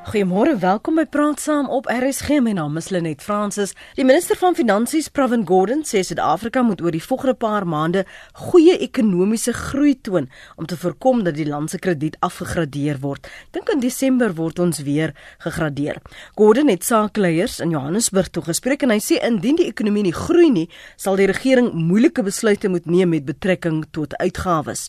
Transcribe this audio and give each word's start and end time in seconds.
Goeiemôre, 0.00 0.54
welkom 0.56 0.96
by 0.96 1.02
Praat 1.04 1.42
Saam 1.44 1.66
op 1.68 1.84
RSG. 1.92 2.38
My 2.40 2.54
naam 2.56 2.78
is 2.80 2.86
Lenet 2.88 3.20
Fransis. 3.20 3.74
Die 3.98 4.04
minister 4.08 4.38
van 4.40 4.54
Finansies, 4.56 5.10
Pravin 5.12 5.42
Gordhan, 5.44 5.82
sê 5.84 6.00
Suid-Afrika 6.00 6.62
moet 6.64 6.80
oor 6.80 6.96
die 6.96 7.02
volgende 7.04 7.34
paar 7.36 7.66
maande 7.68 8.06
goeie 8.48 8.78
ekonomiese 8.80 9.52
groei 9.52 9.92
toon 10.00 10.30
om 10.56 10.64
te 10.64 10.78
voorkom 10.80 11.20
dat 11.26 11.36
die 11.36 11.44
land 11.44 11.74
se 11.74 11.78
krediet 11.84 12.16
afgegradeer 12.24 13.02
word. 13.04 13.28
Dink 13.52 13.68
in 13.74 13.84
Desember 13.84 14.32
word 14.40 14.64
ons 14.64 14.80
weer 14.88 15.12
gegradeer. 15.44 16.00
Gordhan 16.32 16.72
het 16.72 16.88
sakeleiers 16.88 17.60
in 17.60 17.76
Johannesburg 17.76 18.32
toe 18.32 18.46
gespreek 18.48 18.88
en 18.88 18.96
hy 18.96 19.02
sê 19.04 19.20
indien 19.20 19.60
die 19.60 19.68
ekonomie 19.68 20.08
nie 20.08 20.16
groei 20.16 20.48
nie, 20.48 20.70
sal 20.96 21.20
die 21.20 21.28
regering 21.28 21.74
moeilike 21.76 22.24
besluite 22.24 22.72
moet 22.72 22.88
neem 22.88 23.12
met 23.12 23.28
betrekking 23.28 23.84
tot 23.92 24.16
uitgawes. 24.16 24.88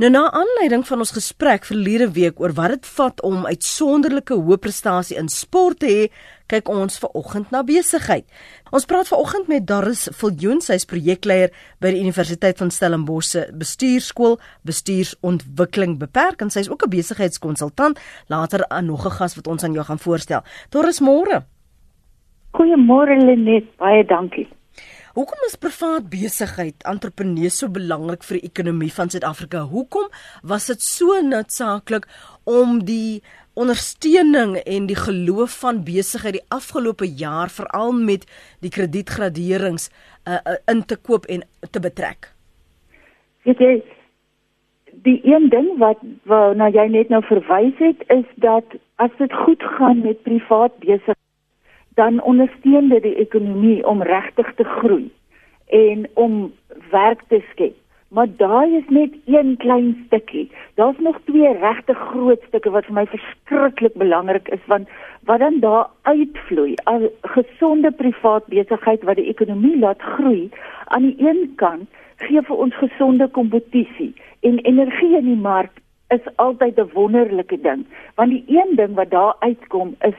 Nou 0.00 0.08
na 0.10 0.22
aanleiding 0.32 0.86
van 0.88 1.02
ons 1.04 1.12
gesprek 1.12 1.66
verlede 1.68 2.06
week 2.16 2.38
oor 2.40 2.54
wat 2.56 2.72
dit 2.72 2.86
vat 2.96 3.18
om 3.28 3.44
uitsonderlike 3.44 4.34
hoë 4.34 4.56
prestasie 4.64 5.18
in 5.20 5.28
sport 5.28 5.82
te 5.82 5.90
hê, 5.90 6.06
kyk 6.48 6.70
ons 6.72 6.96
ver 7.00 7.12
oggend 7.16 7.52
na 7.52 7.60
besigheid. 7.66 8.24
Ons 8.72 8.88
praat 8.88 9.08
ver 9.08 9.20
oggend 9.20 9.50
met 9.52 9.66
Doris 9.68 10.06
Viljoen, 10.16 10.62
sy 10.64 10.78
is 10.80 10.88
projekleier 10.88 11.52
by 11.80 11.92
die 11.92 12.00
Universiteit 12.00 12.60
van 12.60 12.72
Stellenbosch 12.72 13.34
se 13.34 13.44
bestuurskool 13.52 14.38
Bestuursontwikkeling 14.68 15.98
Beperk 16.00 16.40
en 16.40 16.50
sy 16.50 16.64
is 16.64 16.72
ook 16.72 16.86
'n 16.86 16.90
besigheidskonsultant. 16.96 18.00
Later 18.28 18.64
aan 18.68 18.86
nog 18.86 19.04
'n 19.04 19.16
gas 19.18 19.36
wat 19.36 19.46
ons 19.46 19.64
aan 19.64 19.72
jou 19.72 19.84
gaan 19.84 19.98
voorstel. 19.98 20.42
Doris, 20.70 21.00
môre. 21.00 21.44
Goeiemôre 22.52 23.16
Lenet, 23.16 23.76
baie 23.76 24.04
dankie. 24.04 24.48
Hoekom 25.12 25.42
is 25.44 25.58
privaat 25.60 26.06
besigheid, 26.08 26.84
entrepreneurs 26.88 27.58
so 27.60 27.68
belangrik 27.68 28.22
vir 28.24 28.38
die 28.38 28.48
ekonomie 28.48 28.88
van 28.96 29.10
Suid-Afrika? 29.12 29.66
Hoekom 29.68 30.06
was 30.48 30.70
dit 30.70 30.80
so 30.80 31.18
noodsaaklik 31.26 32.06
om 32.48 32.78
die 32.88 33.20
ondersteuning 33.52 34.54
en 34.62 34.86
die 34.88 34.96
geloof 34.96 35.58
van 35.60 35.82
besigheid 35.84 36.38
die 36.38 36.46
afgelope 36.56 37.04
jaar 37.04 37.52
veral 37.52 37.92
met 37.92 38.24
die 38.64 38.72
kredietgraderings 38.72 39.90
uh, 40.24 40.38
uh, 40.38 40.56
in 40.72 40.80
te 40.88 40.96
koop 40.96 41.28
en 41.28 41.44
te 41.68 41.82
betrek? 41.84 42.30
Weet 43.44 43.60
jy, 43.60 43.74
die 45.04 45.18
een 45.28 45.50
ding 45.52 45.74
wat 45.82 46.00
waarna 46.24 46.70
jy 46.72 46.88
net 46.94 47.12
nou 47.12 47.20
verwys 47.28 47.76
het 47.84 48.00
is 48.16 48.24
dat 48.40 48.80
as 48.96 49.12
dit 49.20 49.42
goed 49.44 49.60
gaan 49.76 50.00
met 50.06 50.24
privaat 50.24 50.72
besigheid 50.80 51.20
dan 51.94 52.22
ondersteun 52.22 52.88
dit 52.88 53.02
die 53.02 53.14
ekonomie 53.14 53.86
om 53.86 54.02
regtig 54.02 54.54
te 54.54 54.64
groei 54.64 55.10
en 55.66 56.08
om 56.14 56.52
werk 56.90 57.22
te 57.28 57.42
skep. 57.50 57.76
Maar 58.12 58.28
daai 58.36 58.76
is 58.76 58.88
net 58.88 59.14
een 59.24 59.54
klein 59.56 60.02
stukkie. 60.06 60.50
Daar's 60.74 60.98
nog 60.98 61.16
twee 61.24 61.52
regtig 61.58 61.98
groot 61.98 62.42
stukke 62.48 62.70
wat 62.70 62.84
vir 62.84 62.94
my 62.94 63.06
verskriklik 63.08 63.94
belangrik 63.96 64.48
is 64.48 64.66
want 64.66 64.88
wat 65.24 65.40
dan 65.40 65.60
daar 65.60 65.86
uitvloei, 66.02 66.74
'n 66.84 67.08
gesonde 67.22 67.90
privaat 67.90 68.46
besigheid 68.46 69.02
wat 69.02 69.16
die 69.16 69.28
ekonomie 69.32 69.78
laat 69.78 70.02
groei, 70.02 70.50
aan 70.84 71.02
die 71.02 71.16
een 71.18 71.52
kant 71.56 71.88
gee 72.16 72.42
vir 72.42 72.56
ons 72.64 72.74
gesonde 72.74 73.28
kompetisie 73.28 74.12
en 74.40 74.58
energie 74.58 75.16
in 75.16 75.24
die 75.30 75.40
mark 75.40 75.80
is 76.16 76.26
altyd 76.44 76.78
'n 76.78 76.90
wonderlike 76.92 77.60
ding 77.60 77.86
want 78.14 78.30
die 78.30 78.44
een 78.46 78.76
ding 78.76 78.94
wat 78.94 79.10
daar 79.10 79.34
uitkom 79.38 79.94
is 80.00 80.18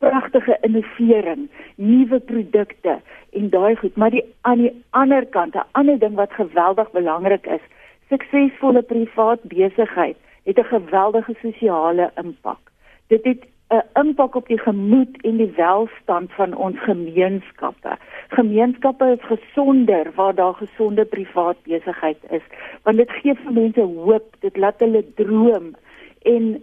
pragtige 0.00 0.56
innovering, 0.66 1.48
nuwe 1.76 2.20
produkte 2.20 3.00
en 3.36 3.50
daai 3.52 3.76
goed, 3.76 3.96
maar 3.96 4.10
die 4.10 4.24
aan 4.48 4.64
die 4.64 4.72
ander 4.90 5.26
kant, 5.36 5.54
'n 5.54 5.68
ander 5.72 5.98
ding 5.98 6.14
wat 6.14 6.32
geweldig 6.32 6.90
belangrik 6.90 7.46
is, 7.46 7.64
suksesvolle 8.08 8.82
privaat 8.82 9.42
besigheid 9.42 10.16
het 10.44 10.58
'n 10.58 10.72
geweldige 10.74 11.34
sosiale 11.42 12.10
impak. 12.16 12.60
Dit 13.06 13.24
het 13.24 13.44
'n 13.70 14.00
impak 14.00 14.34
op 14.34 14.46
die 14.46 14.58
gemoed 14.58 15.20
en 15.20 15.36
die 15.36 15.52
welstand 15.56 16.32
van 16.32 16.56
ons 16.56 16.78
gemeenskappe. 16.78 17.96
Gemeenskappe 18.28 19.06
is 19.18 19.26
gesonder 19.26 20.10
waar 20.14 20.34
daar 20.34 20.54
gesonde 20.54 21.04
privaat 21.04 21.56
besigheid 21.62 22.18
is, 22.30 22.42
want 22.82 22.96
dit 22.96 23.10
gee 23.10 23.34
vir 23.34 23.52
mense 23.52 23.80
hoop, 23.80 24.34
dit 24.40 24.56
laat 24.56 24.80
hulle 24.80 25.04
droom 25.14 25.74
en 26.22 26.62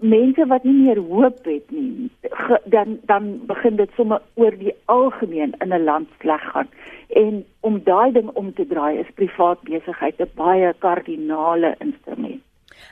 mense 0.00 0.46
wat 0.46 0.64
nie 0.64 0.74
meer 0.74 0.98
hoop 0.98 1.44
het 1.44 1.70
nie 1.70 2.10
ge, 2.22 2.60
dan 2.64 2.98
dan 3.08 3.30
begin 3.46 3.76
dit 3.76 3.90
sommer 3.96 4.22
oor 4.34 4.56
die 4.58 4.74
algemeen 4.84 5.54
in 5.60 5.72
'n 5.72 5.84
land 5.84 6.08
sleg 6.20 6.44
gaan. 6.52 6.68
En 7.08 7.44
om 7.60 7.80
daai 7.84 8.12
ding 8.12 8.28
om 8.28 8.54
te 8.54 8.66
draai 8.66 8.98
is 8.98 9.14
privaat 9.14 9.62
besigheid 9.62 10.20
'n 10.20 10.30
baie 10.34 10.74
kardinale 10.78 11.74
instrument. 11.78 12.42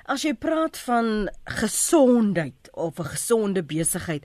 As 0.05 0.23
jy 0.23 0.35
praat 0.35 0.79
van 0.79 1.29
gesondheid 1.45 2.71
of 2.73 2.99
'n 2.99 3.05
gesonde 3.05 3.63
besigheid 3.63 4.25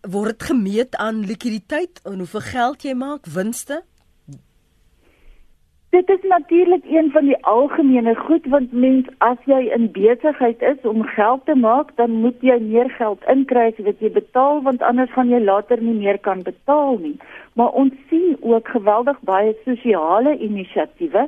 word 0.00 0.38
dit 0.38 0.42
gemeet 0.42 0.96
aan 0.96 1.26
likwiditeit 1.26 2.00
en 2.04 2.18
hoeveel 2.18 2.40
geld 2.40 2.82
jy 2.82 2.94
maak 2.94 3.26
winste 3.26 3.82
Dit 5.98 6.08
is 6.08 6.28
natuurlik 6.28 6.84
een 6.84 7.10
van 7.10 7.24
die 7.24 7.44
algemene 7.44 8.14
goed 8.14 8.44
want 8.46 8.72
mens 8.72 9.06
as 9.18 9.38
jy 9.50 9.58
in 9.76 9.88
besigheid 9.90 10.60
is 10.62 10.84
om 10.86 11.02
geld 11.02 11.40
te 11.44 11.54
maak, 11.54 11.90
dan 11.96 12.10
moet 12.10 12.36
jy 12.40 12.54
meer 12.62 12.90
geld 12.90 13.24
inkry 13.32 13.64
as 13.72 13.80
wat 13.86 14.04
jy 14.04 14.10
betaal 14.14 14.62
want 14.62 14.84
anders 14.90 15.10
gaan 15.16 15.32
jy 15.32 15.40
later 15.42 15.82
nie 15.82 15.96
meer 15.96 16.18
kan 16.28 16.44
betaal 16.46 17.00
nie. 17.02 17.16
Maar 17.58 17.74
ons 17.82 17.96
sien 18.10 18.36
ook 18.40 18.70
geweldig 18.76 19.18
baie 19.30 19.56
sosiale 19.64 20.36
inisiatiewe 20.38 21.26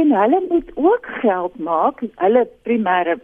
en 0.00 0.12
hulle 0.20 0.42
moet 0.50 0.68
ook 0.74 1.08
geld 1.24 1.56
maak. 1.70 2.04
Hulle 2.20 2.44
primêre 2.68 3.16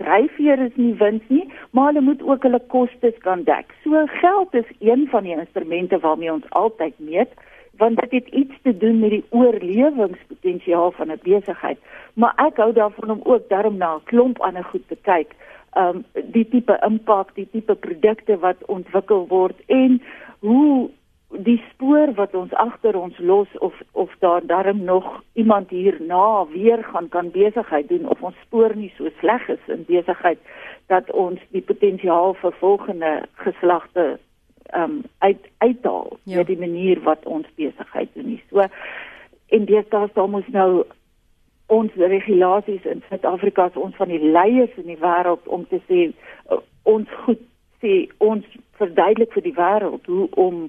dryfveer 0.00 0.64
is 0.70 0.80
nie 0.80 0.94
wins 1.04 1.28
nie, 1.28 1.44
maar 1.76 1.92
hulle 1.92 2.06
moet 2.08 2.24
ook 2.24 2.48
hulle 2.48 2.62
kostes 2.72 3.20
kan 3.28 3.44
dek. 3.44 3.76
So 3.84 4.06
geld 4.22 4.56
is 4.64 4.72
een 4.80 5.08
van 5.12 5.28
die 5.28 5.36
instrumente 5.36 6.00
waarmee 6.08 6.32
ons 6.38 6.50
altyd 6.64 6.96
meet 6.96 7.36
want 7.78 8.00
dit 8.00 8.10
het 8.10 8.28
iets 8.34 8.54
te 8.62 8.76
doen 8.76 8.98
met 8.98 9.10
die 9.10 9.24
oorlewingspotensiaal 9.30 10.90
van 10.90 11.10
'n 11.10 11.20
besigheid. 11.22 11.78
Maar 12.14 12.32
ek 12.36 12.56
hou 12.56 12.72
daarvan 12.72 13.10
om 13.10 13.20
ook 13.24 13.48
daarom 13.48 13.76
na 13.76 13.94
'n 13.94 14.04
klomp 14.04 14.40
ander 14.40 14.64
goed 14.64 14.88
te 14.88 14.96
kyk. 15.02 15.30
Um 15.76 16.04
die 16.24 16.48
tipe 16.48 16.78
impak, 16.86 17.34
die 17.34 17.48
tipe 17.50 17.74
produkte 17.74 18.38
wat 18.38 18.64
ontwikkel 18.66 19.26
word 19.26 19.56
en 19.66 20.02
hoe 20.38 20.90
die 21.28 21.62
spoor 21.70 22.14
wat 22.16 22.34
ons 22.34 22.52
agter 22.52 22.96
ons 22.96 23.18
los 23.18 23.48
of 23.58 23.74
of 23.92 24.14
daar 24.18 24.46
darm 24.46 24.84
nog 24.84 25.22
iemand 25.32 25.70
hierna 25.70 26.46
weer 26.52 26.84
gaan 26.84 27.08
kan 27.08 27.30
besigheid 27.30 27.88
doen 27.88 28.08
of 28.08 28.22
ons 28.22 28.36
spoor 28.46 28.76
nie 28.76 28.92
so 28.96 29.08
sleg 29.18 29.48
is 29.48 29.66
in 29.66 29.84
besigheid 29.86 30.38
dat 30.86 31.10
ons 31.12 31.40
die 31.50 31.60
potensiaal 31.60 32.34
vir 32.34 32.52
volgende 32.60 33.12
geslagte 33.34 34.18
um 34.76 35.02
uit 35.18 35.48
uithaal 35.58 36.18
ja. 36.22 36.36
met 36.36 36.46
die 36.46 36.58
manier 36.58 37.00
wat 37.02 37.24
ons 37.24 37.46
besigheid 37.54 38.08
doen. 38.14 38.26
Nie. 38.26 38.42
So 38.50 38.66
en 39.48 39.64
dis 39.64 39.88
daar 39.88 40.08
staan 40.08 40.34
ons 40.34 40.48
nou 40.48 40.84
ons 41.66 41.92
regulasies 41.94 42.84
in 42.84 43.02
Suid-Afrika 43.08 43.66
is 43.68 43.76
ons 43.76 43.96
van 43.96 44.08
die 44.08 44.22
leiers 44.22 44.76
in 44.76 44.88
die 44.88 45.00
wêreld 45.00 45.46
om 45.46 45.66
te 45.68 45.80
sê 45.88 46.08
uh, 46.52 46.60
ons 46.82 47.08
goed 47.24 47.40
sê 47.82 48.08
ons 48.24 48.44
verduidelik 48.80 49.32
vir 49.36 49.44
die 49.44 49.56
wêreld 49.56 50.06
hoe 50.06 50.28
om 50.40 50.68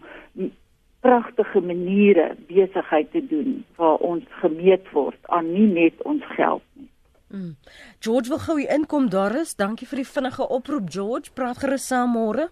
pragtige 0.99 1.61
maniere 1.63 2.35
besigheid 2.47 3.11
te 3.11 3.21
doen 3.27 3.63
waar 3.75 3.97
ons 4.03 4.23
gemeet 4.41 4.91
word 4.91 5.19
aan 5.35 5.51
nie 5.53 5.67
net 5.67 6.01
ons 6.03 6.23
geld 6.35 6.63
nie. 6.73 6.89
Mm. 7.29 7.55
George 7.99 8.29
wil 8.29 8.41
gou 8.43 8.57
hier 8.59 8.73
inkom 8.73 9.09
daar 9.09 9.35
is. 9.39 9.55
Dankie 9.55 9.87
vir 9.87 10.01
die 10.01 10.11
vinnige 10.11 10.47
oproep 10.49 10.89
George. 10.91 11.31
Praat 11.33 11.61
gerus 11.63 11.87
saam 11.87 12.15
môre. 12.17 12.49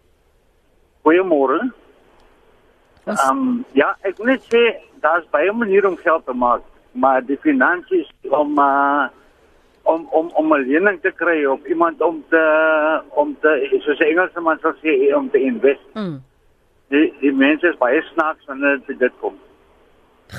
Goeiemôre. 1.07 1.59
Ehm 3.07 3.31
um, 3.31 3.51
ja, 3.71 3.93
ek 4.03 4.17
wil 4.19 4.33
net 4.33 4.43
sê 4.51 4.59
daar's 4.99 5.27
baie 5.31 5.51
maniere 5.55 5.87
om 5.87 5.95
geld 6.01 6.25
te 6.27 6.33
maak, 6.35 6.65
maar 6.91 7.21
die 7.23 7.37
finansies 7.39 8.09
om 8.27 8.57
uh, 8.59 9.07
om 9.87 10.03
om 10.11 10.27
om 10.35 10.51
'n 10.51 10.65
lening 10.67 10.97
te 11.01 11.13
kry 11.15 11.45
of 11.45 11.63
iemand 11.63 12.01
om 12.03 12.19
te 12.29 12.43
om 13.15 13.31
te 13.39 13.51
soos 13.85 13.99
'n 13.99 14.09
Engelsman 14.11 14.59
sou 14.59 14.73
sê 14.83 15.15
om 15.15 15.29
te 15.31 15.39
invest. 15.39 15.85
Mm. 15.93 16.19
Die 16.91 17.13
die 17.21 17.31
mense 17.31 17.67
is 17.67 17.79
baie 17.79 18.01
snaaks 18.11 18.45
wanneer 18.45 18.81
dit 18.87 18.99
dit 18.99 19.13
kom. 19.21 19.39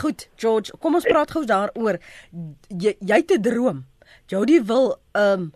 Goed, 0.00 0.28
George, 0.36 0.76
kom 0.78 0.94
ons 0.94 1.08
praat 1.08 1.30
gou 1.30 1.44
daaroor. 1.44 1.96
Jy 2.68 2.92
jy 3.00 3.24
'n 3.24 3.40
droom. 3.42 3.86
Jody 4.26 4.60
wil 4.64 5.00
'n 5.16 5.20
um, 5.20 5.52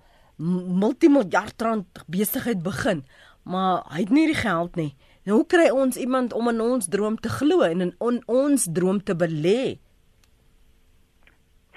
multimiljard 0.81 1.63
rand 1.63 1.87
besigheid 2.09 2.63
begin 2.63 3.05
maar 3.43 3.83
hy 3.91 4.05
het 4.05 4.11
nie 4.11 4.27
die 4.31 4.39
geld 4.39 4.77
nie. 4.77 4.93
Nou 5.23 5.39
hoe 5.39 5.47
kry 5.47 5.69
ons 5.71 5.97
iemand 5.97 6.33
om 6.35 6.49
in 6.51 6.61
ons 6.61 6.89
droom 6.91 7.17
te 7.17 7.31
glo 7.31 7.63
en 7.63 7.81
in 7.85 7.95
on, 8.03 8.19
ons 8.27 8.65
droom 8.75 8.99
te 9.07 9.15
belê? 9.15 9.79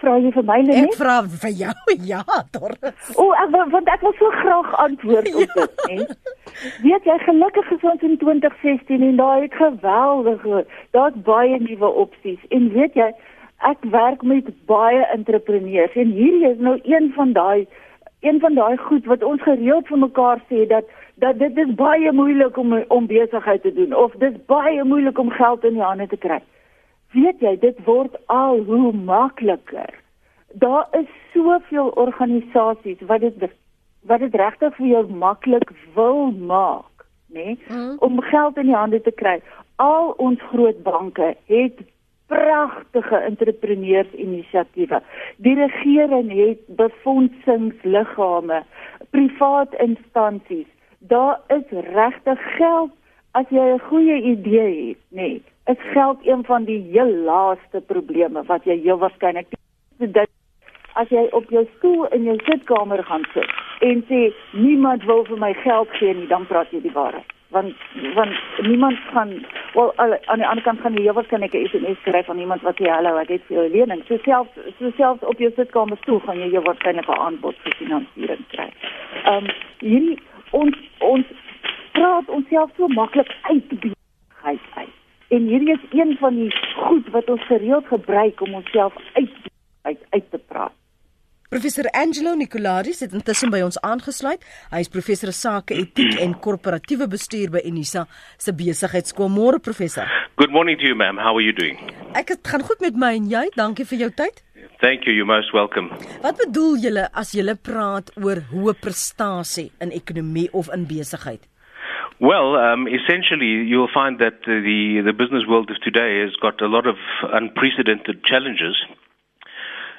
Vra 0.02 0.16
jy 0.20 0.32
vir 0.34 0.46
my 0.48 0.58
net? 0.66 0.90
Ek 0.90 0.98
vra 1.00 1.20
vir 1.44 1.54
jou. 1.62 1.76
Ja, 2.10 2.24
Doris. 2.56 3.12
O, 3.22 3.30
ek 3.38 3.54
want 3.74 3.92
ek 3.94 4.02
wil 4.06 4.16
so 4.18 4.32
graag 4.42 4.74
antwoord 4.84 5.30
op 5.30 5.46
ja. 5.46 5.54
dit, 5.62 5.86
hè. 5.92 6.66
Weet 6.88 7.08
jy 7.08 7.20
gelukkig 7.28 7.72
is 7.78 7.86
ons 7.94 8.04
in 8.10 8.18
2016 8.24 9.06
en 9.12 9.22
daai 9.22 9.46
het 9.46 9.56
geweldige, 9.62 10.66
daar's 10.98 11.22
baie 11.30 11.62
nuwe 11.62 11.94
opsies. 12.06 12.42
En 12.50 12.68
weet 12.74 12.98
jy, 12.98 13.12
ek 13.70 13.86
werk 13.94 14.26
met 14.26 14.50
baie 14.70 15.06
entrepreneurs 15.14 15.94
en 15.96 16.18
hierdie 16.18 16.50
is 16.50 16.62
nou 16.62 16.80
een 16.84 17.14
van 17.16 17.38
daai 17.38 17.68
een 18.26 18.40
van 18.42 18.58
daai 18.58 18.78
goed 18.78 19.06
wat 19.06 19.24
ons 19.24 19.42
gereeld 19.46 19.88
vir 19.88 20.02
mekaar 20.02 20.42
sê 20.50 20.66
dat 20.70 20.90
dat 21.16 21.40
dit 21.40 21.58
is 21.58 21.74
baie 21.76 22.12
moeilik 22.12 22.58
om 22.58 22.74
om 22.88 23.08
besigheid 23.08 23.62
te 23.62 23.74
doen 23.74 23.96
of 23.96 24.14
dis 24.24 24.36
baie 24.46 24.84
moeilik 24.84 25.20
om 25.20 25.30
geld 25.32 25.64
in 25.64 25.74
die 25.74 25.84
hande 25.84 26.08
te 26.08 26.18
kry. 26.18 26.42
Weet 27.12 27.40
jy, 27.40 27.56
dit 27.60 27.78
word 27.86 28.18
al 28.26 28.60
hoe 28.68 28.92
makliker. 28.94 29.94
Daar 30.54 30.88
is 30.92 31.08
soveel 31.34 31.88
organisasies 31.88 33.02
wat 33.08 33.20
dit 33.20 33.48
wat 34.06 34.20
dit 34.20 34.36
regtig 34.36 34.76
vir 34.76 34.88
jou 34.88 35.06
maklik 35.10 35.72
wil 35.96 36.32
maak, 36.32 37.06
nê, 37.34 37.46
nee, 37.46 37.58
mm. 37.70 37.96
om 38.06 38.22
geld 38.22 38.58
in 38.62 38.70
die 38.70 38.76
hande 38.78 39.02
te 39.02 39.12
kry. 39.12 39.40
Al 39.82 40.14
ons 40.22 40.42
groot 40.52 40.84
banke 40.84 41.34
het 41.50 41.82
pragtige 42.28 43.18
entrepreneursinisiatiewe. 43.18 45.02
Die 45.38 45.56
regering 45.56 46.32
het 46.34 46.62
befondsingsliggame, 46.78 48.64
privaat 49.10 49.74
instansies. 49.82 50.70
Daar 51.08 51.40
is 51.48 51.68
regtig 51.70 52.40
geld 52.58 52.92
as 53.32 53.46
jy 53.50 53.66
'n 53.74 53.80
goeie 53.90 54.22
idee 54.22 54.88
het, 54.88 54.98
nê. 55.10 55.22
Nee, 55.22 55.44
is 55.66 55.82
geld 55.94 56.28
een 56.28 56.44
van 56.46 56.64
die 56.64 56.82
heel 56.92 57.14
laaste 57.26 57.82
probleme 57.82 58.44
wat 58.44 58.64
jy 58.64 58.80
heel 58.82 58.98
waarskynlik 58.98 59.48
dit 59.98 60.30
as 60.94 61.10
jy 61.10 61.28
op 61.32 61.50
jou 61.50 61.66
stoel 61.78 62.06
in 62.16 62.24
jou 62.24 62.36
sitkamer 62.46 63.04
gaan 63.04 63.26
sit 63.34 63.50
en 63.80 64.04
sê 64.10 64.34
niemand 64.52 65.04
wil 65.04 65.24
vir 65.26 65.38
my 65.38 65.54
geld 65.54 65.90
gee 66.00 66.14
nie, 66.14 66.28
dan 66.28 66.46
praat 66.48 66.72
jy 66.72 66.82
die 66.82 66.94
waarheid 66.96 67.34
want 67.56 67.74
want 68.14 68.36
niemand 68.62 68.98
gaan 69.14 69.34
wel 69.74 69.92
aan 69.98 70.40
die 70.42 70.48
ander 70.48 70.64
kant 70.64 70.80
gaan 70.82 70.94
jy 70.94 71.14
waarskynlik 71.14 71.54
'n 71.54 71.68
SMS 71.72 72.00
kry 72.04 72.24
van 72.24 72.40
iemand 72.40 72.62
wat 72.62 72.80
sê 72.80 72.90
hallo 72.90 73.18
ek 73.18 73.30
het 73.30 73.44
vir 73.48 73.58
jou 73.58 73.68
lening 73.70 74.02
so 74.08 74.18
self 74.24 74.48
so 74.80 74.92
self 74.98 75.24
op 75.24 75.40
jou 75.40 75.52
sitkamer 75.56 75.98
stoel 75.98 76.20
gaan 76.20 76.40
jy 76.40 76.62
waarskynlik 76.62 77.10
'n 77.10 77.20
aanbod 77.28 77.56
vir 77.64 77.76
finansiering 77.82 78.46
kry. 78.54 78.70
Ehm 79.24 79.44
um, 79.44 79.46
hierdie 79.80 80.20
ons 80.52 80.78
ons 81.00 81.26
praat 81.96 82.30
ons 82.30 82.48
self 82.50 82.72
so 82.78 82.88
maklik 82.88 83.32
uit 83.50 83.68
besigheid 83.70 84.62
uit. 84.76 84.96
En 85.34 85.48
hierdie 85.50 85.74
is 85.74 85.86
een 85.92 86.18
van 86.22 86.36
die 86.36 86.52
goed 86.76 87.08
wat 87.12 87.30
ons 87.30 87.46
gereeld 87.50 87.88
gebruik 87.88 88.42
om 88.42 88.54
onsself 88.54 88.94
uit 89.14 89.30
uit 89.82 90.02
uit 90.10 90.32
te 90.32 90.38
praat. 90.38 90.74
Professor 91.50 91.86
Angelo 91.92 92.34
Nicoladi 92.34 92.92
het 93.00 93.14
intussen 93.14 93.52
by 93.54 93.62
ons 93.64 93.78
aangesluit. 93.80 94.42
Hy 94.74 94.82
is 94.84 94.90
professor 94.92 95.32
sake 95.32 95.78
etiek 95.78 96.18
en 96.20 96.34
korporatiewe 96.42 97.08
bestuur 97.08 97.54
by 97.54 97.62
Unisa 97.70 98.08
se 98.38 98.54
besigheidskool. 98.54 99.30
Môre 99.30 99.62
professor. 99.64 100.10
Good 100.42 100.52
morning 100.52 100.78
to 100.82 100.90
you 100.90 100.96
ma'am. 100.96 101.22
How 101.22 101.38
are 101.38 101.46
you 101.46 101.54
doing? 101.54 101.80
Ek 102.18 102.34
het 102.34 102.48
gaan 102.48 102.66
goed 102.66 102.82
met 102.82 102.98
my 102.98 103.14
en 103.22 103.30
jy. 103.32 103.46
Dankie 103.56 103.86
vir 103.88 104.08
jou 104.08 104.12
tyd. 104.26 104.45
Thank 104.82 105.06
you. 105.06 105.14
You're 105.14 105.26
most 105.26 105.54
welcome. 105.54 105.90
Wat 106.22 106.38
bedoel 106.38 106.80
julle 106.84 107.08
as 107.14 107.34
julle 107.38 107.56
praat 107.56 108.12
oor 108.22 108.42
hoë 108.52 108.76
prestasie 108.82 109.72
in 109.82 109.94
ekonomie 109.96 110.50
of 110.54 110.70
in 110.74 110.86
besigheid? 110.90 111.44
Well, 112.20 112.56
um, 112.56 112.88
essentially, 112.88 113.68
you'll 113.68 113.92
find 113.94 114.20
that 114.20 114.46
the 114.46 115.02
the 115.04 115.14
business 115.14 115.44
world 115.48 115.70
of 115.70 115.82
today 115.82 116.22
has 116.22 116.36
got 116.42 116.62
a 116.62 116.68
lot 116.68 116.88
of 116.88 116.96
unprecedented 117.32 118.24
challenges. 118.24 118.78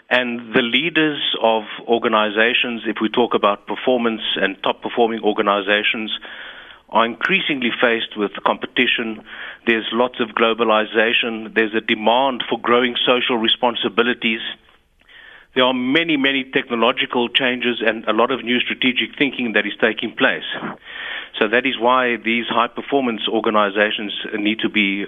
And 0.08 0.54
the 0.54 0.62
leaders 0.62 1.20
of 1.42 1.64
organizations, 1.88 2.82
if 2.86 2.98
we 3.02 3.08
talk 3.08 3.34
about 3.34 3.66
performance 3.66 4.22
and 4.36 4.56
top 4.62 4.80
performing 4.80 5.20
organizations, 5.22 6.10
are 6.90 7.04
increasingly 7.04 7.70
faced 7.80 8.16
with 8.16 8.32
competition. 8.44 9.22
There's 9.66 9.86
lots 9.92 10.20
of 10.20 10.28
globalization. 10.28 11.54
There's 11.54 11.74
a 11.74 11.80
demand 11.80 12.44
for 12.48 12.58
growing 12.60 12.96
social 13.04 13.36
responsibilities. 13.36 14.40
There 15.54 15.64
are 15.64 15.74
many, 15.74 16.16
many 16.16 16.44
technological 16.44 17.28
changes 17.28 17.82
and 17.84 18.04
a 18.04 18.12
lot 18.12 18.30
of 18.30 18.44
new 18.44 18.60
strategic 18.60 19.16
thinking 19.18 19.52
that 19.54 19.66
is 19.66 19.72
taking 19.80 20.14
place. 20.14 20.44
So 21.38 21.48
that 21.48 21.66
is 21.66 21.78
why 21.78 22.16
these 22.16 22.46
high 22.48 22.68
performance 22.68 23.28
organizations 23.28 24.12
need 24.38 24.58
to 24.60 24.70
be 24.70 25.04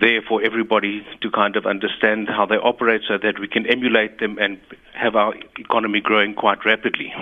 there 0.00 0.20
for 0.22 0.42
everybody 0.42 1.06
to 1.20 1.30
kind 1.30 1.54
of 1.54 1.64
understand 1.66 2.28
how 2.28 2.44
they 2.46 2.56
operate 2.56 3.02
so 3.06 3.18
that 3.18 3.38
we 3.38 3.46
can 3.46 3.66
emulate 3.66 4.18
them 4.18 4.36
and 4.40 4.58
have 4.94 5.14
our 5.14 5.34
economy 5.58 6.00
growing 6.00 6.34
quite 6.34 6.64
rapidly. 6.64 7.12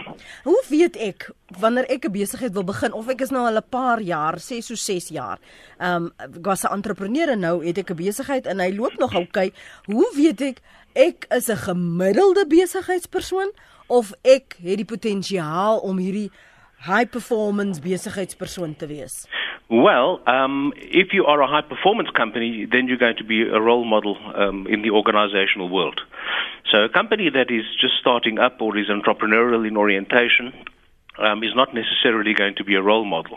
Hoe 0.44 0.64
weet 0.70 0.96
ek 0.96 1.28
wanneer 1.60 1.84
ek 1.92 2.08
'n 2.08 2.12
besigheid 2.12 2.52
wil 2.54 2.64
begin 2.64 2.92
of 2.92 3.08
ek 3.08 3.20
is 3.20 3.30
nou 3.30 3.44
al 3.44 3.60
'n 3.60 3.68
paar 3.70 4.00
jaar, 4.00 4.40
sê 4.40 4.62
so 4.62 4.74
6 4.74 5.08
jaar. 5.08 5.38
Ehm 5.78 6.08
um, 6.08 6.12
ek 6.18 6.46
was 6.46 6.64
'n 6.64 6.72
entrepreneur 6.72 7.28
en 7.28 7.40
nou 7.40 7.64
het 7.64 7.78
ek 7.78 7.90
'n 7.90 7.96
besigheid 7.96 8.46
en 8.46 8.60
hy 8.60 8.72
loop 8.72 8.96
nog 8.98 9.14
oukei. 9.14 9.52
Hoe 9.86 10.08
weet 10.16 10.40
ek 10.40 10.56
ek 10.94 11.26
is 11.30 11.48
'n 11.48 11.56
gemiddelde 11.68 12.46
besigheidspersoon 12.46 13.52
of 13.88 14.12
ek 14.22 14.56
het 14.62 14.76
die 14.76 14.84
potensiaal 14.84 15.78
om 15.78 15.98
hierdie 15.98 16.30
high 16.80 17.04
performance 17.04 17.80
besigheidspersoon 17.80 18.78
te 18.78 18.86
wees? 18.86 19.26
Well, 19.70 20.20
um, 20.26 20.72
if 20.76 21.12
you 21.12 21.26
are 21.26 21.42
a 21.42 21.46
high 21.46 21.66
performance 21.68 22.08
company, 22.16 22.66
then 22.70 22.88
you're 22.88 22.98
going 22.98 23.16
to 23.18 23.24
be 23.24 23.42
a 23.42 23.60
role 23.60 23.84
model 23.84 24.16
um, 24.34 24.66
in 24.66 24.82
the 24.82 24.90
organizational 24.90 25.68
world. 25.68 26.00
So, 26.72 26.84
a 26.84 26.88
company 26.88 27.30
that 27.30 27.50
is 27.50 27.64
just 27.80 27.94
starting 28.00 28.38
up 28.38 28.60
or 28.60 28.76
is 28.76 28.88
entrepreneurial 28.88 29.66
in 29.66 29.76
orientation 29.76 30.52
um, 31.18 31.42
is 31.42 31.50
not 31.54 31.74
necessarily 31.74 32.34
going 32.34 32.54
to 32.56 32.64
be 32.64 32.74
a 32.74 32.82
role 32.82 33.04
model. 33.04 33.36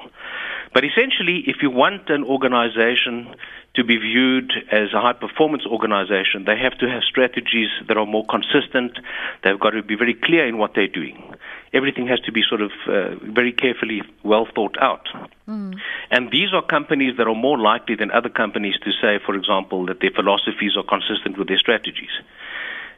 But 0.73 0.85
essentially, 0.85 1.43
if 1.47 1.57
you 1.61 1.69
want 1.69 2.09
an 2.09 2.23
organization 2.23 3.35
to 3.75 3.83
be 3.83 3.97
viewed 3.97 4.51
as 4.71 4.93
a 4.93 5.01
high 5.01 5.13
performance 5.13 5.63
organization, 5.65 6.45
they 6.45 6.57
have 6.57 6.77
to 6.79 6.89
have 6.89 7.03
strategies 7.03 7.69
that 7.87 7.97
are 7.97 8.05
more 8.05 8.25
consistent. 8.25 8.97
They've 9.43 9.59
got 9.59 9.71
to 9.71 9.83
be 9.83 9.95
very 9.95 10.13
clear 10.13 10.47
in 10.47 10.57
what 10.57 10.71
they're 10.75 10.87
doing. 10.87 11.35
Everything 11.73 12.07
has 12.07 12.19
to 12.21 12.31
be 12.31 12.41
sort 12.47 12.61
of 12.61 12.71
uh, 12.87 13.15
very 13.31 13.53
carefully 13.53 14.01
well 14.23 14.45
thought 14.53 14.75
out. 14.81 15.07
Mm. 15.47 15.75
And 16.09 16.29
these 16.31 16.53
are 16.53 16.61
companies 16.61 17.17
that 17.17 17.27
are 17.27 17.35
more 17.35 17.57
likely 17.57 17.95
than 17.95 18.11
other 18.11 18.29
companies 18.29 18.75
to 18.83 18.91
say, 18.91 19.19
for 19.25 19.35
example, 19.35 19.85
that 19.85 20.01
their 20.01 20.11
philosophies 20.11 20.75
are 20.75 20.83
consistent 20.83 21.37
with 21.37 21.47
their 21.47 21.57
strategies. 21.57 22.11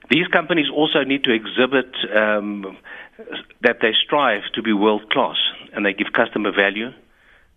These 0.10 0.28
companies 0.28 0.68
also 0.74 1.04
need 1.04 1.24
to 1.26 1.32
exhibit 1.32 1.96
um, 2.16 2.78
that 3.62 3.78
they 3.82 3.94
strive 4.04 4.44
to 4.56 4.62
be 4.62 4.74
world 4.74 5.10
class 5.12 5.38
and 5.72 5.86
they 5.86 5.94
give 5.94 6.12
customer 6.12 6.52
value 6.52 6.92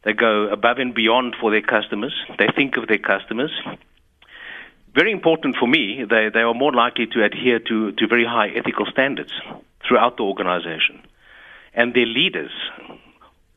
they 0.06 0.12
go 0.12 0.48
above 0.50 0.78
and 0.78 0.94
beyond 0.94 1.34
for 1.40 1.50
their 1.50 1.62
customers. 1.62 2.14
They 2.38 2.46
think 2.54 2.76
of 2.76 2.86
their 2.86 2.98
customers. 2.98 3.50
Very 4.94 5.10
important 5.10 5.56
for 5.56 5.66
me, 5.66 6.04
they, 6.08 6.30
they 6.32 6.40
are 6.40 6.54
more 6.54 6.72
likely 6.72 7.08
to 7.08 7.24
adhere 7.24 7.58
to, 7.58 7.90
to 7.90 8.06
very 8.06 8.24
high 8.24 8.48
ethical 8.50 8.86
standards 8.86 9.32
throughout 9.86 10.16
the 10.16 10.22
organization. 10.22 11.02
And 11.74 11.94
their 11.94 12.06
leaders 12.06 12.50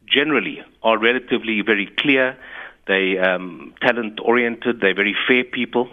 generally 0.05 0.61
are 0.83 0.97
relatively 0.97 1.61
very 1.61 1.87
clear. 1.97 2.37
They 2.87 3.17
um, 3.17 3.73
talent 3.81 4.19
oriented. 4.23 4.81
They're 4.81 4.95
very 4.95 5.15
fair 5.27 5.43
people. 5.43 5.89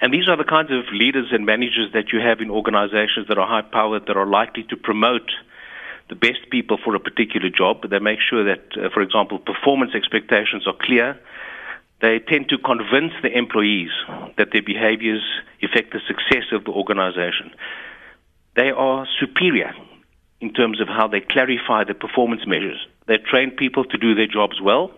And 0.00 0.12
these 0.12 0.28
are 0.28 0.36
the 0.36 0.44
kinds 0.44 0.70
of 0.70 0.84
leaders 0.92 1.28
and 1.32 1.46
managers 1.46 1.92
that 1.94 2.12
you 2.12 2.20
have 2.20 2.40
in 2.40 2.50
organizations 2.50 3.28
that 3.28 3.38
are 3.38 3.46
high 3.46 3.62
powered, 3.62 4.06
that 4.06 4.16
are 4.16 4.26
likely 4.26 4.64
to 4.64 4.76
promote 4.76 5.30
the 6.08 6.14
best 6.14 6.50
people 6.50 6.78
for 6.84 6.94
a 6.94 7.00
particular 7.00 7.48
job. 7.48 7.88
They 7.88 7.98
make 7.98 8.18
sure 8.20 8.44
that, 8.44 8.64
uh, 8.76 8.90
for 8.92 9.00
example, 9.00 9.38
performance 9.38 9.92
expectations 9.94 10.66
are 10.66 10.76
clear. 10.78 11.18
They 12.02 12.18
tend 12.18 12.50
to 12.50 12.58
convince 12.58 13.14
the 13.22 13.32
employees 13.36 13.90
that 14.36 14.48
their 14.52 14.62
behaviors 14.62 15.22
affect 15.62 15.92
the 15.92 16.00
success 16.06 16.52
of 16.52 16.64
the 16.64 16.72
organization. 16.72 17.54
They 18.56 18.70
are 18.70 19.06
superior 19.20 19.74
in 20.40 20.52
terms 20.52 20.80
of 20.80 20.88
how 20.88 21.08
they 21.08 21.20
clarify 21.20 21.84
the 21.84 21.94
performance 21.94 22.46
measures. 22.46 22.86
They 23.06 23.18
train 23.18 23.50
people 23.52 23.84
to 23.84 23.98
do 23.98 24.14
their 24.14 24.26
jobs 24.26 24.60
well. 24.60 24.90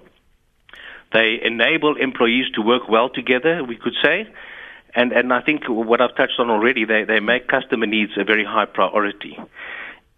They 1.13 1.41
enable 1.43 1.97
employees 1.97 2.47
to 2.55 2.63
work 2.63 2.89
well 2.89 3.09
together, 3.09 3.63
we 3.65 3.77
could 3.77 3.95
say. 4.03 4.29
And, 4.95 5.13
and 5.13 5.33
I 5.33 5.41
think 5.41 5.69
what 5.69 6.01
I've 6.01 6.17
touched 6.17 6.39
on 6.39 6.51
already, 6.51 6.85
they, 6.85 7.05
they 7.05 7.21
make 7.21 7.49
customer 7.49 7.87
needs 7.87 8.13
a 8.17 8.25
very 8.25 8.45
high 8.45 8.65
priority. 8.65 9.39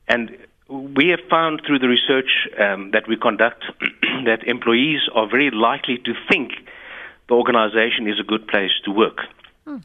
And 0.07 0.37
we 0.69 1.09
have 1.09 1.21
found 1.29 1.63
through 1.67 1.81
the 1.81 1.89
research 1.89 2.49
um, 2.59 2.91
that 2.93 3.09
we 3.09 3.17
conduct 3.17 3.65
that 4.25 4.45
employees 4.47 5.01
are 5.15 5.29
very 5.29 5.51
likely 5.51 5.99
to 5.99 6.15
think 6.31 6.53
the 7.29 7.35
organization 7.35 8.07
is 8.09 8.19
a 8.21 8.25
good 8.25 8.47
place 8.47 8.71
to 8.85 8.91
work. 8.91 9.19
Hmm. 9.67 9.79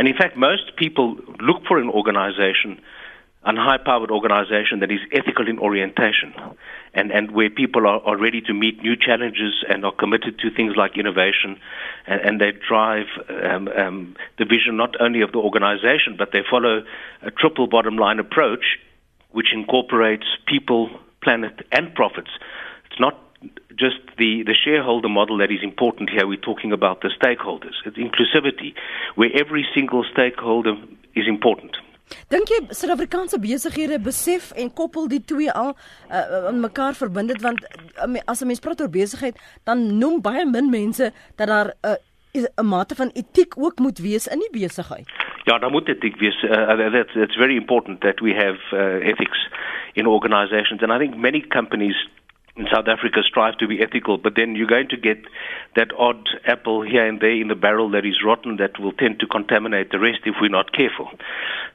And 0.00 0.08
in 0.08 0.16
fact, 0.16 0.34
most 0.34 0.76
people 0.76 1.18
look 1.40 1.66
for 1.68 1.76
an 1.76 1.90
organization, 1.90 2.80
a 3.44 3.54
high 3.56 3.76
powered 3.76 4.10
organization 4.10 4.80
that 4.80 4.90
is 4.90 5.00
ethical 5.12 5.46
in 5.46 5.58
orientation 5.58 6.32
and, 6.94 7.10
and 7.10 7.32
where 7.32 7.50
people 7.50 7.86
are, 7.86 8.00
are 8.06 8.16
ready 8.16 8.40
to 8.40 8.54
meet 8.54 8.82
new 8.82 8.96
challenges 8.96 9.62
and 9.68 9.84
are 9.84 9.92
committed 9.92 10.38
to 10.38 10.50
things 10.50 10.72
like 10.74 10.96
innovation 10.96 11.60
and, 12.06 12.20
and 12.22 12.40
they 12.40 12.52
drive 12.66 13.08
um, 13.28 13.68
um, 13.68 14.16
the 14.38 14.46
vision 14.46 14.74
not 14.78 14.98
only 15.02 15.20
of 15.20 15.32
the 15.32 15.38
organization, 15.38 16.16
but 16.16 16.30
they 16.32 16.40
follow 16.50 16.82
a 17.20 17.30
triple 17.30 17.66
bottom 17.66 17.98
line 17.98 18.18
approach 18.18 18.78
which 19.32 19.52
incorporates 19.52 20.24
people, 20.46 20.88
planet, 21.22 21.60
and 21.72 21.94
profits. 21.94 22.30
It's 22.90 22.98
not 22.98 23.18
just 23.76 24.00
the, 24.18 24.42
the 24.44 24.54
shareholder 24.54 25.08
model 25.08 25.38
that 25.38 25.50
is 25.50 25.62
important 25.62 26.10
here. 26.10 26.26
We're 26.26 26.46
talking 26.50 26.72
about 26.72 27.00
the 27.00 27.10
stakeholders. 27.18 27.76
It's 27.86 27.96
inclusivity, 27.96 28.74
where 29.14 29.30
every 29.34 29.66
single 29.74 30.04
stakeholder 30.12 30.74
is 31.14 31.26
important. 31.26 31.76
Dink 32.30 32.50
jy 32.50 32.58
Suid-Afrikaanse 32.74 33.38
besighede 33.38 34.00
besef 34.02 34.50
en 34.58 34.72
koppel 34.74 35.06
die 35.10 35.20
twee 35.22 35.50
al 35.54 35.76
uh, 36.10 36.48
aan 36.50 36.58
mekaar 36.62 36.96
verbind 36.98 37.30
dit 37.30 37.42
want 37.44 37.62
uh, 37.62 38.22
as 38.26 38.42
'n 38.42 38.50
mens 38.50 38.62
praat 38.64 38.82
oor 38.82 38.90
besigheid 38.90 39.38
dan 39.64 39.98
noem 39.98 40.18
baie 40.20 40.44
min 40.46 40.70
mense 40.70 41.12
dat 41.38 41.46
daar 41.46 41.70
'n 41.70 41.94
uh, 42.34 42.46
'n 42.62 42.66
mate 42.66 42.94
van 42.94 43.10
etiek 43.14 43.54
ook 43.58 43.78
moet 43.78 43.98
wees 43.98 44.26
in 44.26 44.38
die 44.38 44.50
besigheid. 44.60 45.06
Ja, 45.44 45.58
daar 45.58 45.70
moet 45.70 45.88
etiek 45.88 46.16
wees. 46.16 46.42
Uh, 46.42 46.90
that's 46.92 47.14
it's 47.14 47.36
very 47.36 47.56
important 47.56 48.00
that 48.00 48.20
we 48.20 48.34
have 48.34 48.58
uh, 48.72 49.08
ethics 49.08 49.48
in 49.94 50.06
organizations 50.06 50.82
and 50.82 50.92
I 50.92 50.98
think 50.98 51.16
many 51.16 51.40
companies 51.40 52.08
in 52.60 52.66
South 52.72 52.88
Africa 52.88 53.22
strive 53.24 53.56
to 53.56 53.66
be 53.66 53.82
ethical, 53.82 54.18
but 54.18 54.34
then 54.36 54.54
you're 54.54 54.68
going 54.68 54.88
to 54.88 54.96
get 54.98 55.18
that 55.76 55.88
odd 55.98 56.28
apple 56.46 56.82
here 56.82 57.06
and 57.06 57.18
there 57.18 57.32
in 57.32 57.48
the 57.48 57.54
barrel 57.54 57.90
that 57.90 58.04
is 58.04 58.20
rotten 58.22 58.56
that 58.56 58.78
will 58.78 58.92
tend 58.92 59.18
to 59.20 59.26
contaminate 59.26 59.90
the 59.90 59.98
rest 59.98 60.20
if 60.26 60.34
we're 60.40 60.50
not 60.50 60.72
careful. 60.72 61.08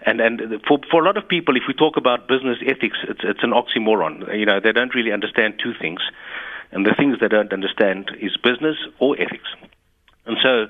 And 0.06 0.22
and 0.22 0.62
for 0.68 0.78
for 0.92 1.02
a 1.02 1.06
lot 1.06 1.18
of 1.18 1.28
people, 1.28 1.58
if 1.58 1.64
we 1.68 1.74
talk 1.74 1.98
about 1.98 2.28
business 2.28 2.60
ethics, 2.62 3.00
it's 3.10 3.22
it's 3.24 3.44
an 3.44 3.52
oxymoron. 3.52 4.38
You 4.38 4.46
know, 4.46 4.60
they 4.60 4.72
don't 4.72 4.94
really 4.94 5.12
understand 5.12 5.56
two 5.58 5.74
things, 5.82 6.02
and 6.72 6.86
the 6.86 6.94
things 6.96 7.18
they 7.20 7.30
don't 7.30 7.52
understand 7.52 8.12
is 8.22 8.38
business 8.38 8.78
or 9.00 9.20
ethics. 9.20 9.50
And 10.28 10.38
so 10.42 10.68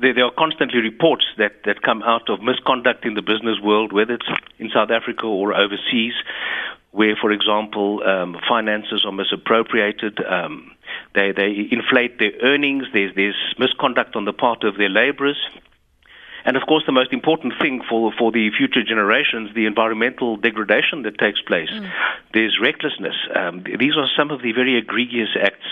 there, 0.00 0.24
are 0.24 0.32
constantly 0.36 0.80
reports 0.80 1.24
that, 1.38 1.62
that 1.64 1.82
come 1.82 2.02
out 2.02 2.30
of 2.30 2.40
misconduct 2.40 3.04
in 3.04 3.14
the 3.14 3.22
business 3.22 3.58
world, 3.62 3.92
whether 3.92 4.14
it's 4.14 4.30
in 4.58 4.70
South 4.70 4.90
Africa 4.90 5.26
or 5.26 5.54
overseas, 5.54 6.14
where, 6.92 7.16
for 7.20 7.32
example, 7.32 8.02
um, 8.06 8.36
finances 8.48 9.04
are 9.04 9.12
misappropriated. 9.12 10.20
Um, 10.24 10.72
they, 11.14 11.32
they 11.32 11.68
inflate 11.70 12.18
their 12.18 12.32
earnings. 12.42 12.84
There's, 12.92 13.14
there's 13.14 13.54
misconduct 13.58 14.14
on 14.14 14.26
the 14.26 14.32
part 14.32 14.62
of 14.62 14.76
their 14.76 14.90
laborers. 14.90 15.38
And 16.44 16.56
of 16.56 16.64
course, 16.66 16.84
the 16.86 16.92
most 16.92 17.12
important 17.12 17.54
thing 17.60 17.82
for, 17.88 18.12
for 18.18 18.30
the 18.30 18.50
future 18.56 18.82
generations, 18.82 19.54
the 19.54 19.66
environmental 19.66 20.36
degradation 20.36 21.02
that 21.02 21.16
takes 21.18 21.40
place. 21.40 21.70
Mm. 21.70 21.90
There's 22.34 22.58
recklessness. 22.60 23.14
Um, 23.34 23.64
these 23.78 23.96
are 23.96 24.08
some 24.16 24.30
of 24.30 24.42
the 24.42 24.52
very 24.52 24.76
egregious 24.76 25.30
acts 25.40 25.70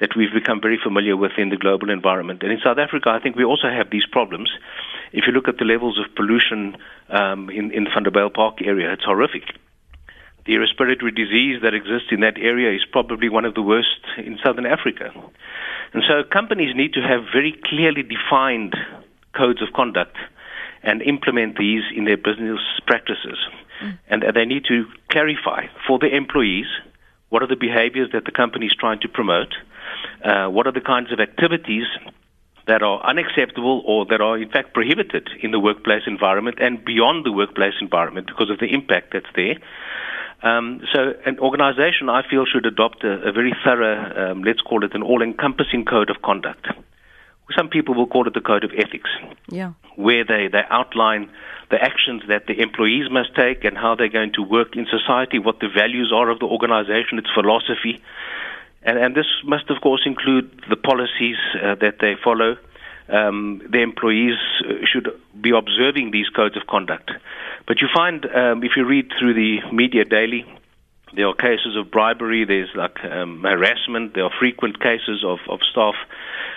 that 0.00 0.16
we've 0.16 0.32
become 0.32 0.60
very 0.60 0.78
familiar 0.82 1.16
with 1.16 1.32
in 1.38 1.50
the 1.50 1.56
global 1.56 1.90
environment. 1.90 2.42
And 2.42 2.50
in 2.50 2.58
South 2.64 2.78
Africa, 2.78 3.10
I 3.10 3.20
think 3.20 3.36
we 3.36 3.44
also 3.44 3.68
have 3.68 3.90
these 3.90 4.06
problems. 4.10 4.50
If 5.12 5.24
you 5.26 5.32
look 5.32 5.48
at 5.48 5.58
the 5.58 5.64
levels 5.64 5.98
of 5.98 6.14
pollution 6.14 6.76
um, 7.08 7.50
in, 7.50 7.70
in 7.70 7.84
the 7.84 7.90
Vanderbijl 7.90 8.34
Park 8.34 8.62
area, 8.62 8.92
it's 8.92 9.04
horrific. 9.04 9.44
The 10.46 10.58
respiratory 10.58 11.12
disease 11.12 11.60
that 11.62 11.74
exists 11.74 12.08
in 12.10 12.20
that 12.20 12.38
area 12.38 12.74
is 12.74 12.84
probably 12.90 13.28
one 13.28 13.44
of 13.44 13.54
the 13.54 13.62
worst 13.62 14.00
in 14.16 14.38
southern 14.44 14.66
Africa. 14.66 15.10
And 15.92 16.02
so 16.06 16.22
companies 16.22 16.74
need 16.74 16.92
to 16.94 17.00
have 17.00 17.24
very 17.32 17.58
clearly 17.64 18.02
defined 18.02 18.76
codes 19.36 19.60
of 19.62 19.72
conduct 19.74 20.16
and 20.82 21.02
implement 21.02 21.58
these 21.58 21.82
in 21.94 22.04
their 22.04 22.16
business 22.16 22.60
practices. 22.86 23.38
Mm. 23.82 23.98
And 24.08 24.24
they 24.34 24.44
need 24.44 24.64
to 24.68 24.86
clarify 25.10 25.66
for 25.86 25.98
the 25.98 26.14
employees 26.14 26.66
what 27.28 27.42
are 27.42 27.48
the 27.48 27.56
behaviors 27.56 28.10
that 28.12 28.24
the 28.24 28.30
company 28.30 28.66
is 28.66 28.74
trying 28.78 29.00
to 29.00 29.08
promote, 29.08 29.54
uh, 30.24 30.46
what 30.46 30.66
are 30.66 30.72
the 30.72 30.80
kinds 30.80 31.12
of 31.12 31.18
activities 31.18 31.86
that 32.66 32.82
are 32.82 33.04
unacceptable 33.04 33.82
or 33.86 34.06
that 34.06 34.20
are 34.20 34.38
in 34.38 34.48
fact 34.50 34.74
prohibited 34.74 35.28
in 35.40 35.50
the 35.50 35.60
workplace 35.60 36.02
environment 36.06 36.58
and 36.60 36.84
beyond 36.84 37.24
the 37.24 37.32
workplace 37.32 37.74
environment 37.80 38.26
because 38.26 38.50
of 38.50 38.58
the 38.58 38.66
impact 38.66 39.12
that's 39.12 39.30
there. 39.34 39.56
Um, 40.42 40.82
so, 40.92 41.14
an 41.24 41.38
organization, 41.38 42.08
I 42.08 42.22
feel, 42.28 42.44
should 42.44 42.66
adopt 42.66 43.04
a, 43.04 43.28
a 43.28 43.32
very 43.32 43.54
thorough, 43.64 44.32
um, 44.32 44.42
let's 44.44 44.60
call 44.60 44.84
it 44.84 44.94
an 44.94 45.02
all 45.02 45.22
encompassing 45.22 45.84
code 45.84 46.10
of 46.10 46.22
conduct. 46.22 46.66
Some 47.56 47.68
people 47.68 47.94
will 47.94 48.06
call 48.06 48.26
it 48.26 48.34
the 48.34 48.40
code 48.40 48.64
of 48.64 48.72
ethics, 48.76 49.10
yeah. 49.48 49.72
where 49.94 50.24
they, 50.24 50.48
they 50.48 50.62
outline 50.68 51.30
the 51.70 51.82
actions 51.82 52.22
that 52.28 52.46
the 52.46 52.60
employees 52.60 53.10
must 53.10 53.34
take 53.34 53.64
and 53.64 53.76
how 53.76 53.94
they're 53.94 54.08
going 54.08 54.32
to 54.34 54.42
work 54.42 54.76
in 54.76 54.86
society, 54.86 55.38
what 55.38 55.60
the 55.60 55.68
values 55.68 56.12
are 56.14 56.28
of 56.30 56.38
the 56.38 56.46
organization, 56.46 57.18
its 57.18 57.30
philosophy. 57.34 58.02
And, 58.82 58.98
and 58.98 59.14
this 59.14 59.26
must, 59.44 59.70
of 59.70 59.80
course, 59.80 60.02
include 60.06 60.62
the 60.68 60.76
policies 60.76 61.36
uh, 61.60 61.74
that 61.76 61.98
they 62.00 62.14
follow. 62.22 62.56
Um, 63.08 63.62
the 63.68 63.80
employees 63.82 64.36
uh, 64.64 64.84
should 64.84 65.08
be 65.40 65.50
observing 65.50 66.10
these 66.10 66.28
codes 66.28 66.56
of 66.56 66.66
conduct. 66.66 67.10
But 67.66 67.80
you 67.80 67.88
find, 67.94 68.24
um, 68.26 68.62
if 68.62 68.72
you 68.76 68.84
read 68.84 69.10
through 69.18 69.34
the 69.34 69.58
media 69.72 70.04
daily, 70.04 70.44
there 71.14 71.26
are 71.26 71.34
cases 71.34 71.76
of 71.76 71.90
bribery, 71.90 72.44
there's 72.44 72.70
like 72.74 73.02
um, 73.04 73.42
harassment, 73.42 74.14
there 74.14 74.24
are 74.24 74.32
frequent 74.38 74.80
cases 74.80 75.24
of, 75.24 75.38
of 75.48 75.60
staff 75.62 75.94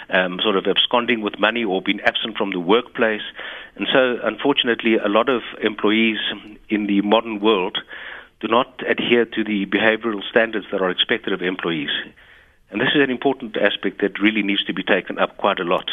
um, 0.10 0.40
sort 0.42 0.56
of 0.56 0.66
absconding 0.66 1.22
with 1.22 1.40
money 1.40 1.64
or 1.64 1.82
being 1.82 2.02
absent 2.02 2.38
from 2.38 2.52
the 2.52 2.60
workplace. 2.60 3.22
And 3.76 3.88
so, 3.92 4.18
unfortunately, 4.24 4.98
a 4.98 5.08
lot 5.08 5.30
of 5.30 5.42
employees 5.62 6.18
in 6.68 6.88
the 6.88 7.02
modern 7.02 7.40
world 7.40 7.78
do 8.40 8.48
not 8.48 8.82
adhere 8.88 9.26
to 9.26 9.44
the 9.44 9.66
behavioral 9.66 10.22
standards 10.30 10.66
that 10.72 10.82
are 10.82 10.90
expected 10.90 11.34
of 11.34 11.42
employees. 11.42 11.92
And 12.72 12.82
this 12.82 12.90
is 12.96 13.02
an 13.02 13.10
important 13.10 13.58
aspect 13.58 14.02
that 14.02 14.20
really 14.20 14.44
needs 14.44 14.64
to 14.66 14.74
be 14.74 14.84
taken 14.84 15.18
up 15.18 15.38
quite 15.38 15.60
a 15.60 15.64
lot. 15.64 15.90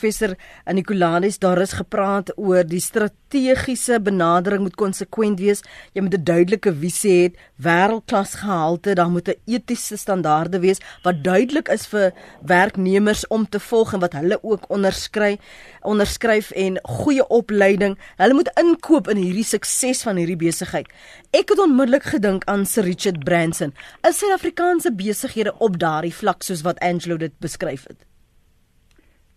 Professor 0.00 0.32
Nicolaas, 0.64 1.38
daar 1.38 1.60
is 1.60 1.74
gepraat 1.76 2.30
oor 2.40 2.64
die 2.64 2.80
strategiese 2.80 3.98
benadering 4.00 4.62
moet 4.64 4.78
konsekwent 4.80 5.42
wees. 5.44 5.60
Jy 5.92 6.00
moet 6.00 6.16
'n 6.16 6.24
duidelike 6.24 6.72
visie 6.72 7.12
hê, 7.12 7.34
wêreldklas 7.60 8.32
gehalte, 8.40 8.94
daar 8.94 9.10
moet 9.10 9.28
'n 9.28 9.36
etiese 9.44 9.96
standaarde 9.96 10.60
wees 10.60 10.80
wat 11.04 11.22
duidelik 11.22 11.68
is 11.68 11.86
vir 11.86 12.12
werknemers 12.40 13.26
om 13.26 13.48
te 13.48 13.60
volg 13.60 13.92
en 13.92 14.00
wat 14.00 14.12
hulle 14.12 14.38
ook 14.42 14.64
onderskryf, 14.70 15.38
onderskryf 15.82 16.50
en 16.50 16.80
goeie 16.82 17.28
opleiding. 17.28 17.98
Hulle 18.16 18.34
moet 18.34 18.50
inkoop 18.56 19.08
in 19.08 19.16
hierdie 19.16 19.44
sukses 19.44 20.02
van 20.02 20.16
hierdie 20.16 20.36
besigheid. 20.48 20.88
Ek 21.30 21.48
het 21.48 21.58
onmiddellik 21.58 22.04
gedink 22.04 22.44
aan 22.44 22.66
Sir 22.66 22.84
Richard 22.84 23.24
Branson. 23.24 23.74
Is 24.08 24.18
Suid-Afrikaanse 24.18 24.92
besighede 24.92 25.54
op 25.58 25.78
daardie 25.78 26.14
vlak 26.14 26.42
soos 26.42 26.62
wat 26.62 26.78
Angelo 26.78 27.16
dit 27.16 27.32
beskryf 27.38 27.84
het? 27.88 28.09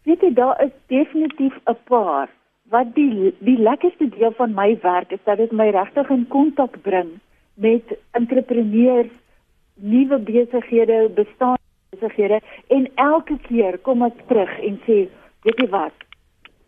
Weet 0.03 0.21
jy 0.21 0.33
daar 0.35 0.59
is 0.63 0.71
definitief 0.87 1.55
'n 1.65 1.77
paar 1.87 2.29
wat 2.69 2.95
die 2.95 3.33
die 3.39 3.57
lekkerste 3.57 4.09
deel 4.09 4.31
van 4.31 4.53
my 4.53 4.77
werk 4.81 5.11
is 5.11 5.23
dat 5.23 5.37
dit 5.37 5.51
my 5.51 5.69
regtig 5.69 6.09
in 6.09 6.27
kontak 6.27 6.81
bring 6.81 7.19
met 7.53 7.83
entrepreneurs, 8.11 9.11
nuwe 9.75 10.17
besighede, 10.17 11.09
bestaande 11.15 11.59
besighede 11.89 12.39
en 12.67 12.87
elke 12.95 13.37
keer 13.47 13.77
kom 13.77 14.01
ek 14.01 14.25
terug 14.27 14.59
en 14.59 14.79
sê, 14.87 15.07
weet 15.45 15.59
jy 15.61 15.69
wat? 15.69 15.93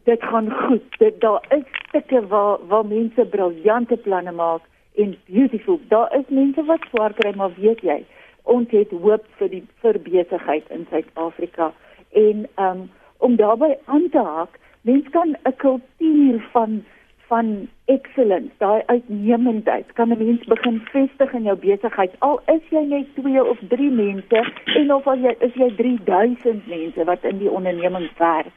Dit 0.06 0.24
gaan 0.24 0.52
goed. 0.52 0.86
Dit 1.00 1.22
daar 1.22 1.42
is 1.50 1.66
stukke 1.88 2.28
waar 2.28 2.60
waar 2.70 2.86
mense 2.86 3.26
briljante 3.26 3.98
planne 3.98 4.32
maak 4.32 4.62
en 4.96 5.16
beautiful. 5.26 5.80
Daar 5.88 6.14
is 6.18 6.28
mense 6.30 6.64
wat 6.64 6.86
swaar 6.90 7.14
kry, 7.14 7.34
maar 7.36 7.52
weet 7.58 7.82
jy, 7.82 8.04
ons 8.44 8.70
het 8.72 8.92
hoop 8.92 9.26
vir 9.40 9.50
die 9.50 9.64
vir 9.82 10.00
besigheid 10.00 10.70
in 10.70 10.86
Suid-Afrika 10.92 11.74
en 12.12 12.46
ehm 12.56 12.86
um, 12.86 12.86
om 13.18 13.36
daarbey 13.36 13.78
aan 13.86 14.10
te 14.10 14.24
haak, 14.24 14.60
mens 14.82 15.10
kan 15.10 15.36
'n 15.44 15.56
kultuur 15.56 16.46
van 16.52 16.84
van 17.28 17.68
excellence, 17.86 18.54
daai 18.58 18.82
uitnemendheid, 18.86 19.94
kan 19.94 20.10
'n 20.10 20.18
mens 20.18 20.44
begin 20.44 20.80
vestig 20.80 21.34
in 21.34 21.44
jou 21.44 21.58
besigheid. 21.58 22.12
Al 22.20 22.40
is 22.46 22.62
jy 22.70 22.84
net 22.86 23.08
2 23.16 23.44
of 23.44 23.58
3 23.70 23.92
mense 23.92 24.52
en 24.66 24.94
of 24.94 25.08
al 25.08 25.18
jy 25.18 25.36
is 25.40 25.54
jy 25.54 25.76
3000 25.76 26.68
mense 26.68 27.04
wat 27.04 27.24
in 27.24 27.38
die 27.38 27.52
onderneming 27.52 28.10
werk. 28.18 28.54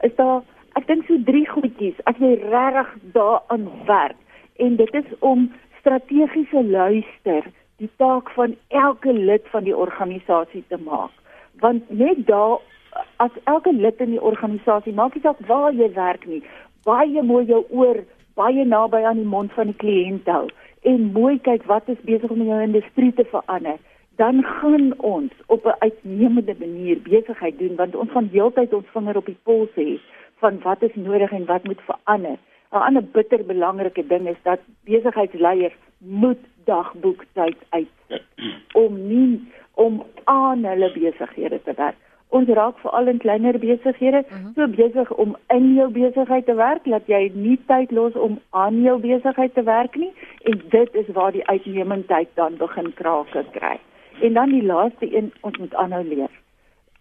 Is 0.00 0.14
daar 0.14 0.42
ek 0.78 0.86
dink 0.86 1.06
so 1.06 1.16
drie 1.26 1.46
goedjies 1.48 1.98
as 2.10 2.18
jy 2.22 2.34
regtig 2.50 2.90
daaraan 3.12 3.66
werk 3.86 4.18
en 4.56 4.76
dit 4.76 4.94
is 4.94 5.10
om 5.18 5.48
strategiese 5.80 6.62
luister 6.64 7.46
die 7.78 7.90
taak 7.96 8.30
van 8.36 8.56
elke 8.68 9.12
lid 9.12 9.46
van 9.54 9.64
die 9.64 9.76
organisasie 9.76 10.64
te 10.68 10.78
maak 10.84 11.14
want 11.62 11.90
net 11.90 12.26
daar 12.26 12.58
as 13.16 13.30
elke 13.44 13.72
lid 13.72 14.00
in 14.00 14.10
die 14.10 14.22
organisasie, 14.22 14.92
maak 14.92 15.14
nie 15.14 15.22
saak 15.22 15.40
waar 15.46 15.72
jy 15.72 15.90
werk 15.94 16.26
nie, 16.26 16.42
baie 16.84 17.22
mooi 17.22 17.44
jou 17.46 17.64
oor 17.70 18.04
baie 18.38 18.64
naby 18.64 19.02
aan 19.02 19.18
die 19.22 19.28
mond 19.28 19.52
van 19.56 19.72
die 19.72 19.78
kliënt 19.82 20.28
hou 20.30 20.46
en 20.86 21.12
mooi 21.12 21.38
kyk 21.42 21.64
wat 21.66 21.88
is 21.90 22.00
besig 22.06 22.30
om 22.30 22.42
in 22.44 22.52
jou 22.52 22.60
industrie 22.62 23.10
te 23.18 23.24
verander, 23.32 23.80
dan 24.22 24.42
gaan 24.46 24.92
ons 24.98 25.32
op 25.46 25.66
'n 25.66 25.78
uitnemende 25.78 26.54
manier 26.58 27.02
besigheid 27.02 27.58
doen 27.58 27.74
want 27.76 27.94
ons 27.94 28.10
van 28.10 28.30
heeltyd 28.32 28.72
ons 28.74 28.94
vinger 28.94 29.16
op 29.16 29.26
die 29.26 29.40
pols 29.42 29.74
hê 29.74 29.98
van 30.38 30.60
wat 30.62 30.82
is 30.82 30.94
nodig 30.94 31.32
en 31.32 31.44
wat 31.44 31.64
moet 31.64 31.82
verander. 31.90 32.38
'n 32.72 32.84
Ander 32.88 33.02
bitter 33.02 33.44
belangrike 33.44 34.06
ding 34.06 34.28
is 34.28 34.40
dat 34.42 34.60
besigheidsleiers 34.84 35.74
moet 35.98 36.42
dagboektyd 36.64 37.58
uit 37.68 38.22
om 38.72 39.08
nie 39.08 39.40
om 39.74 40.02
aan 40.24 40.64
hulle 40.64 40.92
besighede 40.92 41.62
te 41.62 41.72
werk 41.76 41.96
ons 42.28 42.48
raak 42.48 42.78
veral 42.78 43.08
in 43.08 43.18
kleiner 43.18 43.58
besighede 43.58 44.22
uh 44.24 44.30
mhm. 44.30 44.44
-huh. 44.44 44.54
so 44.54 44.68
besig 44.68 45.12
om 45.14 45.36
in 45.48 45.74
jou 45.74 45.90
besigheid 45.90 46.46
te 46.46 46.54
werk 46.54 46.84
dat 46.84 47.06
jy 47.06 47.30
nie 47.34 47.58
tyd 47.66 47.90
los 47.90 48.12
om 48.12 48.38
aan 48.50 48.82
jou 48.82 48.98
besigheid 49.00 49.54
te 49.54 49.62
werk 49.62 49.96
nie 49.96 50.12
en 50.42 50.60
dit 50.68 50.94
is 50.94 51.08
waar 51.12 51.32
die 51.32 51.46
uitnemendheid 51.46 52.28
dan 52.34 52.56
begin 52.56 52.94
krake 52.94 53.44
kry. 53.50 53.78
En 54.20 54.32
dan 54.32 54.48
die 54.50 54.62
laaste 54.62 55.16
een 55.16 55.32
ons 55.40 55.58
moet 55.58 55.74
aanhou 55.74 56.04
leer. 56.04 56.30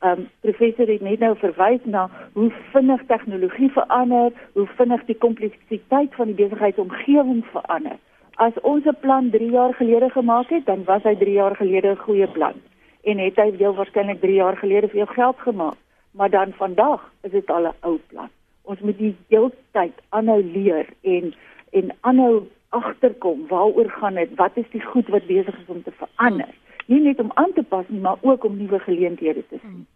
um, 0.04 0.30
professor 0.42 0.88
het 0.88 1.02
net 1.02 1.20
nou 1.20 1.38
verwys 1.38 1.84
na 1.84 2.10
hoe 2.34 2.52
vinnig 2.72 3.02
tegnologie 3.08 3.72
verander, 3.72 4.32
hoe 4.54 4.68
vinnig 4.68 5.06
die 5.06 5.18
kompleksiteit 5.18 6.16
van 6.16 6.26
die 6.26 6.36
besigheidsomgewing 6.36 7.46
verander. 7.46 7.98
As 8.36 8.54
ons 8.62 8.86
'n 8.86 8.98
plan 9.00 9.30
3 9.30 9.52
jaar 9.52 9.74
gelede 9.74 10.10
gemaak 10.10 10.50
het, 10.50 10.66
dan 10.66 10.84
was 10.84 11.04
hy 11.04 11.16
3 11.16 11.32
jaar 11.32 11.56
gelede 11.56 11.90
'n 11.90 11.98
goeie 11.98 12.28
plan 12.28 12.54
en 13.08 13.18
het 13.24 13.40
hy 13.40 13.52
heel 13.56 13.76
waarskynlik 13.76 14.20
3 14.22 14.34
jaar 14.34 14.58
gelede 14.58 14.88
veel 14.88 15.06
geld 15.06 15.40
gemaak, 15.40 15.78
maar 16.12 16.30
dan 16.30 16.52
vandag 16.60 17.12
is 17.24 17.32
dit 17.32 17.50
al 17.50 17.68
'n 17.68 17.76
ou 17.80 18.00
plan. 18.08 18.30
Ons 18.62 18.80
moet 18.80 18.98
die 18.98 19.16
heeltyd 19.28 19.96
aanhou 20.10 20.44
leer 20.44 20.86
en 21.02 21.34
en 21.72 21.96
aanhou 22.02 22.48
agterkom 22.70 23.48
waaroor 23.48 23.90
gaan 23.90 24.14
dit? 24.14 24.36
Wat 24.36 24.52
is 24.54 24.70
die 24.72 24.82
goed 24.82 25.08
wat 25.08 25.26
besig 25.26 25.60
is 25.60 25.68
om 25.68 25.84
te 25.84 25.92
verander? 25.92 26.54
Nie 26.86 27.00
net 27.00 27.20
om 27.20 27.32
aan 27.34 27.54
te 27.54 27.64
pas 27.64 27.86
nie, 27.88 28.00
maar 28.00 28.18
ook 28.22 28.44
om 28.44 28.58
nuwe 28.58 28.80
geleenthede 28.80 29.44
te 29.50 29.58
sien. 29.62 29.88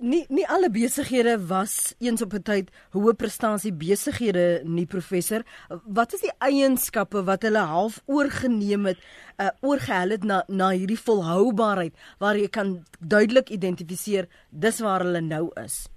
Nie 0.00 0.26
nie 0.28 0.46
alle 0.46 0.70
besighede 0.70 1.34
was 1.48 1.94
eens 1.98 2.22
op 2.22 2.32
'n 2.34 2.42
tyd 2.42 2.70
hoë 2.94 3.14
prestasie 3.18 3.72
besighede 3.72 4.62
nie 4.64 4.86
professor. 4.86 5.42
Wat 5.84 6.12
is 6.12 6.20
die 6.20 6.34
eienskappe 6.38 7.24
wat 7.24 7.42
hulle 7.42 7.58
half 7.58 8.00
oorgeneem 8.06 8.86
het, 8.86 8.98
uh, 9.38 9.48
oorgehel 9.60 10.10
het 10.10 10.24
na 10.24 10.42
na 10.48 10.70
hierdie 10.70 10.98
volhoubaarheid 10.98 11.94
waar 12.18 12.36
jy 12.36 12.48
kan 12.48 12.84
duidelik 13.00 13.50
identifiseer 13.50 14.26
dis 14.50 14.80
waar 14.80 15.00
hulle 15.00 15.20
nou 15.20 15.50
is? 15.64 15.88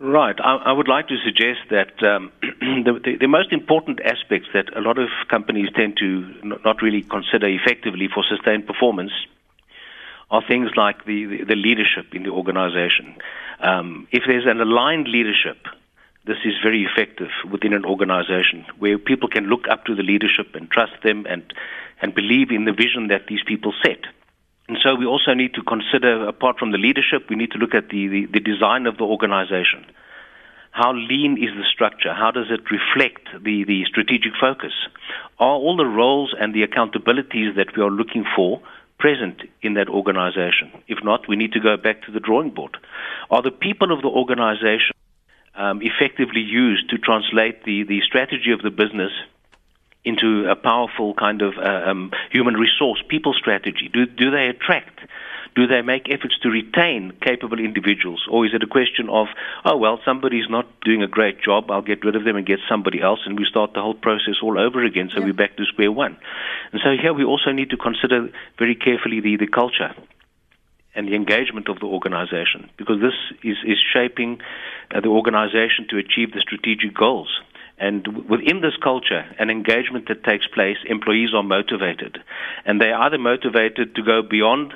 Right. 0.00 0.38
I, 0.38 0.70
I, 0.70 0.72
would 0.72 0.86
like 0.86 1.08
to 1.08 1.16
suggest 1.24 1.58
that 1.70 2.00
um, 2.02 2.30
the, 2.86 3.00
the, 3.02 3.16
the, 3.18 3.26
most 3.26 3.50
important 3.50 4.00
aspects 4.04 4.48
that 4.52 4.70
a 4.76 4.80
lot 4.80 4.96
of 4.96 5.08
companies 5.28 5.70
tend 5.74 5.96
to 5.96 6.22
not 6.64 6.82
really 6.82 7.02
consider 7.02 7.48
effectively 7.48 8.06
for 8.06 8.22
sustained 8.22 8.64
performance 8.66 9.10
are 10.30 10.42
things 10.46 10.70
like 10.76 11.04
the, 11.04 11.24
the, 11.24 11.44
the 11.44 11.56
leadership 11.56 12.14
in 12.14 12.22
the 12.22 12.30
organization. 12.30 13.16
Um, 13.60 14.06
if 14.12 14.24
there's 14.26 14.46
an 14.46 14.60
aligned 14.60 15.08
leadership, 15.08 15.56
this 16.26 16.36
is 16.44 16.54
very 16.62 16.84
effective 16.84 17.30
within 17.50 17.72
an 17.72 17.84
organization 17.86 18.66
where 18.78 18.98
people 18.98 19.28
can 19.28 19.44
look 19.44 19.66
up 19.70 19.86
to 19.86 19.94
the 19.94 20.02
leadership 20.02 20.54
and 20.54 20.70
trust 20.70 20.92
them 21.02 21.26
and, 21.28 21.42
and 22.02 22.14
believe 22.14 22.50
in 22.50 22.66
the 22.66 22.72
vision 22.72 23.08
that 23.08 23.26
these 23.28 23.40
people 23.46 23.72
set. 23.82 24.00
And 24.68 24.76
so 24.82 24.94
we 24.94 25.06
also 25.06 25.32
need 25.32 25.54
to 25.54 25.62
consider, 25.62 26.28
apart 26.28 26.58
from 26.58 26.72
the 26.72 26.78
leadership, 26.78 27.30
we 27.30 27.36
need 27.36 27.52
to 27.52 27.58
look 27.58 27.74
at 27.74 27.88
the, 27.88 28.06
the, 28.08 28.26
the 28.26 28.40
design 28.40 28.86
of 28.86 28.98
the 28.98 29.04
organization. 29.04 29.86
How 30.72 30.92
lean 30.92 31.42
is 31.42 31.56
the 31.56 31.64
structure? 31.64 32.12
How 32.12 32.30
does 32.30 32.48
it 32.50 32.60
reflect 32.70 33.26
the, 33.32 33.64
the 33.64 33.84
strategic 33.86 34.32
focus? 34.38 34.72
Are 35.38 35.56
all 35.56 35.78
the 35.78 35.86
roles 35.86 36.34
and 36.38 36.54
the 36.54 36.66
accountabilities 36.66 37.56
that 37.56 37.74
we 37.74 37.82
are 37.82 37.90
looking 37.90 38.26
for 38.36 38.60
present 38.98 39.42
in 39.62 39.74
that 39.74 39.88
organization? 39.88 40.72
If 40.88 40.98
not, 41.02 41.28
we 41.28 41.36
need 41.36 41.52
to 41.52 41.60
go 41.60 41.76
back 41.76 42.02
to 42.02 42.12
the 42.12 42.20
drawing 42.20 42.50
board. 42.50 42.76
Are 43.30 43.42
the 43.42 43.50
people 43.50 43.92
of 43.92 44.02
the 44.02 44.08
organization 44.08 44.94
um, 45.54 45.80
effectively 45.82 46.40
used 46.40 46.90
to 46.90 46.98
translate 46.98 47.64
the, 47.64 47.84
the 47.84 48.00
strategy 48.00 48.52
of 48.52 48.62
the 48.62 48.70
business 48.70 49.12
into 50.04 50.48
a 50.48 50.56
powerful 50.56 51.14
kind 51.14 51.42
of 51.42 51.58
uh, 51.58 51.90
um, 51.90 52.12
human 52.30 52.54
resource 52.54 53.02
people 53.08 53.34
strategy? 53.34 53.90
Do, 53.92 54.06
do 54.06 54.30
they 54.30 54.46
attract? 54.46 55.00
Do 55.54 55.66
they 55.66 55.82
make 55.82 56.10
efforts 56.10 56.38
to 56.42 56.48
retain 56.48 57.12
capable 57.20 57.58
individuals? 57.58 58.24
Or 58.30 58.46
is 58.46 58.52
it 58.54 58.62
a 58.62 58.66
question 58.66 59.08
of, 59.08 59.26
oh, 59.64 59.76
well, 59.76 60.00
somebody's 60.04 60.48
not 60.48 60.66
doing 60.82 61.02
a 61.02 61.08
great 61.08 61.42
job, 61.42 61.70
I'll 61.70 61.82
get 61.82 62.04
rid 62.04 62.16
of 62.16 62.24
them 62.24 62.36
and 62.36 62.46
get 62.46 62.60
somebody 62.68 63.00
else, 63.00 63.20
and 63.26 63.38
we 63.38 63.44
start 63.44 63.74
the 63.74 63.82
whole 63.82 63.94
process 63.94 64.36
all 64.42 64.58
over 64.58 64.84
again, 64.84 65.10
so 65.12 65.20
yeah. 65.20 65.26
we're 65.26 65.32
back 65.32 65.56
to 65.56 65.64
square 65.64 65.92
one. 65.92 66.16
And 66.72 66.80
so 66.82 66.90
here 67.00 67.12
we 67.12 67.24
also 67.24 67.52
need 67.52 67.70
to 67.70 67.76
consider 67.76 68.28
very 68.58 68.74
carefully 68.74 69.20
the, 69.20 69.36
the 69.36 69.48
culture 69.48 69.94
and 70.94 71.06
the 71.08 71.14
engagement 71.14 71.68
of 71.68 71.78
the 71.80 71.86
organization, 71.86 72.70
because 72.76 73.00
this 73.00 73.14
is, 73.42 73.56
is 73.64 73.78
shaping 73.92 74.40
uh, 74.94 75.00
the 75.00 75.08
organization 75.08 75.86
to 75.90 75.96
achieve 75.98 76.32
the 76.32 76.40
strategic 76.40 76.94
goals. 76.94 77.40
And 77.78 78.28
within 78.28 78.60
this 78.60 78.76
culture 78.82 79.24
and 79.38 79.50
engagement 79.50 80.08
that 80.08 80.24
takes 80.24 80.48
place, 80.48 80.78
employees 80.86 81.30
are 81.34 81.44
motivated. 81.44 82.18
And 82.64 82.80
they 82.80 82.90
are 82.90 83.02
either 83.02 83.18
motivated 83.18 83.94
to 83.94 84.02
go 84.02 84.22
beyond 84.22 84.74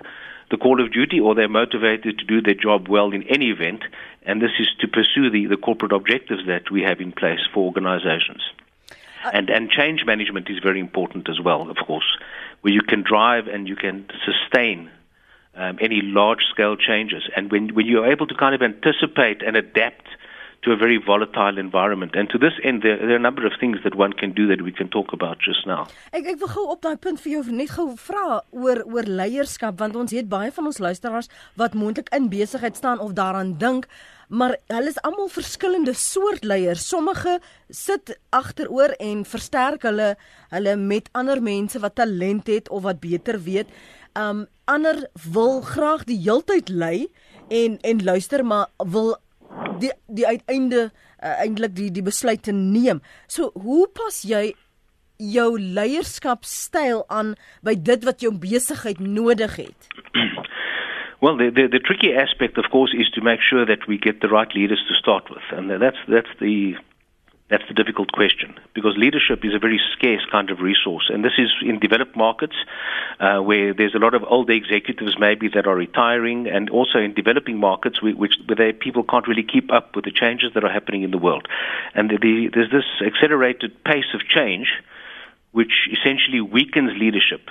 the 0.52 0.58
call 0.58 0.80
of 0.80 0.92
duty 0.92 1.18
or 1.18 1.34
they're 1.34 1.48
motivated 1.48 2.18
to 2.18 2.24
do 2.24 2.40
their 2.40 2.54
job 2.54 2.86
well 2.86 3.10
in 3.10 3.24
any 3.24 3.50
event. 3.50 3.82
And 4.24 4.40
this 4.40 4.52
is 4.60 4.68
to 4.80 4.86
pursue 4.86 5.30
the, 5.30 5.46
the 5.46 5.56
corporate 5.56 5.92
objectives 5.92 6.46
that 6.46 6.70
we 6.70 6.82
have 6.82 7.00
in 7.00 7.10
place 7.10 7.40
for 7.52 7.64
organizations. 7.64 8.42
Uh, 9.24 9.30
and, 9.32 9.50
and 9.50 9.70
change 9.70 10.04
management 10.04 10.48
is 10.50 10.58
very 10.62 10.78
important 10.78 11.28
as 11.28 11.40
well, 11.40 11.70
of 11.70 11.78
course, 11.78 12.18
where 12.60 12.72
you 12.72 12.82
can 12.82 13.02
drive 13.02 13.48
and 13.48 13.66
you 13.66 13.74
can 13.74 14.06
sustain 14.24 14.90
um, 15.54 15.78
any 15.80 16.02
large 16.02 16.44
scale 16.50 16.76
changes. 16.76 17.22
And 17.34 17.50
when, 17.50 17.74
when 17.74 17.86
you're 17.86 18.10
able 18.10 18.26
to 18.26 18.34
kind 18.34 18.54
of 18.54 18.62
anticipate 18.62 19.42
and 19.42 19.56
adapt 19.56 20.06
to 20.62 20.72
a 20.72 20.76
very 20.76 20.96
volatile 20.96 21.58
environment. 21.58 22.14
And 22.14 22.30
to 22.30 22.38
this 22.38 22.52
end, 22.62 22.82
there, 22.82 22.96
there, 22.96 23.12
are 23.12 23.16
a 23.16 23.26
number 23.28 23.46
of 23.46 23.52
things 23.58 23.78
that 23.82 23.96
one 23.96 24.12
can 24.12 24.32
do 24.32 24.46
that 24.46 24.62
we 24.62 24.70
can 24.70 24.88
talk 24.88 25.12
about 25.12 25.38
just 25.40 25.66
now. 25.66 25.88
Ek 26.14 26.26
ek 26.34 26.38
wil 26.42 26.52
gou 26.54 26.66
op 26.74 26.82
daai 26.86 26.96
punt 27.02 27.20
vir 27.24 27.36
jou 27.36 27.42
net 27.50 27.74
gou 27.74 27.88
vra 27.98 28.40
oor 28.54 28.84
oor 28.86 29.08
leierskap 29.20 29.80
want 29.82 29.98
ons 29.98 30.14
het 30.14 30.30
baie 30.30 30.52
van 30.54 30.70
ons 30.70 30.78
luisteraars 30.78 31.30
wat 31.58 31.74
moontlik 31.74 32.12
in 32.14 32.30
besigheid 32.30 32.78
staan 32.78 33.02
of 33.02 33.16
daaraan 33.18 33.56
dink 33.58 33.90
maar 34.32 34.54
hulle 34.72 34.88
is 34.88 35.00
almal 35.04 35.28
verskillende 35.28 35.92
soort 35.92 36.44
leiers. 36.44 36.86
Sommige 36.88 37.40
sit 37.68 38.14
agteroor 38.32 38.94
en 39.02 39.26
versterk 39.28 39.82
hulle 39.84 40.14
hulle 40.54 40.76
met 40.80 41.10
ander 41.12 41.42
mense 41.42 41.82
wat 41.82 41.98
talent 42.00 42.48
het 42.48 42.70
of 42.70 42.86
wat 42.86 43.02
beter 43.02 43.42
weet. 43.44 43.68
Um 44.16 44.46
ander 44.70 45.08
wil 45.34 45.60
graag 45.66 46.06
die 46.08 46.20
heeltyd 46.22 46.70
lei 46.70 47.10
en 47.50 47.76
en 47.82 48.04
luister 48.04 48.44
maar 48.46 48.70
wil 48.94 49.16
die 49.80 49.92
die 50.06 50.26
uiteinde 50.26 50.90
uh, 50.90 51.38
eintlik 51.44 51.74
die 51.76 51.90
die 51.94 52.04
besluit 52.04 52.42
te 52.42 52.52
neem. 52.52 53.02
So 53.26 53.50
hoe 53.54 53.86
pas 53.94 54.22
jy 54.26 54.52
jou 55.22 55.50
leierskapstyl 55.60 57.04
aan 57.08 57.34
by 57.62 57.76
dit 57.78 58.04
wat 58.04 58.24
jou 58.24 58.32
besigheid 58.34 59.00
nodig 59.00 59.56
het? 59.56 59.90
Well, 61.22 61.36
the, 61.36 61.52
the, 61.54 61.68
the 61.70 61.78
tricky 61.78 62.10
aspect, 62.18 62.58
of 62.58 62.64
course, 62.72 62.92
is 62.98 63.08
to 63.14 63.20
make 63.22 63.38
sure 63.40 63.64
that 63.64 63.86
we 63.86 63.96
get 63.96 64.22
the 64.22 64.26
right 64.26 64.52
leaders 64.56 64.82
to 64.88 64.94
start 64.94 65.30
with, 65.30 65.46
and 65.52 65.70
that's 65.70 66.02
that's 66.08 66.34
the 66.40 66.74
That's 67.52 67.68
the 67.68 67.74
difficult 67.74 68.12
question 68.12 68.58
because 68.72 68.94
leadership 68.96 69.44
is 69.44 69.52
a 69.52 69.58
very 69.58 69.78
scarce 69.92 70.24
kind 70.30 70.48
of 70.48 70.60
resource. 70.60 71.10
And 71.12 71.22
this 71.22 71.34
is 71.36 71.50
in 71.60 71.78
developed 71.80 72.16
markets 72.16 72.56
uh, 73.20 73.40
where 73.40 73.74
there's 73.74 73.94
a 73.94 73.98
lot 73.98 74.14
of 74.14 74.24
older 74.26 74.54
executives 74.54 75.16
maybe 75.20 75.48
that 75.48 75.66
are 75.66 75.76
retiring, 75.76 76.48
and 76.48 76.70
also 76.70 76.98
in 76.98 77.12
developing 77.12 77.58
markets 77.58 78.00
which, 78.00 78.36
where 78.46 78.72
people 78.72 79.04
can't 79.04 79.28
really 79.28 79.42
keep 79.42 79.70
up 79.70 79.94
with 79.94 80.06
the 80.06 80.10
changes 80.10 80.54
that 80.54 80.64
are 80.64 80.72
happening 80.72 81.02
in 81.02 81.10
the 81.10 81.18
world. 81.18 81.46
And 81.94 82.08
the, 82.08 82.16
the, 82.16 82.48
there's 82.54 82.70
this 82.70 82.88
accelerated 83.06 83.84
pace 83.84 84.14
of 84.14 84.22
change 84.22 84.68
which 85.50 85.90
essentially 85.92 86.40
weakens 86.40 86.92
leadership 86.98 87.50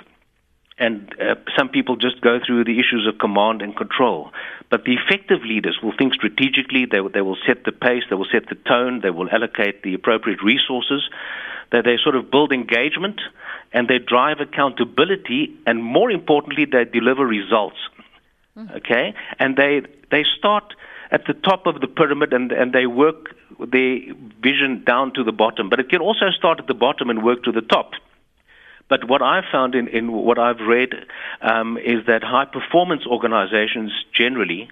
and 0.78 1.14
uh, 1.20 1.34
some 1.56 1.68
people 1.68 1.96
just 1.96 2.20
go 2.20 2.38
through 2.44 2.64
the 2.64 2.78
issues 2.78 3.06
of 3.06 3.18
command 3.18 3.62
and 3.62 3.76
control. 3.76 4.30
But 4.70 4.84
the 4.84 4.94
effective 4.94 5.42
leaders 5.44 5.78
will 5.82 5.92
think 5.96 6.14
strategically, 6.14 6.86
they, 6.90 6.98
they 7.12 7.20
will 7.20 7.36
set 7.46 7.64
the 7.64 7.72
pace, 7.72 8.04
they 8.08 8.16
will 8.16 8.28
set 8.32 8.48
the 8.48 8.54
tone, 8.54 9.00
they 9.02 9.10
will 9.10 9.28
allocate 9.30 9.82
the 9.82 9.94
appropriate 9.94 10.42
resources, 10.42 11.02
that 11.70 11.84
they 11.84 11.96
sort 12.02 12.16
of 12.16 12.30
build 12.30 12.52
engagement, 12.52 13.20
and 13.72 13.88
they 13.88 13.98
drive 13.98 14.40
accountability, 14.40 15.54
and 15.66 15.82
more 15.82 16.10
importantly, 16.10 16.64
they 16.64 16.84
deliver 16.84 17.26
results. 17.26 17.78
Mm-hmm. 18.56 18.74
Okay? 18.76 19.14
And 19.38 19.56
they, 19.56 19.82
they 20.10 20.24
start 20.38 20.74
at 21.10 21.26
the 21.26 21.34
top 21.34 21.66
of 21.66 21.80
the 21.80 21.86
pyramid 21.86 22.32
and, 22.32 22.50
and 22.50 22.72
they 22.72 22.86
work 22.86 23.34
their 23.58 23.98
vision 24.42 24.82
down 24.84 25.12
to 25.14 25.22
the 25.22 25.32
bottom. 25.32 25.68
But 25.68 25.80
it 25.80 25.90
can 25.90 26.00
also 26.00 26.30
start 26.36 26.58
at 26.58 26.66
the 26.66 26.74
bottom 26.74 27.10
and 27.10 27.22
work 27.22 27.44
to 27.44 27.52
the 27.52 27.60
top. 27.60 27.92
But 28.88 29.08
what 29.08 29.22
I've 29.22 29.44
found 29.50 29.74
in, 29.74 29.88
in 29.88 30.12
what 30.12 30.38
I've 30.38 30.60
read 30.60 30.90
um, 31.40 31.78
is 31.78 32.06
that 32.06 32.22
high 32.22 32.44
performance 32.44 33.06
organizations 33.06 33.92
generally 34.14 34.68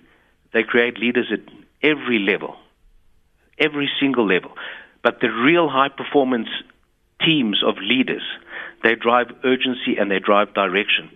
they 0.53 0.65
create 0.65 0.99
leaders 0.99 1.27
at 1.33 1.41
every 1.81 2.19
level, 2.19 2.57
every 3.59 3.89
single 4.01 4.27
level. 4.27 4.51
But 5.03 5.21
the 5.21 5.29
real 5.29 5.69
high 5.69 5.89
performance 5.89 6.49
teams 7.25 7.63
of 7.65 7.77
leaders 7.79 8.23
they 8.83 8.95
drive 8.95 9.27
urgency 9.45 9.97
and 9.99 10.11
they 10.11 10.19
drive 10.19 10.55
direction. 10.55 11.11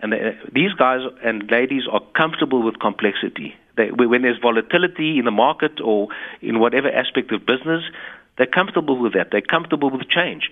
And 0.00 0.12
they, 0.12 0.36
these 0.52 0.72
guys 0.72 1.00
and 1.24 1.50
ladies 1.50 1.84
are 1.90 2.00
comfortable 2.16 2.62
with 2.62 2.78
complexity. 2.78 3.54
They, 3.76 3.90
when 3.90 4.22
there's 4.22 4.38
volatility 4.40 5.18
in 5.18 5.24
the 5.24 5.30
market 5.30 5.80
or 5.82 6.08
in 6.40 6.58
whatever 6.58 6.90
aspect 6.90 7.32
of 7.32 7.46
business, 7.46 7.82
they're 8.36 8.46
comfortable 8.46 8.98
with 8.98 9.14
that. 9.14 9.28
They're 9.30 9.40
comfortable 9.40 9.90
with 9.90 10.08
change. 10.08 10.50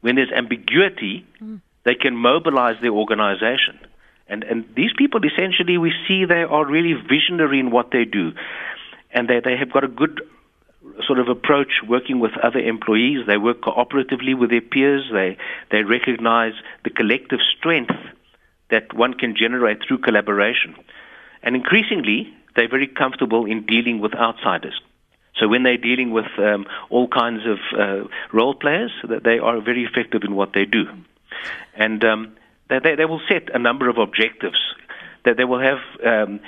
When 0.00 0.16
there's 0.16 0.32
ambiguity, 0.32 1.26
mm. 1.40 1.60
they 1.84 1.94
can 1.94 2.16
mobilize 2.16 2.76
their 2.80 2.92
organization. 2.92 3.78
And, 4.28 4.44
and 4.44 4.64
these 4.76 4.92
people, 4.96 5.20
essentially, 5.24 5.76
we 5.76 5.92
see 6.06 6.24
they 6.24 6.42
are 6.42 6.64
really 6.64 6.94
visionary 6.94 7.58
in 7.58 7.70
what 7.70 7.90
they 7.90 8.04
do. 8.04 8.32
And 9.12 9.28
they, 9.28 9.40
they 9.40 9.56
have 9.56 9.72
got 9.72 9.84
a 9.84 9.88
good 9.88 10.20
sort 11.06 11.18
of 11.18 11.28
approach 11.28 11.82
working 11.86 12.20
with 12.20 12.32
other 12.42 12.60
employees. 12.60 13.26
They 13.26 13.36
work 13.36 13.60
cooperatively 13.62 14.38
with 14.38 14.50
their 14.50 14.60
peers. 14.60 15.04
They, 15.12 15.36
they 15.70 15.82
recognize 15.82 16.52
the 16.84 16.90
collective 16.90 17.40
strength 17.58 17.94
that 18.70 18.94
one 18.94 19.14
can 19.14 19.34
generate 19.36 19.78
through 19.86 19.98
collaboration. 19.98 20.76
And 21.42 21.56
increasingly, 21.56 22.32
they're 22.54 22.68
very 22.68 22.86
comfortable 22.86 23.46
in 23.46 23.66
dealing 23.66 24.00
with 24.00 24.14
outsiders. 24.14 24.80
So 25.40 25.48
when 25.48 25.62
they're 25.62 25.78
dealing 25.78 26.12
with 26.12 26.26
um, 26.38 26.66
all 26.90 27.08
kinds 27.08 27.42
of 27.46 27.58
uh, 27.78 28.08
role 28.32 28.54
players, 28.54 28.92
that 29.08 29.24
they 29.24 29.38
are 29.38 29.60
very 29.60 29.84
effective 29.84 30.22
in 30.22 30.34
what 30.34 30.52
they 30.52 30.66
do. 30.66 30.84
And 31.74 32.04
um, 32.04 32.36
they, 32.68 32.78
they, 32.96 33.06
will 33.06 33.22
set 33.28 33.54
a 33.54 33.58
number 33.58 33.88
of 33.88 33.96
objectives. 33.98 34.58
That 35.24 35.36
they 35.36 35.44
will 35.44 35.60
have 35.60 35.78
um, 36.04 36.40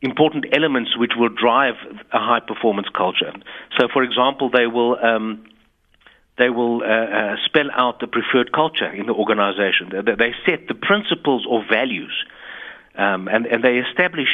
important 0.00 0.46
elements 0.52 0.96
which 0.96 1.12
will 1.16 1.28
drive 1.28 1.74
a 2.12 2.18
high 2.18 2.40
performance 2.40 2.88
culture. 2.96 3.32
So, 3.78 3.88
for 3.92 4.02
example, 4.02 4.50
they 4.50 4.66
will 4.66 4.96
um, 5.02 5.44
they 6.36 6.50
will 6.50 6.82
uh, 6.82 6.86
uh, 6.86 7.36
spell 7.46 7.70
out 7.72 8.00
the 8.00 8.08
preferred 8.08 8.52
culture 8.52 8.90
in 8.90 9.06
the 9.06 9.12
organization. 9.12 9.90
They, 9.90 10.14
they 10.14 10.34
set 10.44 10.66
the 10.66 10.74
principles 10.74 11.46
or 11.48 11.64
values, 11.70 12.12
um, 12.96 13.28
and, 13.28 13.46
and 13.46 13.62
they 13.62 13.78
establish 13.78 14.28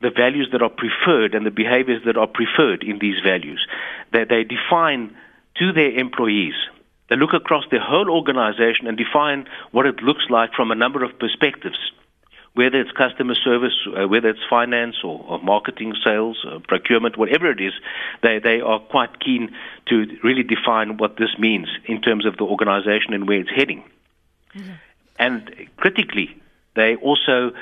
the 0.00 0.10
values 0.10 0.48
that 0.52 0.62
are 0.62 0.70
preferred 0.70 1.34
and 1.34 1.44
the 1.44 1.50
behaviors 1.50 2.02
that 2.06 2.16
are 2.16 2.26
preferred 2.26 2.82
in 2.82 2.98
these 2.98 3.20
values. 3.22 3.66
That 4.12 4.28
they 4.28 4.44
define 4.44 5.16
to 5.56 5.72
their 5.72 5.92
employees. 5.92 6.54
They 7.08 7.16
look 7.16 7.34
across 7.34 7.64
the 7.70 7.80
whole 7.80 8.08
organization 8.08 8.86
and 8.86 8.96
define 8.96 9.46
what 9.72 9.86
it 9.86 10.02
looks 10.02 10.24
like 10.30 10.54
from 10.54 10.70
a 10.70 10.74
number 10.74 11.04
of 11.04 11.18
perspectives 11.18 11.78
whether 12.54 12.80
it's 12.80 12.90
customer 12.92 13.34
service, 13.34 13.74
uh, 13.86 14.08
whether 14.08 14.28
it's 14.28 14.40
finance 14.48 14.96
or, 15.04 15.24
or 15.28 15.38
marketing, 15.40 15.94
sales, 16.04 16.44
uh, 16.44 16.58
procurement, 16.66 17.16
whatever 17.16 17.50
it 17.50 17.60
is, 17.60 17.72
they, 18.22 18.38
they 18.38 18.60
are 18.60 18.80
quite 18.80 19.20
keen 19.20 19.54
to 19.86 20.06
really 20.24 20.42
define 20.42 20.96
what 20.96 21.16
this 21.16 21.38
means 21.38 21.68
in 21.86 22.02
terms 22.02 22.26
of 22.26 22.36
the 22.36 22.44
organization 22.44 23.14
and 23.14 23.28
where 23.28 23.38
it's 23.38 23.50
heading. 23.50 23.84
Mm-hmm. 24.54 24.72
And 25.18 25.68
critically, 25.76 26.36
they 26.74 26.96
also 26.96 27.52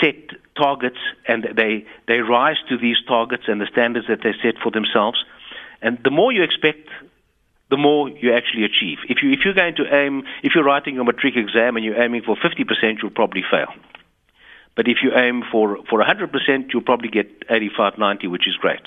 set 0.00 0.16
targets 0.56 0.98
and 1.26 1.48
they, 1.56 1.86
they 2.06 2.18
rise 2.18 2.56
to 2.68 2.76
these 2.76 2.96
targets 3.06 3.44
and 3.48 3.60
the 3.60 3.66
standards 3.66 4.06
that 4.08 4.20
they 4.22 4.32
set 4.42 4.60
for 4.62 4.70
themselves. 4.70 5.24
And 5.82 5.98
the 6.04 6.10
more 6.10 6.32
you 6.32 6.42
expect 6.42 6.88
the 7.70 7.76
more 7.76 8.08
you 8.08 8.34
actually 8.34 8.64
achieve. 8.64 8.98
If 9.08 9.22
you 9.22 9.30
if 9.30 9.44
you're 9.44 9.54
going 9.54 9.76
to 9.76 9.94
aim, 9.94 10.24
if 10.42 10.54
you're 10.54 10.64
writing 10.64 10.96
your 10.96 11.04
matric 11.04 11.36
exam 11.36 11.76
and 11.76 11.84
you're 11.84 12.02
aiming 12.02 12.22
for 12.22 12.36
50%, 12.36 13.00
you'll 13.00 13.12
probably 13.12 13.44
fail. 13.48 13.68
But 14.76 14.88
if 14.88 14.98
you 15.02 15.12
aim 15.14 15.42
for, 15.50 15.78
for 15.88 16.02
100%, 16.02 16.72
you'll 16.72 16.82
probably 16.82 17.08
get 17.08 17.28
85, 17.50 17.98
90, 17.98 18.26
which 18.28 18.46
is 18.46 18.56
great. 18.56 18.80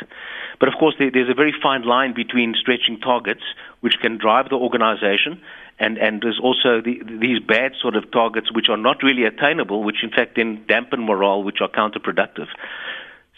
But 0.60 0.70
of 0.70 0.76
course, 0.80 0.96
there, 0.98 1.12
there's 1.12 1.30
a 1.30 1.34
very 1.34 1.54
fine 1.62 1.84
line 1.84 2.14
between 2.14 2.56
stretching 2.60 3.00
targets, 3.00 3.44
which 3.82 4.00
can 4.02 4.18
drive 4.18 4.50
the 4.50 4.56
organization, 4.56 5.42
and, 5.80 5.98
and 5.98 6.22
there's 6.22 6.40
also 6.42 6.82
the, 6.82 7.02
these 7.20 7.40
bad 7.40 7.74
sort 7.82 7.96
of 7.96 8.12
targets 8.12 8.52
which 8.52 8.70
are 8.70 8.78
not 8.78 9.04
really 9.04 9.26
attainable, 9.26 9.84
which 9.84 10.04
in 10.04 10.10
fact 10.10 10.36
then 10.36 10.66
dampen 10.68 11.06
morale, 11.06 11.44
which 11.44 11.62
are 11.62 11.70
counterproductive. 11.70 12.48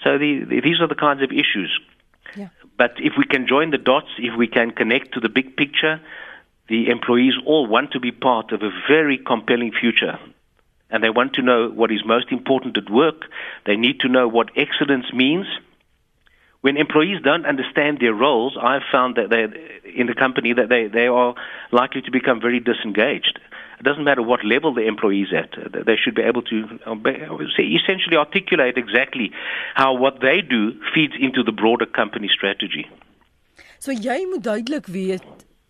So 0.03 0.17
the, 0.17 0.43
the, 0.47 0.61
these 0.61 0.79
are 0.81 0.87
the 0.87 0.95
kinds 0.95 1.23
of 1.23 1.31
issues. 1.31 1.79
Yeah. 2.35 2.49
But 2.77 2.95
if 2.97 3.13
we 3.17 3.25
can 3.25 3.47
join 3.47 3.71
the 3.71 3.77
dots, 3.77 4.09
if 4.17 4.37
we 4.37 4.47
can 4.47 4.71
connect 4.71 5.13
to 5.13 5.19
the 5.19 5.29
big 5.29 5.55
picture, 5.55 6.01
the 6.67 6.89
employees 6.89 7.33
all 7.45 7.67
want 7.67 7.91
to 7.91 7.99
be 7.99 8.11
part 8.11 8.51
of 8.51 8.61
a 8.61 8.71
very 8.87 9.17
compelling 9.17 9.71
future 9.71 10.19
and 10.89 11.03
they 11.03 11.09
want 11.09 11.33
to 11.33 11.41
know 11.41 11.69
what 11.69 11.91
is 11.91 12.05
most 12.05 12.31
important 12.31 12.77
at 12.77 12.89
work. 12.89 13.23
They 13.65 13.75
need 13.75 14.01
to 14.01 14.09
know 14.09 14.27
what 14.27 14.49
excellence 14.55 15.11
means. 15.13 15.47
When 16.65 16.77
employees 16.77 17.21
don't 17.21 17.45
understand 17.45 17.99
their 17.99 18.15
roles, 18.15 18.57
I've 18.59 18.87
found 18.91 19.17
that 19.17 19.29
they, 19.29 19.43
in 20.01 20.07
the 20.07 20.15
company 20.15 20.51
that 20.53 20.67
they, 20.67 20.87
they 20.87 21.05
are 21.05 21.35
likely 21.71 22.01
to 22.01 22.09
become 22.09 22.41
very 22.41 22.59
disengaged. 22.59 23.37
It 23.79 23.83
doesn't 23.83 24.03
matter 24.03 24.23
what 24.23 24.43
level 24.43 24.73
the 24.73 24.87
employee 24.87 25.21
is 25.21 25.31
at. 25.31 25.51
They 25.85 25.95
should 25.95 26.15
be 26.15 26.23
able 26.23 26.41
to 26.41 26.57
essentially 27.79 28.17
articulate 28.17 28.77
exactly 28.77 29.29
how 29.75 29.93
what 29.93 30.21
they 30.21 30.41
do 30.41 30.73
feeds 30.91 31.13
into 31.19 31.43
the 31.43 31.51
broader 31.51 31.85
company 31.85 32.29
strategy. 32.37 32.89
So 33.77 33.91
jy 33.91 34.25
moet 34.31 34.43
duidelik 34.43 34.87
weet 34.87 35.23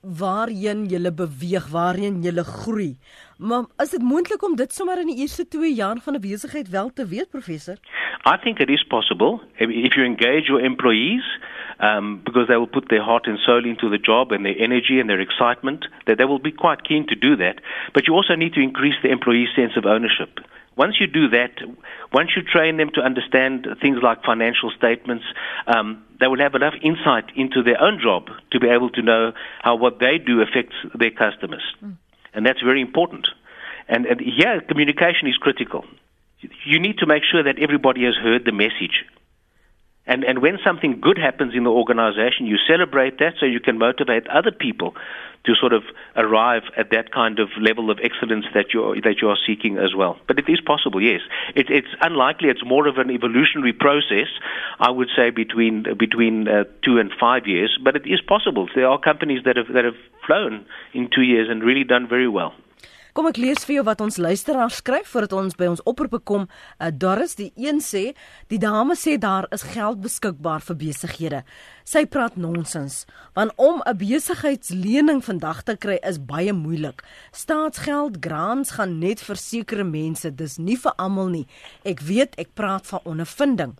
waarheen 0.05 0.85
jy 0.89 1.11
beweeg, 1.11 1.67
waarheen 1.71 2.21
jy 2.23 2.43
groei. 2.43 2.95
Maar 3.37 3.65
is 3.83 3.91
dit 3.91 4.01
moontlik 4.01 4.43
om 4.43 4.55
dit 4.55 4.71
sommer 4.73 4.99
in 4.99 5.07
die 5.07 5.21
eerste 5.25 5.47
2 5.47 5.73
jaar 5.73 5.97
van 6.03 6.15
'n 6.15 6.21
besigheid 6.21 6.69
wel 6.69 6.89
te 6.93 7.05
weet, 7.07 7.29
professor? 7.29 7.77
I 8.25 8.37
think 8.37 8.59
it 8.59 8.69
is 8.69 8.83
possible 8.83 9.39
if 9.57 9.93
you 9.95 10.05
engage 10.05 10.47
your 10.47 10.63
employees 10.63 11.25
um, 11.79 12.21
because 12.23 12.47
they 12.47 12.57
will 12.57 12.67
put 12.67 12.89
their 12.89 13.03
heart 13.03 13.27
and 13.27 13.39
soul 13.39 13.65
into 13.65 13.89
the 13.89 13.99
job 13.99 14.31
and 14.31 14.45
their 14.45 14.57
energy 14.57 14.99
and 14.99 15.09
their 15.09 15.19
excitement, 15.19 15.87
that 16.05 16.17
they 16.17 16.25
will 16.25 16.39
be 16.39 16.51
quite 16.51 16.83
keen 16.83 17.05
to 17.07 17.15
do 17.15 17.35
that. 17.35 17.55
But 17.93 18.07
you 18.07 18.13
also 18.13 18.35
need 18.35 18.53
to 18.53 18.61
increase 18.61 18.95
the 19.01 19.09
employee's 19.09 19.53
sense 19.55 19.75
of 19.77 19.85
ownership. 19.85 20.39
Once 20.75 20.95
you 20.99 21.07
do 21.07 21.29
that, 21.29 21.51
once 22.11 22.31
you 22.35 22.41
train 22.41 22.77
them 22.77 22.89
to 22.93 23.01
understand 23.01 23.65
things 23.81 23.97
like 24.03 24.23
financial 24.23 24.71
statements, 24.71 25.23
um, 25.67 26.03
they 26.19 26.27
will 26.27 26.39
have 26.39 26.53
enough 26.53 26.73
insight 26.81 27.25
into 27.35 27.63
their 27.63 27.81
own 27.81 27.99
job 28.01 28.27
to 28.51 28.59
be 28.59 28.67
able 28.67 28.89
to 28.89 29.01
know 29.01 29.31
how 29.61 29.75
what 29.75 29.99
they 29.99 30.17
do 30.17 30.41
affects 30.41 30.75
their 30.93 31.11
customers. 31.11 31.63
Mm. 31.83 31.95
And 32.33 32.45
that's 32.45 32.61
very 32.61 32.81
important. 32.81 33.29
And, 33.87 34.05
and 34.05 34.21
yeah, 34.21 34.59
communication 34.59 35.27
is 35.27 35.37
critical. 35.37 35.85
You 36.65 36.79
need 36.79 36.97
to 36.97 37.05
make 37.05 37.23
sure 37.23 37.43
that 37.43 37.57
everybody 37.59 38.03
has 38.03 38.15
heard 38.15 38.43
the 38.43 38.51
message. 38.51 39.05
And, 40.07 40.23
and 40.23 40.39
when 40.41 40.59
something 40.63 40.99
good 41.01 41.17
happens 41.17 41.53
in 41.55 41.63
the 41.63 41.71
organization, 41.71 42.45
you 42.45 42.57
celebrate 42.67 43.17
that 43.19 43.35
so 43.39 43.45
you 43.45 43.59
can 43.59 43.77
motivate 43.77 44.27
other 44.27 44.51
people 44.51 44.95
to 45.45 45.55
sort 45.55 45.73
of 45.73 45.83
arrive 46.15 46.63
at 46.75 46.89
that 46.91 47.11
kind 47.11 47.39
of 47.39 47.49
level 47.59 47.89
of 47.91 47.99
excellence 48.01 48.45
that 48.53 48.73
you're, 48.73 48.95
that 49.01 49.21
you 49.21 49.29
are 49.29 49.37
seeking 49.45 49.77
as 49.77 49.95
well. 49.95 50.17
But 50.27 50.39
it 50.39 50.49
is 50.49 50.59
possible, 50.59 51.01
yes. 51.01 51.21
It, 51.55 51.69
it's 51.69 51.87
unlikely. 52.01 52.49
It's 52.49 52.65
more 52.65 52.87
of 52.87 52.97
an 52.97 53.11
evolutionary 53.11 53.73
process, 53.73 54.27
I 54.79 54.89
would 54.89 55.09
say, 55.15 55.29
between, 55.29 55.85
between 55.97 56.47
uh, 56.47 56.65
two 56.83 56.97
and 56.97 57.11
five 57.19 57.47
years. 57.47 57.77
But 57.83 57.95
it 57.95 58.07
is 58.07 58.21
possible. 58.21 58.67
There 58.75 58.87
are 58.87 58.99
companies 58.99 59.43
that 59.45 59.57
have, 59.57 59.67
that 59.73 59.85
have 59.85 59.97
flown 60.25 60.65
in 60.93 61.09
two 61.13 61.21
years 61.21 61.47
and 61.49 61.63
really 61.63 61.83
done 61.83 62.07
very 62.07 62.27
well. 62.27 62.53
Kom 63.15 63.29
ek 63.29 63.37
lees 63.39 63.63
vir 63.63 63.77
jou 63.77 63.83
wat 63.87 64.01
ons 64.03 64.17
luisteraars 64.19 64.81
skryf 64.81 65.13
voordat 65.13 65.33
ons 65.39 65.53
by 65.55 65.69
ons 65.71 65.81
oproepe 65.87 66.17
kom. 66.27 66.49
Uh, 66.75 66.89
Doris, 66.91 67.37
die 67.39 67.53
een 67.55 67.77
sê, 67.79 68.09
die 68.51 68.59
dame 68.59 68.97
sê 68.99 69.13
daar 69.15 69.45
is 69.55 69.63
geld 69.71 70.01
beskikbaar 70.03 70.65
vir 70.67 70.75
besighede. 70.81 71.39
Sy 71.87 72.03
praat 72.11 72.35
nonsens, 72.35 73.05
want 73.31 73.55
om 73.55 73.79
'n 73.87 73.95
besigheidslening 73.95 75.23
vandag 75.23 75.63
te 75.63 75.77
kry 75.77 75.97
is 76.03 76.19
baie 76.19 76.51
moeilik. 76.51 77.03
Staatsgeld, 77.31 78.19
grants 78.19 78.75
gaan 78.75 78.99
net 78.99 79.21
vir 79.21 79.35
sekere 79.35 79.83
mense, 79.83 80.35
dis 80.35 80.57
nie 80.57 80.75
vir 80.75 80.91
almal 80.97 81.29
nie. 81.29 81.47
Ek 81.85 82.01
weet, 82.01 82.35
ek 82.37 82.51
praat 82.53 82.85
van 82.87 82.99
ondervinding. 83.05 83.77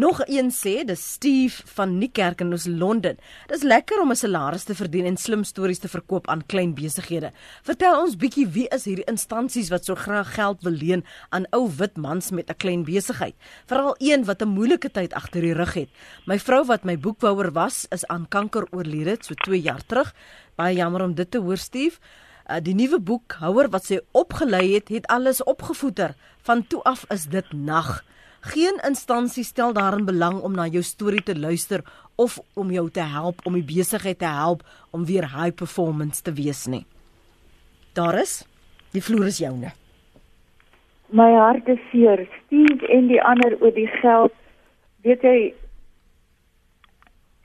Nog 0.00 0.20
een 0.24 0.48
sê, 0.48 0.80
dis 0.84 1.12
Steve 1.12 1.62
van 1.74 1.98
Niekerk 1.98 2.40
in 2.40 2.54
ons 2.56 2.64
Londen. 2.66 3.18
Dis 3.50 3.62
lekker 3.62 4.00
om 4.00 4.10
'n 4.10 4.16
salaris 4.16 4.64
te 4.64 4.74
verdien 4.74 5.04
en 5.04 5.16
slim 5.16 5.44
stories 5.44 5.78
te 5.78 5.88
verkoop 5.88 6.28
aan 6.28 6.46
klein 6.46 6.74
besighede. 6.74 7.32
Vertel 7.62 8.00
ons 8.00 8.16
bietjie 8.16 8.48
wie 8.48 8.68
is 8.68 8.84
hierdie 8.84 9.04
instansies 9.04 9.68
wat 9.68 9.84
so 9.84 9.94
graag 9.94 10.34
geld 10.34 10.62
wil 10.62 10.72
leen 10.72 11.04
aan 11.28 11.44
ou 11.50 11.68
wit 11.76 11.96
mans 11.96 12.30
met 12.30 12.48
'n 12.50 12.56
klein 12.56 12.84
besigheid, 12.84 13.34
veral 13.66 13.94
een 13.98 14.24
wat 14.24 14.42
'n 14.42 14.48
moeilike 14.48 14.90
tyd 14.90 15.12
agter 15.12 15.40
die 15.40 15.52
rug 15.54 15.74
het. 15.74 15.88
My 16.26 16.38
vrou 16.38 16.64
wat 16.64 16.84
my 16.84 16.98
boekhouer 16.98 17.52
was, 17.52 17.86
is 17.90 18.06
aan 18.06 18.28
kanker 18.28 18.66
oorlede 18.70 19.16
so 19.20 19.34
2 19.34 19.60
jaar 19.60 19.86
terug. 19.86 20.14
Baie 20.56 20.76
jammer 20.76 21.02
om 21.02 21.14
dit 21.14 21.30
te 21.30 21.38
hoor, 21.38 21.58
Steve. 21.58 21.98
Uh, 22.50 22.56
die 22.62 22.74
nuwe 22.74 23.00
boekhouer 23.00 23.68
wat 23.68 23.84
sy 23.84 24.00
opgelei 24.12 24.74
het, 24.74 24.88
het 24.88 25.06
alles 25.06 25.42
opgevoeder. 25.42 26.14
Van 26.42 26.66
toe 26.66 26.82
af 26.82 27.04
is 27.08 27.24
dit 27.24 27.52
nag. 27.52 28.04
Geen 28.40 28.80
instansie 28.86 29.44
stel 29.44 29.72
daarin 29.72 30.04
belang 30.04 30.40
om 30.40 30.54
na 30.56 30.66
jou 30.66 30.82
storie 30.82 31.22
te 31.22 31.38
luister 31.38 31.84
of 32.16 32.38
om 32.54 32.70
jou 32.70 32.90
te 32.90 33.04
help 33.04 33.44
om 33.44 33.52
die 33.52 33.64
besigheid 33.64 34.18
te 34.18 34.30
help 34.30 34.62
om 34.90 35.04
weer 35.04 35.28
high 35.28 35.54
performance 35.54 36.22
te 36.22 36.32
wees 36.32 36.66
nie. 36.66 36.86
Daar 37.92 38.20
is 38.20 38.44
die 38.92 39.02
vloer 39.02 39.26
is 39.26 39.38
joune. 39.38 39.72
My 41.10 41.32
hart 41.34 41.68
is 41.68 41.80
seer, 41.90 42.28
Steve 42.44 42.86
en 42.86 43.08
die 43.10 43.22
ander 43.22 43.56
oor 43.60 43.74
die 43.74 43.88
geld. 44.00 44.34
Weet 45.02 45.24
jy 45.26 45.38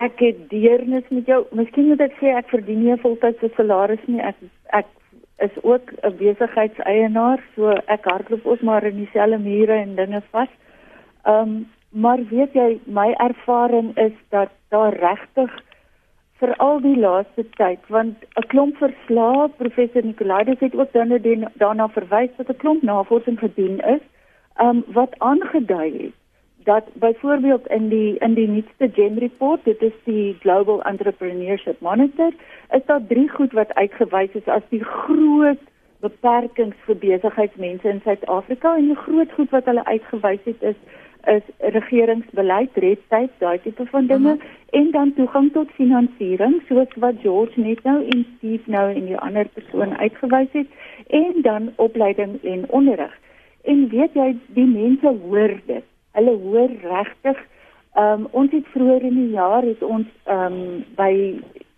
ek 0.05 0.19
het 0.19 0.43
deernis 0.51 1.07
met 1.09 1.27
jou. 1.27 1.45
Miskien 1.51 1.89
moet 1.91 2.03
ek 2.07 2.19
sê 2.19 2.35
ek 2.37 2.51
verdien 2.51 2.83
nie 2.83 2.91
'n 2.93 3.03
voltydse 3.03 3.49
salaris 3.55 4.03
nie. 4.07 4.21
Ek 4.21 4.35
ek 4.71 4.87
is 5.39 5.55
ook 5.63 5.91
'n 6.03 6.17
besigheidseienaar, 6.17 7.43
so 7.55 7.69
ek 7.87 8.05
hardloop 8.05 8.45
ook 8.45 8.61
maar 8.61 8.83
in 8.83 8.95
dieselfde 8.95 9.39
mure 9.39 9.73
en 9.73 9.95
dinge 9.95 10.21
vas. 10.31 10.49
Ehm 11.25 11.41
um, 11.41 11.73
maar 11.95 12.19
weet 12.29 12.53
jy 12.53 12.79
my 12.83 13.11
ervaring 13.23 13.93
is 13.97 14.15
dat 14.29 14.49
daar 14.69 14.93
regtig 14.93 15.51
vir 16.39 16.51
al 16.65 16.81
die 16.83 16.97
laaste 16.99 17.45
tyd 17.59 17.79
want 17.87 18.25
'n 18.41 18.47
klomp 18.53 18.75
verslae 18.77 19.47
professor 19.61 20.05
Nicolaides 20.05 20.59
het 20.59 20.75
ook 20.75 20.91
dan 20.91 21.47
daarna 21.53 21.87
verwys 21.87 22.35
dat 22.37 22.49
'n 22.49 22.61
klomp 22.63 22.81
navorsing 22.81 23.39
gedoen 23.39 23.79
is 23.79 24.03
ehm 24.55 24.67
um, 24.67 24.83
wat 24.87 25.15
aangedui 25.19 25.91
het 26.03 26.13
dat 26.65 26.83
byvoorbeeld 26.93 27.67
in 27.67 27.89
die 27.89 28.17
in 28.17 28.33
die 28.33 28.47
nuutste 28.47 28.89
Gen 28.93 29.17
report 29.17 29.63
dit 29.63 29.81
is 29.81 29.97
die 30.03 30.35
Global 30.39 30.81
Entrepreneurship 30.81 31.79
Monitor 31.79 32.31
is 32.71 32.85
daar 32.85 33.05
drie 33.07 33.29
goed 33.29 33.51
wat 33.51 33.73
uitgewys 33.73 34.33
is 34.33 34.47
as 34.47 34.67
die 34.69 34.83
groot 34.83 35.63
beperkings 35.99 36.75
vir 36.85 36.95
besigheidsmense 36.95 37.89
in 37.89 38.01
Suid-Afrika 38.03 38.75
en 38.75 38.87
die 38.91 39.01
groot 39.05 39.31
goed 39.31 39.49
wat 39.49 39.65
hulle 39.65 39.85
uitgewys 39.85 40.43
het 40.43 40.61
is 40.61 40.79
is 41.27 41.45
regeringsbeleid, 41.59 42.69
redtyd, 42.73 43.31
daai 43.37 43.59
tipe 43.61 43.85
van 43.85 44.07
dinge 44.07 44.33
mhm. 44.33 44.39
-huh. 44.39 44.81
en 44.81 44.91
dan 44.91 45.13
toegang 45.13 45.51
tot 45.53 45.71
finansiering 45.71 46.61
soos 46.67 46.93
wat 46.95 47.15
George 47.21 47.59
net 47.59 47.83
nou 47.83 48.05
en 48.09 48.25
Steve 48.37 48.71
nou 48.71 48.93
en 48.93 49.05
die 49.05 49.17
ander 49.17 49.47
persoon 49.47 49.97
uitgewys 49.97 50.51
het 50.51 50.67
en 51.07 51.41
dan 51.41 51.71
opleiding 51.75 52.43
en 52.43 52.69
onderrig. 52.69 53.13
En 53.63 53.89
weet 53.89 54.13
jy, 54.13 54.35
die 54.47 54.67
mense 54.67 55.15
hoor 55.27 55.59
dit. 55.65 55.83
Hulle 56.11 56.37
hoor 56.37 56.69
regtig 56.81 57.37
Ehm 57.95 58.21
um, 58.21 58.27
ons 58.31 58.51
het 58.51 58.65
vroeër 58.67 59.03
in 59.07 59.15
die 59.15 59.29
jaar 59.29 59.63
het 59.63 59.83
ons 59.83 60.07
ehm 60.23 60.53
um, 60.53 60.83
by 60.95 61.11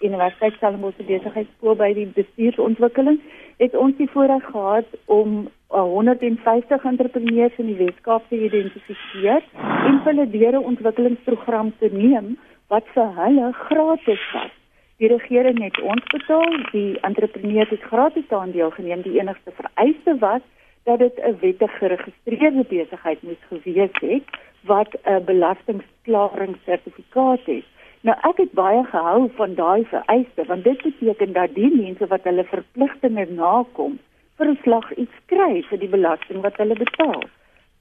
Universiteit 0.01 0.53
Stellenbosch 0.53 0.97
besigheidskool 1.05 1.75
by 1.77 1.91
die 1.93 2.07
bestuursontwikkeling 2.15 3.19
het 3.61 3.75
ons 3.77 3.93
die 3.99 4.09
voorreg 4.09 4.45
gehad 4.45 4.97
om 5.05 5.35
150 5.67 6.83
entrepreneurs 6.83 7.57
in 7.57 7.65
die 7.65 7.75
Weskaap 7.75 8.23
te 8.29 8.39
identifiseer 8.39 9.43
en 9.61 9.99
hulle 10.03 10.29
deur 10.29 10.53
'n 10.53 10.67
ontwikkelingsprogram 10.71 11.73
te 11.79 11.89
neem 11.91 12.37
wat 12.67 12.83
vir 12.93 13.15
hulle 13.15 13.53
gratis 13.53 14.31
was. 14.33 14.51
Die 14.97 15.07
regering 15.07 15.63
het 15.63 15.81
ons 15.81 16.03
betaal, 16.11 16.57
die 16.71 16.99
entrepreneurs 16.99 17.69
het 17.69 17.81
gratis 17.81 18.29
aan 18.29 18.51
deelgeneem. 18.51 19.01
Die 19.01 19.19
enigste 19.19 19.51
vereiste 19.51 20.17
was 20.19 20.41
dat 20.83 20.99
dit 20.99 21.19
'n 21.23 21.37
wettig 21.39 21.77
geregistreerde 21.77 22.65
besigheid 22.69 23.21
moes 23.21 23.43
gewees 23.49 23.91
het 24.01 24.23
wat 24.61 24.95
'n 25.03 25.23
belastingklaringssertifikaat 25.25 27.39
het. 27.45 27.63
Nou 28.01 28.17
ek 28.29 28.37
het 28.37 28.51
baie 28.51 28.83
gehou 28.83 29.29
van 29.35 29.53
daai 29.53 29.85
vereiste 29.85 30.45
want 30.45 30.63
dit 30.63 30.81
beteken 30.81 31.33
dat 31.33 31.53
die 31.53 31.75
mense 31.75 32.07
wat 32.07 32.23
hulle 32.23 32.43
verpligtinge 32.43 33.25
nakom, 33.29 33.99
verslag 34.37 34.87
iets 34.95 35.19
kry 35.31 35.61
vir 35.69 35.81
die 35.81 35.91
belasting 35.91 36.41
wat 36.45 36.57
hulle 36.61 36.77
betaal. 36.77 37.23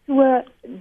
So 0.06 0.26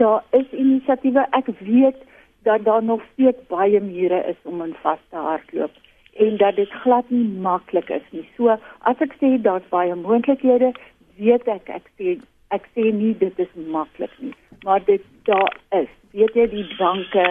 daar 0.01 0.23
is 0.37 0.51
inisiatiewe. 0.51 1.25
Ek 1.37 1.49
weet 1.59 1.97
dat 2.45 2.63
daar 2.65 2.83
nog 2.83 3.01
steeds 3.13 3.47
baie 3.49 3.81
mure 3.81 4.21
is 4.29 4.39
om 4.43 4.61
in 4.61 4.75
vas 4.83 5.01
te 5.09 5.15
hardloop 5.17 5.71
en 6.15 6.37
dat 6.37 6.55
dit 6.55 6.71
glad 6.83 7.09
nie 7.09 7.27
maklik 7.47 7.89
is 7.89 8.05
nie. 8.11 8.23
So 8.37 8.55
as 8.91 9.01
ek 9.03 9.17
sê 9.19 9.35
daar's 9.41 9.65
baie 9.73 9.95
moontlikhede, 9.95 10.71
weet 11.19 11.49
ek 11.51 11.71
ek 11.79 11.89
sê 11.97 12.15
ek 12.55 12.69
sê 12.77 12.91
nie 12.93 13.15
dit 13.19 13.39
is 13.41 13.51
maklik 13.73 14.13
nie, 14.21 14.31
maar 14.63 14.83
dit 14.85 15.03
daar 15.27 15.57
is. 15.75 15.91
Weet 16.15 16.37
jy 16.37 16.47
die 16.53 16.67
banke 16.77 17.25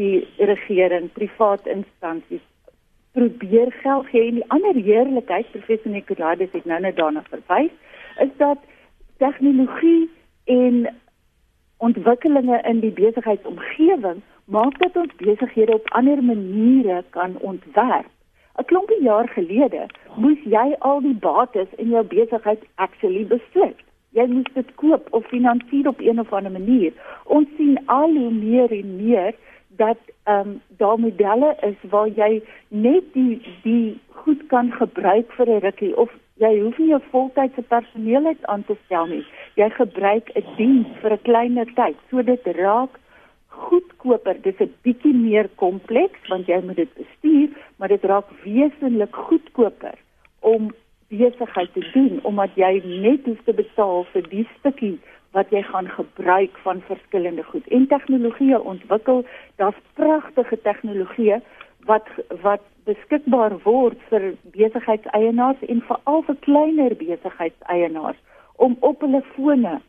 die 0.00 0.22
regering, 0.38 1.10
privaat 1.12 1.66
instansies 1.68 2.44
probeer 3.12 3.72
geld 3.72 4.06
gee 4.06 4.28
en 4.28 4.34
die 4.40 4.50
ander 4.56 4.74
heerlikheid 4.74 5.50
professor 5.50 5.90
Nicolaides 5.90 6.52
het 6.52 6.64
nou 6.64 6.80
net 6.80 6.96
daarna 6.96 7.22
verwys 7.28 7.72
is 8.24 8.32
dat 8.36 8.58
tegnologie 9.16 10.10
en 10.44 10.88
ontwikkelinge 11.76 12.60
in 12.62 12.80
die 12.80 12.92
besigheidsomgewing 12.92 14.22
maak 14.44 14.78
dat 14.78 14.96
ons 14.96 15.14
besighede 15.16 15.74
op 15.74 15.90
ander 15.90 16.22
maniere 16.24 17.04
kan 17.10 17.38
ontwerp. 17.40 18.10
'n 18.58 18.64
Klompie 18.64 19.02
jaar 19.02 19.28
gelede 19.28 19.86
moes 20.16 20.40
jy 20.44 20.66
al 20.78 21.00
die 21.00 21.14
bates 21.14 21.68
in 21.76 21.88
jou 21.88 22.04
besigheid 22.04 22.62
actually 22.74 23.24
besluit. 23.26 23.78
Jy 24.10 24.26
moet 24.26 24.50
dit 24.54 24.74
koop 24.74 25.06
of 25.10 25.26
finansier 25.26 25.88
op 25.88 26.00
een 26.00 26.20
of 26.20 26.32
ander 26.32 26.52
manier. 26.52 26.92
Ons 27.24 27.48
sien 27.56 27.78
al 27.86 28.10
hoe 28.16 28.30
meer 28.30 28.72
en 28.72 28.96
meer 28.96 29.34
dat 29.76 29.98
ehm 30.22 30.48
um, 30.48 30.60
daar 30.76 30.98
modelle 30.98 31.56
is 31.60 31.90
waar 31.90 32.08
jy 32.08 32.42
net 32.68 33.04
die 33.12 33.42
die 33.62 34.00
goed 34.08 34.46
kan 34.46 34.72
gebruik 34.72 35.32
vir 35.32 35.48
'n 35.48 35.60
rukkie 35.60 35.96
of 35.96 36.10
jy 36.34 36.60
hoef 36.60 36.78
nie 36.78 36.94
'n 36.94 37.08
voltydse 37.10 37.62
personeel 37.62 38.26
uit 38.26 38.46
aan 38.46 38.64
te 38.64 38.76
stel 38.84 39.06
nie. 39.06 39.24
Jy 39.54 39.70
gebruik 39.70 40.30
'n 40.34 40.44
diens 40.56 40.88
vir 41.00 41.12
'n 41.12 41.22
kleiner 41.22 41.68
tyd. 41.74 41.96
So 42.10 42.22
dit 42.22 42.46
raak 42.46 42.98
goedkoper. 43.48 44.36
Dit 44.42 44.60
is 44.60 44.66
'n 44.68 44.74
bietjie 44.82 45.14
meer 45.14 45.48
kompleks 45.54 46.28
want 46.28 46.46
jy 46.46 46.60
moet 46.64 46.76
dit 46.76 46.94
bestuur, 46.94 47.48
maar 47.76 47.88
dit 47.88 48.04
raak 48.04 48.28
wesentlik 48.44 49.14
goedkoper 49.14 49.94
om 50.40 50.74
besigheid 51.08 51.72
te 51.72 51.90
doen 51.92 52.20
omdat 52.22 52.50
jy 52.54 52.82
net 52.84 53.24
hoef 53.24 53.42
te 53.44 53.52
betaal 53.52 54.04
vir 54.12 54.28
die 54.28 54.46
stukkie 54.58 54.98
wat 55.32 55.50
jy 55.50 55.62
gaan 55.62 55.88
gebruik 55.88 56.56
van 56.64 56.82
verskillende 56.88 57.42
goed 57.42 57.68
en 57.68 57.86
tegnologie 57.86 58.60
ontwikkel 58.60 59.24
daar's 59.56 59.80
pragtige 59.94 60.60
tegnologie 60.62 61.40
wat 61.88 62.08
wat 62.42 62.62
beskikbaar 62.84 63.56
word 63.64 63.98
vir 64.10 64.32
besigheidseienaars 64.56 65.62
en 65.68 65.82
veral 65.88 66.22
vir 66.28 66.38
kleiner 66.46 66.96
besigheidseienaars 66.98 68.20
om 68.56 68.76
op 68.80 69.00
hulle 69.00 69.22
fone 69.34 69.80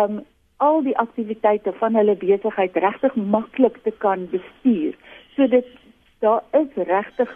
um 0.00 0.22
al 0.62 0.82
die 0.86 0.98
aktiwiteite 0.98 1.72
van 1.80 1.96
hulle 1.98 2.14
besigheid 2.16 2.76
regtig 2.84 3.14
maklik 3.14 3.80
te 3.82 3.90
kan 4.04 4.28
bestuur. 4.30 4.94
So 5.34 5.48
dit 5.50 5.66
daar 6.22 6.42
is 6.58 6.76
regtig 6.86 7.30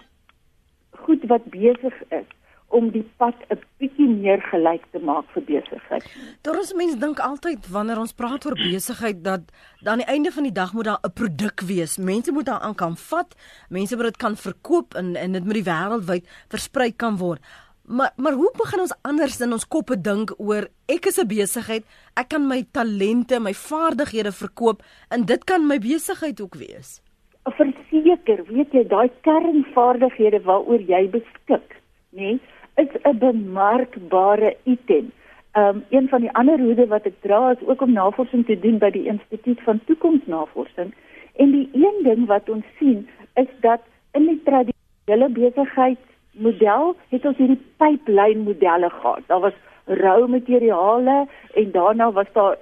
goed 1.07 1.25
wat 1.33 1.49
besig 1.51 1.97
is 2.09 2.36
om 2.69 2.91
die 2.91 3.05
pad 3.17 3.35
'n 3.51 3.59
bietjie 3.79 4.09
meer 4.09 4.41
gelyk 4.51 4.85
te 4.91 4.99
maak 4.99 5.25
vir 5.35 5.43
besigheid. 5.43 6.05
Daar 6.43 6.59
is 6.59 6.75
mense 6.75 6.99
dink 6.99 7.19
altyd 7.19 7.69
wanneer 7.69 7.99
ons 7.99 8.13
praat 8.13 8.47
oor 8.47 8.55
besigheid 8.55 9.25
dat 9.25 9.41
aan 9.85 9.99
die 9.99 10.07
einde 10.07 10.31
van 10.31 10.43
die 10.43 10.53
dag 10.53 10.73
moet 10.73 10.85
daar 10.85 10.99
'n 11.03 11.13
produk 11.13 11.61
wees. 11.61 11.99
Mense 11.99 12.33
moet 12.33 12.47
daaraan 12.47 12.75
kan 12.75 12.97
vat, 12.97 13.35
mense 13.69 13.97
moet 13.97 14.05
dit 14.05 14.17
kan 14.17 14.37
verkoop 14.37 14.95
en 14.95 15.17
en 15.17 15.33
dit 15.33 15.45
moet 15.45 15.55
die 15.55 15.71
wêreldwyd 15.73 16.27
versprei 16.49 16.93
kan 16.97 17.17
word. 17.17 17.41
Maar 17.87 18.13
maar 18.17 18.33
hoe 18.33 18.53
begin 18.57 18.81
ons 18.81 18.95
anders 19.03 19.41
in 19.41 19.53
ons 19.53 19.69
koppe 19.69 20.01
dink 20.01 20.35
oor 20.39 20.69
ek 20.87 21.07
is 21.07 21.19
'n 21.19 21.27
besigheid, 21.27 21.85
ek 22.15 22.29
kan 22.29 22.47
my 22.47 22.67
talente, 22.73 23.41
my 23.41 23.55
vaardighede 23.55 24.33
verkoop 24.33 24.83
en 25.11 25.25
dit 25.25 25.45
kan 25.45 25.67
my 25.67 25.79
besigheid 25.79 26.41
ook 26.41 26.55
wees. 26.55 27.01
Verseker, 27.45 28.45
weet 28.51 28.73
jy, 28.73 28.87
daai 28.89 29.11
kernvaardighede 29.21 30.43
waaroor 30.43 30.81
jy 30.81 31.11
beskik, 31.11 31.77
nê? 32.11 32.21
Nee? 32.21 32.41
Is 32.77 32.89
'n 33.03 33.19
bemarkbare 33.19 34.57
item. 34.65 35.13
Um 35.55 35.85
een 35.91 36.09
van 36.09 36.21
die 36.21 36.33
ander 36.33 36.59
hoede 36.59 36.87
wat 36.87 37.05
ek 37.07 37.21
dra 37.21 37.51
is 37.51 37.67
ook 37.67 37.81
om 37.81 37.93
navorsing 37.93 38.47
te 38.47 38.59
doen 38.59 38.79
by 38.79 38.91
die 38.91 39.07
Instituut 39.07 39.61
van 39.63 39.81
Toekomsnavorsing. 39.85 40.95
En 41.37 41.51
die 41.51 41.69
een 41.73 42.03
ding 42.03 42.27
wat 42.27 42.49
ons 42.49 42.65
sien 42.79 43.09
is 43.35 43.49
dat 43.61 43.81
in 44.13 44.27
die 44.27 44.43
tradisionele 44.45 45.29
besigheidsmodel 45.29 46.97
het 47.09 47.25
ons 47.25 47.37
hierdie 47.37 47.63
pyplyn 47.77 48.45
modelle 48.45 48.91
gehad. 48.91 49.23
Daar 49.27 49.41
was 49.41 49.59
rou 49.85 50.29
materiale 50.29 51.27
en 51.55 51.71
daarna 51.71 52.13
was 52.13 52.33
daar 52.33 52.57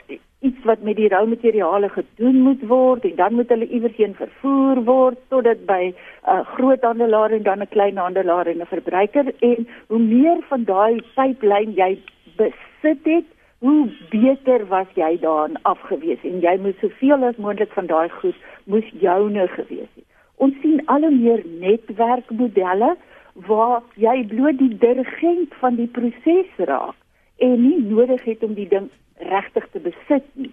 iets 0.45 0.65
wat 0.69 0.83
met 0.87 0.97
die 0.97 1.09
rou 1.09 1.25
materiale 1.29 1.89
gedoen 1.89 2.41
moet 2.47 2.63
word 2.69 3.05
en 3.09 3.15
dan 3.17 3.35
moet 3.35 3.53
hulle 3.53 3.69
iewers 3.69 3.97
heen 3.97 4.17
vervoer 4.19 4.81
word 4.89 5.21
totdat 5.33 5.63
by 5.67 5.83
'n 5.89 5.95
uh, 6.33 6.41
groot 6.55 6.83
handelaar 6.89 7.31
en 7.37 7.43
dan 7.43 7.63
'n 7.63 7.75
klein 7.77 7.97
handelaar 7.97 8.47
en 8.47 8.61
'n 8.61 8.73
verbruiker. 8.75 9.33
En 9.41 9.69
hoe 9.89 9.99
meer 9.99 10.39
van 10.49 10.65
daai 10.65 11.03
pyplyn 11.15 11.73
jy 11.83 11.99
besit 12.37 13.05
het 13.05 13.29
hoe 13.59 13.89
beter 14.11 14.67
was 14.69 14.87
jy 14.95 15.19
daarin 15.21 15.57
afgewees 15.63 16.23
en 16.23 16.41
jy 16.41 16.57
moet 16.61 16.77
soveel 16.81 17.25
as 17.25 17.37
moontlik 17.37 17.73
van 17.73 17.87
daai 17.87 18.09
goed 18.09 18.37
moes 18.65 18.89
joune 19.01 19.47
gewees 19.49 19.93
het. 19.95 20.05
Ons 20.37 20.55
sien 20.61 20.83
al 20.87 21.01
hoe 21.01 21.11
meer 21.11 21.43
netwerkmodelle 21.61 22.97
waar 23.35 23.83
jy 23.95 24.27
bloot 24.27 24.59
die 24.59 24.77
dirigent 24.79 25.55
van 25.63 25.81
die 25.81 25.87
proses 25.87 26.51
raak 26.59 26.99
en 27.37 27.57
nie 27.63 27.81
nodig 27.89 28.25
het 28.25 28.45
om 28.45 28.55
die 28.55 28.69
ding 28.69 28.91
regtig 29.19 29.69
te 29.71 29.81
besit 29.81 30.27
nie. 30.33 30.53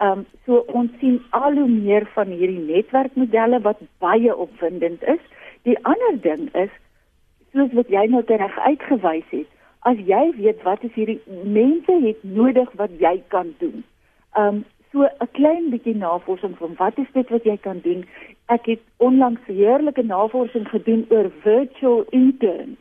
Ehm 0.00 0.18
um, 0.18 0.26
so 0.46 0.64
ons 0.72 0.90
sien 1.00 1.20
al 1.30 1.58
hoe 1.60 1.68
meer 1.68 2.06
van 2.14 2.26
hierdie 2.32 2.64
netwerkmodelle 2.64 3.60
wat 3.60 3.80
baie 3.98 4.36
opwindend 4.36 5.02
is. 5.02 5.20
Die 5.68 5.76
ander 5.84 6.20
ding 6.20 6.48
is 6.54 6.70
soos 7.52 7.72
wat 7.76 7.88
jy 7.92 8.06
nou 8.08 8.22
reg 8.26 8.58
uitgewys 8.58 9.28
het, 9.30 9.48
as 9.88 9.98
jy 10.08 10.22
weet 10.36 10.62
wat 10.62 10.84
is 10.84 10.94
hierdie 10.94 11.20
mense 11.44 11.96
het 12.06 12.22
nodig 12.22 12.70
wat 12.80 12.90
jy 12.98 13.22
kan 13.28 13.54
doen. 13.58 13.84
Ehm 14.36 14.60
um, 14.60 14.64
so 14.92 15.04
'n 15.04 15.30
klein 15.32 15.70
bietjie 15.70 15.96
navorsing 15.96 16.56
van 16.58 16.74
wat 16.76 16.98
is 16.98 17.10
dit 17.12 17.28
wat 17.28 17.44
jy 17.44 17.56
kan 17.56 17.80
doen? 17.82 18.04
Ek 18.46 18.66
het 18.66 18.80
onlangs 18.96 19.44
heerlike 19.46 20.02
navorsing 20.02 20.68
gedoen 20.68 21.06
oor 21.08 21.30
virtual 21.42 22.04
interns. 22.10 22.78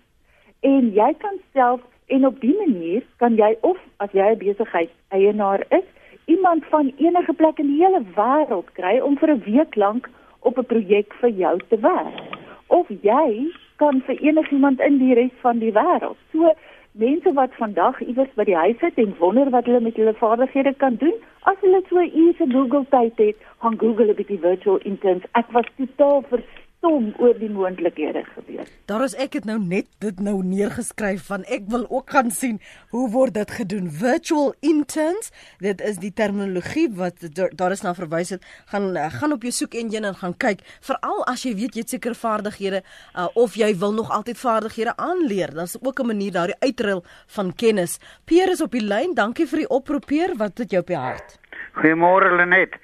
En 0.60 0.92
jy 0.94 1.14
kan 1.18 1.38
self 1.54 1.82
En 2.10 2.26
op 2.26 2.40
die 2.42 2.56
manier 2.58 3.04
kan 3.22 3.36
jy 3.38 3.56
of 3.62 3.78
as 3.98 4.12
jy 4.18 4.28
'n 4.32 4.38
besigheid 4.38 4.90
eienaar 5.10 5.62
is, 5.70 5.88
iemand 6.26 6.66
van 6.66 6.94
enige 6.98 7.34
plek 7.34 7.60
in 7.60 7.68
die 7.68 7.84
hele 7.86 8.02
wêreld 8.16 8.70
kry 8.74 9.00
om 9.00 9.18
vir 9.18 9.30
'n 9.34 9.44
week 9.46 9.76
lank 9.76 10.10
op 10.40 10.58
'n 10.58 10.66
projek 10.66 11.14
vir 11.22 11.30
jou 11.30 11.60
te 11.70 11.78
werk. 11.80 12.18
Of 12.68 12.88
jy 13.02 13.52
kan 13.76 14.02
vir 14.02 14.16
enigiemand 14.16 14.80
in 14.80 14.98
die 14.98 15.14
res 15.14 15.36
van 15.42 15.60
die 15.60 15.72
wêreld. 15.72 16.18
So 16.32 16.54
mense 16.92 17.34
wat 17.34 17.54
vandag 17.54 18.02
iewers 18.02 18.34
by 18.36 18.44
die 18.44 18.56
huis 18.56 18.80
sit 18.80 18.98
en 18.98 19.16
wonder 19.20 19.50
wat 19.50 19.66
hulle 19.66 19.80
met 19.80 19.96
hulle 19.96 20.14
vaardighede 20.14 20.74
kan 20.74 20.96
doen, 20.96 21.14
as 21.42 21.62
hulle 21.62 21.82
so 21.90 22.00
'n 22.00 22.12
uur 22.22 22.34
se 22.38 22.46
Google 22.52 22.86
tyd 22.90 23.18
het, 23.18 23.38
gaan 23.62 23.80
Google 23.80 24.10
'n 24.12 24.16
bietjie 24.16 24.40
virtual 24.40 24.78
interns. 24.78 25.24
Ek 25.32 25.52
was 25.52 25.66
totaal 25.78 26.24
stom 26.80 27.10
oor 27.20 27.36
die 27.36 27.50
moontlikhede 27.52 28.22
gebeur. 28.34 28.68
Daar 28.88 29.04
is 29.04 29.16
ek 29.20 29.36
het 29.40 29.46
nou 29.48 29.58
net 29.60 29.88
dit 30.04 30.20
nou 30.24 30.40
neergeskryf 30.48 31.26
van 31.28 31.44
ek 31.52 31.68
wil 31.72 31.84
ook 31.90 32.14
gaan 32.16 32.32
sien 32.32 32.60
hoe 32.94 33.10
word 33.12 33.36
dit 33.36 33.52
gedoen. 33.52 33.90
Virtual 33.92 34.54
interns, 34.64 35.32
dit 35.60 35.84
is 35.84 36.00
die 36.00 36.14
terminologie 36.16 36.88
wat 36.96 37.20
daar 37.36 37.76
is 37.76 37.84
na 37.84 37.94
verwys 37.98 38.32
het. 38.36 38.48
Gaan 38.72 38.96
eh, 38.96 39.12
gaan 39.20 39.36
op 39.36 39.44
jou 39.44 39.52
soek 39.52 39.76
enjin 39.76 40.08
en 40.08 40.16
gaan 40.16 40.38
kyk, 40.40 40.64
veral 40.88 41.24
as 41.28 41.44
jy 41.44 41.54
weet 41.60 41.76
jy 41.76 41.84
het 41.84 41.96
sekere 41.98 42.16
vaardighede 42.16 42.82
uh, 42.82 43.28
of 43.36 43.60
jy 43.60 43.74
wil 43.82 43.94
nog 43.94 44.12
altyd 44.16 44.40
vaardighede 44.40 44.96
aanleer. 44.96 45.52
Daar's 45.54 45.78
ook 45.82 46.00
'n 46.00 46.08
manier 46.08 46.32
daardie 46.32 46.60
uitruil 46.60 47.04
van 47.36 47.56
kennis. 47.56 48.00
Pierre 48.26 48.52
is 48.52 48.62
op 48.62 48.72
die 48.72 48.84
lyn. 48.84 49.14
Dankie 49.14 49.48
vir 49.48 49.60
die 49.60 49.70
oproep, 49.70 50.06
Pierre. 50.06 50.38
Wat 50.38 50.58
het 50.58 50.72
jou 50.72 50.82
op 50.82 50.88
die 50.88 50.96
hart? 50.96 51.40
Goeiemôre 51.76 52.36
Lenet. 52.36 52.80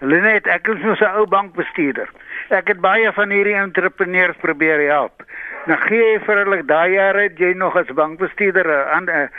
Lenet, 0.00 0.46
ek 0.46 0.68
is 0.68 0.80
so 0.82 1.04
'n 1.04 1.18
ou 1.18 1.26
bankbestuurder. 1.26 2.08
Ek 2.52 2.68
het 2.68 2.80
baie 2.84 3.08
van 3.16 3.30
hierdie 3.32 3.56
entrepreneurs 3.56 4.36
probeer 4.42 4.82
help. 4.90 5.22
Nou 5.70 5.78
gee 5.86 6.02
jy 6.02 6.18
vir 6.26 6.40
hulle 6.42 6.58
daai 6.68 6.92
jare 6.92 7.28
jy 7.38 7.52
nog 7.56 7.76
as 7.80 7.88
bankbestuurder 7.96 8.68
'n 8.68 9.08
'n 9.08 9.30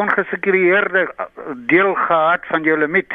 ongesekureerde 0.00 1.08
deel 1.68 1.94
gehad 1.94 2.46
van 2.46 2.62
jou 2.62 2.78
limiet. 2.78 3.12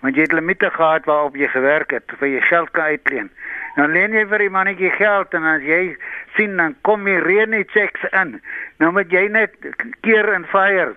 Want 0.00 0.14
jy 0.16 0.22
het 0.22 0.32
limite 0.32 0.70
gehad 0.70 1.04
waarop 1.04 1.36
jy 1.36 1.48
gewerk 1.48 1.90
het 1.90 2.12
vir 2.18 2.28
jou 2.28 2.40
geld 2.40 2.70
kan 2.70 2.84
uitleen. 2.84 3.30
Nou 3.76 3.88
leen 3.88 4.12
jy 4.12 4.26
vir 4.26 4.38
die 4.38 4.50
mannetjie 4.50 4.90
geld 4.90 5.34
en 5.34 5.44
as 5.44 5.62
jy 5.62 5.96
sien 6.36 6.56
dan 6.56 6.74
kom 6.80 7.06
jy 7.06 7.18
reën 7.18 7.50
die 7.50 7.68
checks 7.68 8.04
in. 8.12 8.40
Nou 8.78 8.92
moet 8.92 9.10
jy 9.10 9.28
net 9.28 9.52
keer 10.00 10.32
en 10.32 10.44
fire 10.44 10.94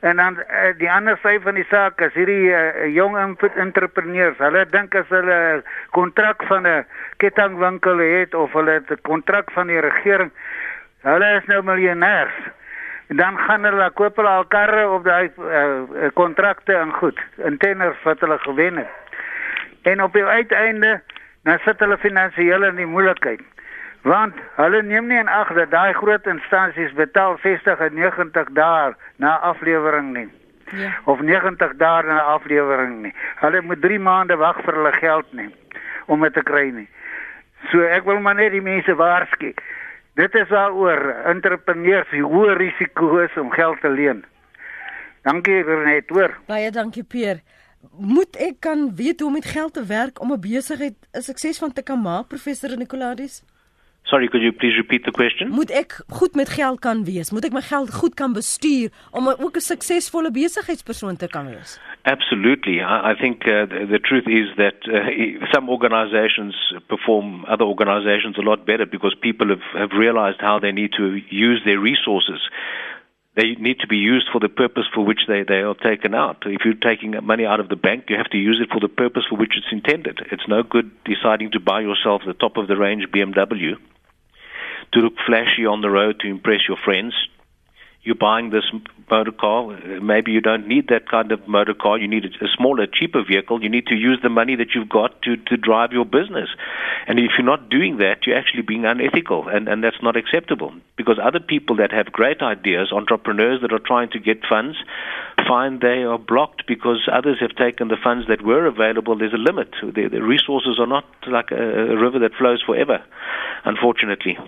En 0.00 0.16
dan 0.16 0.38
uh, 0.38 0.70
die 0.78 0.90
ander 0.90 1.18
sy 1.20 1.34
van 1.44 1.58
die 1.58 1.66
saak 1.68 2.00
is 2.00 2.14
hierdie 2.16 2.48
uh, 2.48 2.86
jong 2.94 3.18
entrepreneurs. 3.60 4.38
Hulle 4.40 4.64
dink 4.72 4.94
as 4.96 5.08
hulle 5.12 5.60
kontrak 5.96 6.40
van 6.48 6.68
'n 6.68 6.86
kettingwinkel 7.20 8.00
het 8.00 8.34
of 8.34 8.52
hulle 8.56 8.80
'n 8.80 9.00
kontrak 9.02 9.52
van 9.52 9.66
die 9.66 9.80
regering, 9.80 10.32
hulle 11.04 11.28
is 11.36 11.46
nou 11.52 11.60
miljonêers. 11.62 12.38
En 13.12 13.16
dan 13.16 13.38
gaan 13.38 13.64
hulle 13.64 13.90
koop 13.90 14.16
hulle 14.16 14.28
al 14.28 14.44
karre 14.44 14.88
op 14.88 15.04
daai 15.04 15.30
kontrakte 16.14 16.72
uh, 16.72 16.80
en 16.80 16.92
goed, 16.92 17.20
in 17.36 17.58
tenners 17.58 18.02
wat 18.02 18.20
hulle 18.20 18.38
gewen 18.38 18.76
het. 18.76 18.88
En 19.82 20.02
op 20.02 20.12
die 20.12 20.24
uiteinde, 20.24 21.00
dan 21.42 21.58
sit 21.58 21.80
hulle 21.80 21.98
finansiëel 21.98 22.64
in 22.64 22.76
die 22.76 22.86
moeilikheid 22.86 23.40
want 24.02 24.34
hulle 24.56 24.82
neem 24.82 25.06
nie 25.06 25.18
in 25.18 25.28
ag 25.28 25.52
dat 25.54 25.70
daai 25.70 25.92
groot 25.92 26.26
instansies 26.26 26.92
betaal 26.96 27.36
60 27.42 27.80
en 27.86 27.94
90 27.94 28.52
dae 28.56 28.94
na 29.16 29.36
aflewering 29.52 30.12
nie. 30.16 30.28
Ja. 30.72 30.92
Of 31.04 31.20
90 31.20 31.76
dae 31.76 32.02
na 32.06 32.20
aflewering 32.36 33.02
nie. 33.02 33.14
Hulle 33.42 33.62
moet 33.62 33.82
3 33.82 33.98
maande 33.98 34.36
wag 34.36 34.62
vir 34.64 34.74
hulle 34.74 34.92
geld 34.92 35.32
nie 35.32 35.50
om 36.06 36.20
dit 36.26 36.34
te 36.34 36.42
kry 36.42 36.70
nie. 36.74 36.88
So 37.70 37.84
ek 37.84 38.04
wil 38.08 38.20
maar 38.24 38.34
net 38.34 38.52
die 38.52 38.64
mense 38.64 38.94
waarsku. 38.96 39.52
Dit 40.18 40.34
is 40.34 40.48
waaroor 40.48 41.00
entrepreneurs 41.30 42.08
die 42.10 42.24
hoë 42.24 42.56
risiko 42.58 43.20
is 43.22 43.36
om 43.38 43.52
geld 43.54 43.80
te 43.80 43.88
leen. 43.92 44.24
Dankie 45.22 45.62
Renet, 45.62 46.08
hoor. 46.08 46.34
Baie 46.48 46.70
dankie 46.72 47.04
Pier. 47.04 47.42
Moet 47.96 48.36
ek 48.40 48.60
kan 48.64 48.88
weet 48.96 49.20
hoe 49.20 49.28
om 49.28 49.36
met 49.38 49.48
geld 49.48 49.74
te 49.76 49.84
werk 49.84 50.20
om 50.20 50.32
'n 50.32 50.40
besigheid 50.40 50.96
'n 51.12 51.22
sukses 51.22 51.58
van 51.58 51.72
te 51.72 51.82
kan 51.82 52.00
maak, 52.00 52.28
professor 52.28 52.76
Nicolades? 52.76 53.42
Sorry, 54.02 54.28
could 54.28 54.42
you 54.42 54.52
please 54.52 54.76
repeat 54.76 55.04
the 55.04 55.12
question? 55.12 55.50
Moet 55.50 55.70
ek 55.70 56.00
goed 56.08 56.34
met 56.34 56.48
geld 56.48 56.80
kan 56.80 57.04
wees? 57.04 57.30
Moet 57.30 57.44
ek 57.44 57.52
my 57.52 57.62
geld 57.62 57.92
goed 57.94 58.14
kan 58.14 58.32
bestuur 58.32 58.90
om 59.10 59.28
ook 59.28 59.56
'n 59.56 59.60
suksesvolle 59.60 60.30
besigheidspersoon 60.30 61.16
te 61.16 61.28
kan 61.28 61.46
wees? 61.46 61.78
Absolutely. 62.02 62.80
I, 62.80 63.12
I 63.12 63.14
think 63.14 63.46
uh, 63.46 63.66
the, 63.70 63.86
the 63.86 64.00
truth 64.00 64.26
is 64.26 64.48
that 64.56 64.78
uh, 64.88 65.46
some 65.52 65.68
organizations 65.68 66.54
perform 66.86 67.44
other 67.44 67.66
organizations 67.66 68.38
a 68.38 68.42
lot 68.42 68.64
better 68.64 68.86
because 68.86 69.14
people 69.20 69.48
have, 69.48 69.64
have 69.74 69.92
realized 69.92 70.40
how 70.40 70.58
they 70.58 70.72
need 70.72 70.92
to 70.92 71.20
use 71.30 71.60
their 71.64 71.78
resources. 71.78 72.40
They 73.36 73.54
need 73.54 73.80
to 73.80 73.86
be 73.86 73.96
used 73.96 74.28
for 74.32 74.40
the 74.40 74.48
purpose 74.48 74.86
for 74.92 75.04
which 75.04 75.20
they, 75.28 75.44
they 75.44 75.62
are 75.62 75.74
taken 75.74 76.14
out. 76.14 76.42
If 76.46 76.64
you're 76.64 76.74
taking 76.74 77.14
money 77.24 77.46
out 77.46 77.60
of 77.60 77.68
the 77.68 77.76
bank, 77.76 78.06
you 78.08 78.16
have 78.16 78.30
to 78.30 78.38
use 78.38 78.60
it 78.60 78.72
for 78.72 78.80
the 78.80 78.88
purpose 78.88 79.24
for 79.28 79.36
which 79.36 79.56
it's 79.56 79.70
intended. 79.70 80.18
It's 80.32 80.48
no 80.48 80.62
good 80.62 80.90
deciding 81.04 81.52
to 81.52 81.60
buy 81.60 81.80
yourself 81.80 82.22
the 82.26 82.34
top 82.34 82.56
of 82.56 82.66
the 82.66 82.76
range 82.76 83.06
BMW 83.14 83.76
to 84.92 85.00
look 85.00 85.14
flashy 85.26 85.66
on 85.66 85.80
the 85.80 85.90
road 85.90 86.18
to 86.20 86.28
impress 86.28 86.60
your 86.66 86.78
friends. 86.84 87.14
You're 88.02 88.14
buying 88.14 88.48
this 88.48 88.64
motor 89.10 89.32
car. 89.32 89.76
Maybe 90.00 90.32
you 90.32 90.40
don't 90.40 90.66
need 90.66 90.88
that 90.88 91.10
kind 91.10 91.32
of 91.32 91.46
motor 91.46 91.74
car. 91.74 91.98
You 91.98 92.08
need 92.08 92.24
a 92.24 92.48
smaller, 92.56 92.86
cheaper 92.86 93.22
vehicle. 93.22 93.62
You 93.62 93.68
need 93.68 93.88
to 93.88 93.94
use 93.94 94.18
the 94.22 94.30
money 94.30 94.56
that 94.56 94.68
you've 94.74 94.88
got 94.88 95.20
to, 95.22 95.36
to 95.36 95.56
drive 95.58 95.92
your 95.92 96.06
business. 96.06 96.48
And 97.06 97.18
if 97.18 97.32
you're 97.36 97.44
not 97.46 97.68
doing 97.68 97.98
that, 97.98 98.26
you're 98.26 98.38
actually 98.38 98.62
being 98.62 98.86
unethical, 98.86 99.48
and, 99.48 99.68
and 99.68 99.84
that's 99.84 100.02
not 100.02 100.16
acceptable. 100.16 100.72
Because 100.96 101.18
other 101.22 101.40
people 101.40 101.76
that 101.76 101.92
have 101.92 102.10
great 102.10 102.40
ideas, 102.40 102.90
entrepreneurs 102.90 103.60
that 103.60 103.72
are 103.72 103.78
trying 103.78 104.08
to 104.10 104.18
get 104.18 104.46
funds, 104.48 104.78
find 105.46 105.82
they 105.82 106.02
are 106.02 106.18
blocked 106.18 106.66
because 106.66 107.06
others 107.12 107.38
have 107.40 107.54
taken 107.56 107.88
the 107.88 107.98
funds 108.02 108.28
that 108.28 108.40
were 108.40 108.64
available. 108.64 109.18
There's 109.18 109.34
a 109.34 109.36
limit. 109.36 109.74
The, 109.82 110.08
the 110.08 110.22
resources 110.22 110.78
are 110.78 110.86
not 110.86 111.04
like 111.26 111.50
a, 111.50 111.92
a 111.92 111.96
river 111.98 112.18
that 112.20 112.32
flows 112.38 112.62
forever, 112.64 113.02
unfortunately. 113.64 114.38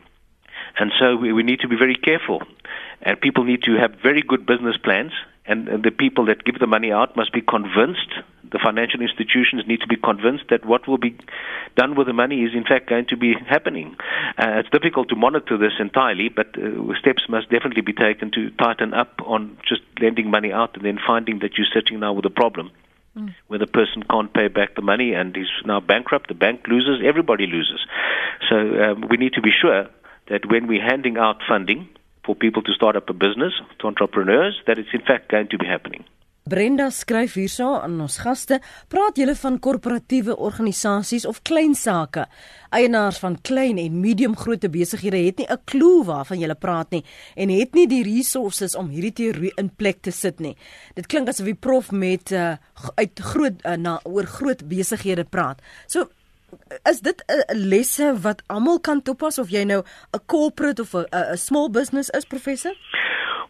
And 0.78 0.92
so 0.98 1.16
we, 1.16 1.32
we 1.32 1.42
need 1.42 1.61
to 1.61 1.68
be 1.68 1.76
very 1.76 1.96
careful. 1.96 2.42
And 3.02 3.20
people 3.20 3.44
need 3.44 3.62
to 3.64 3.76
have 3.76 3.96
very 4.02 4.22
good 4.22 4.46
business 4.46 4.76
plans. 4.76 5.12
And, 5.44 5.68
and 5.68 5.82
the 5.82 5.90
people 5.90 6.26
that 6.26 6.44
give 6.44 6.58
the 6.61 6.68
money 6.68 6.92
out 6.92 7.16
must 7.16 7.32
be 7.32 7.40
convinced, 7.40 8.12
the 8.52 8.61
financial 8.62 9.00
institutions 9.00 9.64
need 9.66 9.80
to 9.80 9.88
be 9.88 9.96
convinced 9.96 10.44
that 10.50 10.64
what 10.64 10.87
will 10.87 10.98
be 10.98 11.16
done 11.74 11.96
with 11.96 12.06
the 12.06 12.12
money 12.12 12.42
is 12.42 12.54
in 12.54 12.64
fact 12.64 12.88
going 12.88 13.06
to 13.06 13.16
be 13.16 13.35
happening. 13.48 13.96
Uh, 14.38 14.61
it's 14.61 14.70
difficult 14.70 15.08
to 15.08 15.16
monitor 15.16 15.58
this 15.58 15.72
entirely, 15.80 16.28
but 16.28 16.56
uh, 16.56 16.94
steps 17.00 17.22
must 17.28 17.50
definitely 17.50 17.82
be 17.82 17.92
taken 17.92 18.30
to 18.30 18.50
tighten 18.50 18.94
up 18.94 19.20
on 19.24 19.58
just 19.66 19.80
lending 20.00 20.30
money 20.30 20.52
out 20.52 20.76
and 20.76 20.85
then 20.85 20.98
finding 21.04 21.40
that 21.40 21.56
you're 21.56 21.66
sitting 21.74 21.98
now 21.98 22.12
with 22.12 22.24
a 22.24 22.30
problem. 22.30 22.70
Mm. 23.16 23.35
Where 23.48 23.58
the 23.58 23.66
person 23.66 24.04
can't 24.04 24.32
pay 24.32 24.48
back 24.48 24.74
the 24.74 24.82
money 24.82 25.12
and 25.12 25.37
is 25.37 25.48
now 25.64 25.80
bankrupt, 25.80 26.28
the 26.28 26.35
bank 26.35 26.66
loses, 26.68 27.02
everybody 27.04 27.46
loses. 27.46 27.80
So 28.48 28.56
um, 28.56 29.08
we 29.11 29.16
need 29.16 29.35
to 29.35 29.42
be 29.42 29.50
sure 29.50 29.88
that 30.28 30.46
when 30.46 30.66
we're 30.66 30.82
handing 30.82 31.16
out 31.18 31.42
funding 31.48 31.88
for 32.24 32.35
people 32.35 32.62
to 32.62 32.72
start 32.72 32.96
up 32.96 33.11
a 33.11 33.12
business, 33.12 33.54
to 33.78 33.87
entrepreneurs, 33.87 34.61
that 34.66 34.78
it's 34.78 34.94
in 34.94 35.02
fact 35.02 35.28
going 35.28 35.48
to 35.48 35.58
be 35.58 35.66
happening. 35.66 36.04
Brenda 36.42 36.88
skryf 36.90 37.37
hierso 37.38 37.68
aan 37.78 38.00
ons 38.02 38.16
gaste, 38.18 38.56
praat 38.90 39.18
julle 39.20 39.37
van 39.38 39.61
korporatiewe 39.62 40.35
organisasies 40.35 41.22
of 41.30 41.38
klein 41.46 41.76
sake? 41.78 42.24
Eienaars 42.74 43.20
van 43.22 43.37
klein 43.46 43.78
en 43.78 44.00
medium 44.02 44.35
grootte 44.35 44.66
besighede 44.72 45.20
het 45.22 45.38
nie 45.38 45.46
'n 45.46 45.62
klou 45.64 46.02
waarvan 46.04 46.40
julle 46.40 46.58
praat 46.58 46.90
nie 46.90 47.04
en 47.37 47.48
het 47.48 47.74
nie 47.74 47.87
die 47.87 48.02
resources 48.02 48.74
om 48.74 48.88
hierdie 48.88 49.12
teorie 49.12 49.52
in 49.56 49.70
plek 49.70 50.02
te 50.02 50.11
sit 50.11 50.40
nie. 50.40 50.56
Dit 50.96 51.06
klink 51.06 51.28
asof 51.28 51.46
die 51.46 51.54
prof 51.54 51.92
met 51.92 52.32
uh, 52.32 52.56
uit 52.96 53.20
groot 53.20 53.64
uh, 53.64 53.76
na 53.76 54.00
oor 54.02 54.26
groot 54.26 54.68
besighede 54.68 55.24
praat. 55.24 55.62
So 55.87 56.08
is 56.90 57.00
dit 57.00 57.24
'n 57.26 57.68
lesse 57.68 58.14
wat 58.22 58.42
almal 58.46 58.80
kan 58.80 59.02
toepas 59.02 59.38
of 59.38 59.50
jy 59.50 59.64
nou 59.64 59.82
'n 59.82 60.20
corporate 60.26 60.80
of 60.80 60.94
'n 60.94 61.36
small 61.36 61.70
business 61.70 62.10
is 62.10 62.24
professor? 62.24 62.74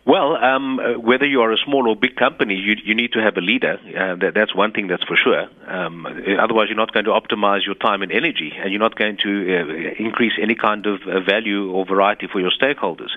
Well, 0.04 0.34
um, 0.34 0.80
whether 1.00 1.26
you 1.26 1.42
are 1.42 1.52
a 1.52 1.56
small 1.64 1.88
or 1.88 1.94
big 1.94 2.16
company, 2.16 2.54
you, 2.54 2.74
you 2.84 2.94
need 2.94 3.12
to 3.12 3.20
have 3.20 3.36
a 3.36 3.40
leader. 3.40 3.78
Uh, 3.78 4.16
that, 4.16 4.32
that's 4.34 4.52
one 4.52 4.72
thing 4.72 4.88
that's 4.88 5.04
for 5.04 5.16
sure. 5.16 5.46
Um, 5.68 6.06
otherwise, 6.40 6.66
you're 6.68 6.76
not 6.76 6.92
going 6.92 7.04
to 7.04 7.12
optimize 7.12 7.64
your 7.64 7.76
time 7.76 8.02
and 8.02 8.10
energy, 8.10 8.52
and 8.58 8.72
you're 8.72 8.80
not 8.80 8.96
going 8.96 9.16
to 9.18 9.30
uh, 9.30 10.04
increase 10.04 10.32
any 10.42 10.56
kind 10.56 10.86
of 10.86 11.02
uh, 11.06 11.20
value 11.20 11.70
or 11.70 11.86
variety 11.86 12.26
for 12.26 12.40
your 12.40 12.50
stakeholders. 12.50 13.10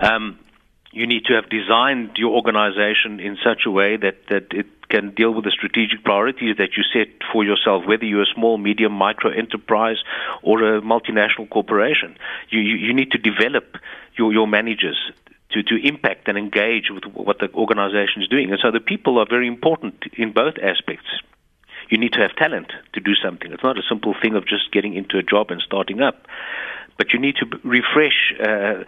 Um, 0.00 0.38
you 0.92 1.06
need 1.06 1.24
to 1.24 1.34
have 1.34 1.48
designed 1.48 2.12
your 2.16 2.32
organization 2.32 3.18
in 3.18 3.38
such 3.42 3.62
a 3.66 3.70
way 3.70 3.96
that, 3.96 4.26
that 4.28 4.52
it 4.52 4.66
can 4.90 5.14
deal 5.14 5.32
with 5.32 5.44
the 5.44 5.50
strategic 5.50 6.04
priorities 6.04 6.56
that 6.58 6.76
you 6.76 6.82
set 6.92 7.08
for 7.32 7.42
yourself, 7.42 7.84
whether 7.86 8.04
you're 8.04 8.22
a 8.22 8.34
small, 8.34 8.58
medium, 8.58 8.92
micro 8.92 9.30
enterprise 9.30 9.96
or 10.42 10.62
a 10.62 10.82
multinational 10.82 11.48
corporation. 11.48 12.16
You, 12.50 12.60
you, 12.60 12.76
you 12.76 12.94
need 12.94 13.10
to 13.12 13.18
develop 13.18 13.76
your, 14.18 14.34
your 14.34 14.46
managers 14.46 14.98
to, 15.52 15.62
to 15.62 15.76
impact 15.88 16.28
and 16.28 16.36
engage 16.36 16.90
with 16.90 17.04
what 17.04 17.38
the 17.38 17.50
organization 17.54 18.20
is 18.20 18.28
doing. 18.28 18.50
And 18.50 18.60
so 18.62 18.70
the 18.70 18.80
people 18.80 19.18
are 19.18 19.26
very 19.28 19.48
important 19.48 20.04
in 20.12 20.32
both 20.32 20.54
aspects. 20.62 21.08
You 21.88 21.96
need 21.96 22.12
to 22.12 22.20
have 22.20 22.36
talent 22.36 22.72
to 22.92 23.00
do 23.00 23.14
something. 23.14 23.50
It's 23.50 23.62
not 23.62 23.78
a 23.78 23.82
simple 23.88 24.14
thing 24.20 24.34
of 24.34 24.46
just 24.46 24.72
getting 24.72 24.94
into 24.94 25.16
a 25.16 25.22
job 25.22 25.50
and 25.50 25.60
starting 25.60 26.02
up 26.02 26.26
but 27.02 27.12
you 27.12 27.18
need 27.18 27.34
to 27.34 27.46
refresh 27.64 28.32
uh, 28.38 28.84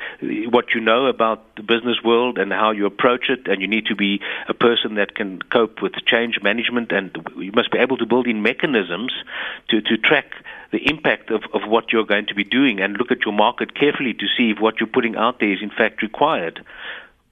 what 0.48 0.66
you 0.72 0.81
know 0.81 1.07
about 1.07 1.57
the 1.57 1.64
business 1.64 1.96
world 2.05 2.38
and 2.38 2.53
how 2.53 2.71
you 2.71 2.87
approach 2.87 3.29
it, 3.29 3.48
and 3.48 3.60
you 3.60 3.67
need 3.67 3.87
to 3.87 3.96
be 3.96 4.21
a 4.46 4.54
person 4.54 4.94
that 4.94 5.17
can 5.17 5.42
cope 5.42 5.83
with 5.83 5.94
change 6.06 6.38
management, 6.40 6.92
and 6.92 7.10
you 7.37 7.50
must 7.50 7.73
be 7.73 7.79
able 7.79 7.96
to 7.96 8.06
build 8.06 8.29
in 8.29 8.40
mechanisms 8.40 9.12
to, 9.69 9.81
to 9.81 9.96
track 9.96 10.27
the 10.71 10.88
impact 10.88 11.33
of, 11.33 11.42
of 11.52 11.69
what 11.69 11.92
you're 11.92 12.06
going 12.06 12.27
to 12.27 12.37
be 12.37 12.44
doing 12.44 12.79
and 12.79 12.96
look 12.98 13.10
at 13.10 13.25
your 13.25 13.35
market 13.35 13.75
carefully 13.75 14.15
to 14.15 14.27
see 14.38 14.52
if 14.52 14.60
what 14.60 14.79
you're 14.79 14.87
putting 14.87 15.17
out 15.17 15.40
there 15.40 15.52
is 15.52 15.58
in 15.60 15.71
fact 15.71 16.00
required 16.00 16.65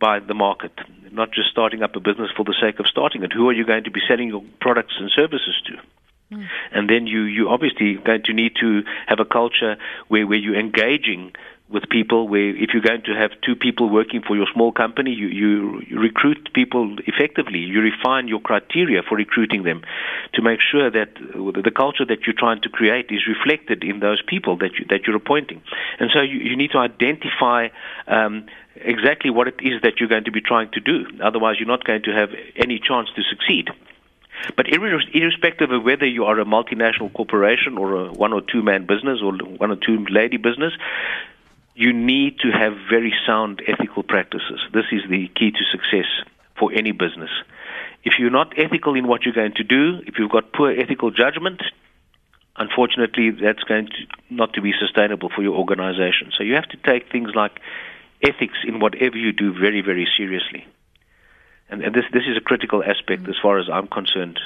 by 0.00 0.18
the 0.18 0.34
market, 0.34 0.72
not 1.12 1.30
just 1.30 1.48
starting 1.48 1.84
up 1.84 1.94
a 1.94 2.00
business 2.00 2.32
for 2.36 2.42
the 2.44 2.56
sake 2.60 2.80
of 2.80 2.88
starting 2.88 3.22
it. 3.22 3.32
Who 3.32 3.48
are 3.48 3.52
you 3.52 3.64
going 3.64 3.84
to 3.84 3.92
be 3.92 4.00
selling 4.08 4.26
your 4.26 4.42
products 4.60 4.94
and 4.98 5.12
services 5.14 5.62
to? 5.66 5.74
Mm. 6.32 6.46
And 6.72 6.90
then 6.90 7.06
you 7.06 7.22
you 7.22 7.48
obviously 7.48 7.94
going 7.94 8.22
to 8.24 8.32
need 8.32 8.52
to 8.60 8.82
have 9.06 9.20
a 9.20 9.24
culture 9.24 9.76
where 10.08 10.26
where 10.26 10.38
you're 10.38 10.58
engaging 10.58 11.32
with 11.72 11.88
people 11.88 12.28
where 12.28 12.54
if 12.54 12.70
you're 12.72 12.82
going 12.82 13.02
to 13.02 13.14
have 13.14 13.30
two 13.44 13.56
people 13.56 13.88
working 13.88 14.22
for 14.22 14.36
your 14.36 14.46
small 14.52 14.72
company, 14.72 15.10
you, 15.10 15.28
you, 15.28 15.82
you, 15.88 15.98
recruit 15.98 16.50
people 16.52 16.96
effectively. 17.06 17.60
You 17.60 17.80
refine 17.80 18.28
your 18.28 18.40
criteria 18.40 19.02
for 19.02 19.16
recruiting 19.16 19.62
them 19.62 19.82
to 20.34 20.42
make 20.42 20.60
sure 20.60 20.90
that 20.90 21.14
the 21.16 21.72
culture 21.74 22.04
that 22.04 22.26
you're 22.26 22.36
trying 22.36 22.60
to 22.62 22.68
create 22.68 23.06
is 23.10 23.26
reflected 23.26 23.82
in 23.82 24.00
those 24.00 24.22
people 24.26 24.58
that 24.58 24.72
you, 24.78 24.84
that 24.90 25.06
you're 25.06 25.16
appointing. 25.16 25.62
And 25.98 26.10
so 26.12 26.20
you, 26.20 26.38
you 26.40 26.56
need 26.56 26.72
to 26.72 26.78
identify 26.78 27.68
um, 28.06 28.46
exactly 28.76 29.30
what 29.30 29.48
it 29.48 29.56
is 29.60 29.80
that 29.82 29.98
you're 29.98 30.10
going 30.10 30.24
to 30.24 30.32
be 30.32 30.42
trying 30.42 30.70
to 30.72 30.80
do. 30.80 31.06
Otherwise, 31.22 31.56
you're 31.58 31.68
not 31.68 31.84
going 31.84 32.02
to 32.02 32.12
have 32.12 32.30
any 32.56 32.78
chance 32.78 33.08
to 33.16 33.22
succeed. 33.22 33.70
But 34.56 34.66
irrespective 34.68 35.70
of 35.70 35.84
whether 35.84 36.06
you 36.06 36.24
are 36.24 36.38
a 36.38 36.44
multinational 36.44 37.12
corporation 37.12 37.78
or 37.78 38.06
a 38.06 38.12
one 38.12 38.32
or 38.32 38.40
two 38.40 38.62
man 38.62 38.86
business 38.86 39.20
or 39.22 39.32
one 39.32 39.70
or 39.70 39.76
two 39.76 40.04
lady 40.10 40.36
business, 40.36 40.72
you 41.74 41.92
need 41.92 42.38
to 42.40 42.50
have 42.50 42.74
very 42.90 43.14
sound 43.26 43.62
ethical 43.66 44.02
practices. 44.02 44.60
This 44.72 44.84
is 44.92 45.02
the 45.08 45.28
key 45.28 45.50
to 45.50 45.64
success 45.70 46.06
for 46.58 46.72
any 46.72 46.92
business. 46.92 47.30
If 48.04 48.14
you're 48.18 48.30
not 48.30 48.58
ethical 48.58 48.94
in 48.94 49.06
what 49.06 49.24
you're 49.24 49.34
going 49.34 49.54
to 49.56 49.64
do, 49.64 50.00
if 50.06 50.18
you've 50.18 50.30
got 50.30 50.52
poor 50.52 50.70
ethical 50.70 51.10
judgment, 51.10 51.62
unfortunately, 52.56 53.30
that's 53.30 53.62
going 53.62 53.86
to 53.86 54.06
not 54.28 54.52
to 54.54 54.60
be 54.60 54.72
sustainable 54.78 55.30
for 55.34 55.42
your 55.42 55.56
organization. 55.56 56.32
So 56.36 56.44
you 56.44 56.54
have 56.54 56.68
to 56.68 56.76
take 56.76 57.10
things 57.10 57.30
like 57.34 57.60
ethics 58.22 58.58
in 58.66 58.80
whatever 58.80 59.16
you 59.16 59.32
do 59.32 59.52
very, 59.52 59.80
very 59.80 60.06
seriously. 60.16 60.66
And, 61.72 61.82
and 61.82 61.94
this 61.94 62.04
this 62.12 62.24
is 62.30 62.36
a 62.36 62.40
critical 62.40 62.84
aspect 62.84 63.26
as 63.28 63.36
far 63.42 63.58
as 63.58 63.66
I'm 63.72 63.88
concerned, 63.88 64.38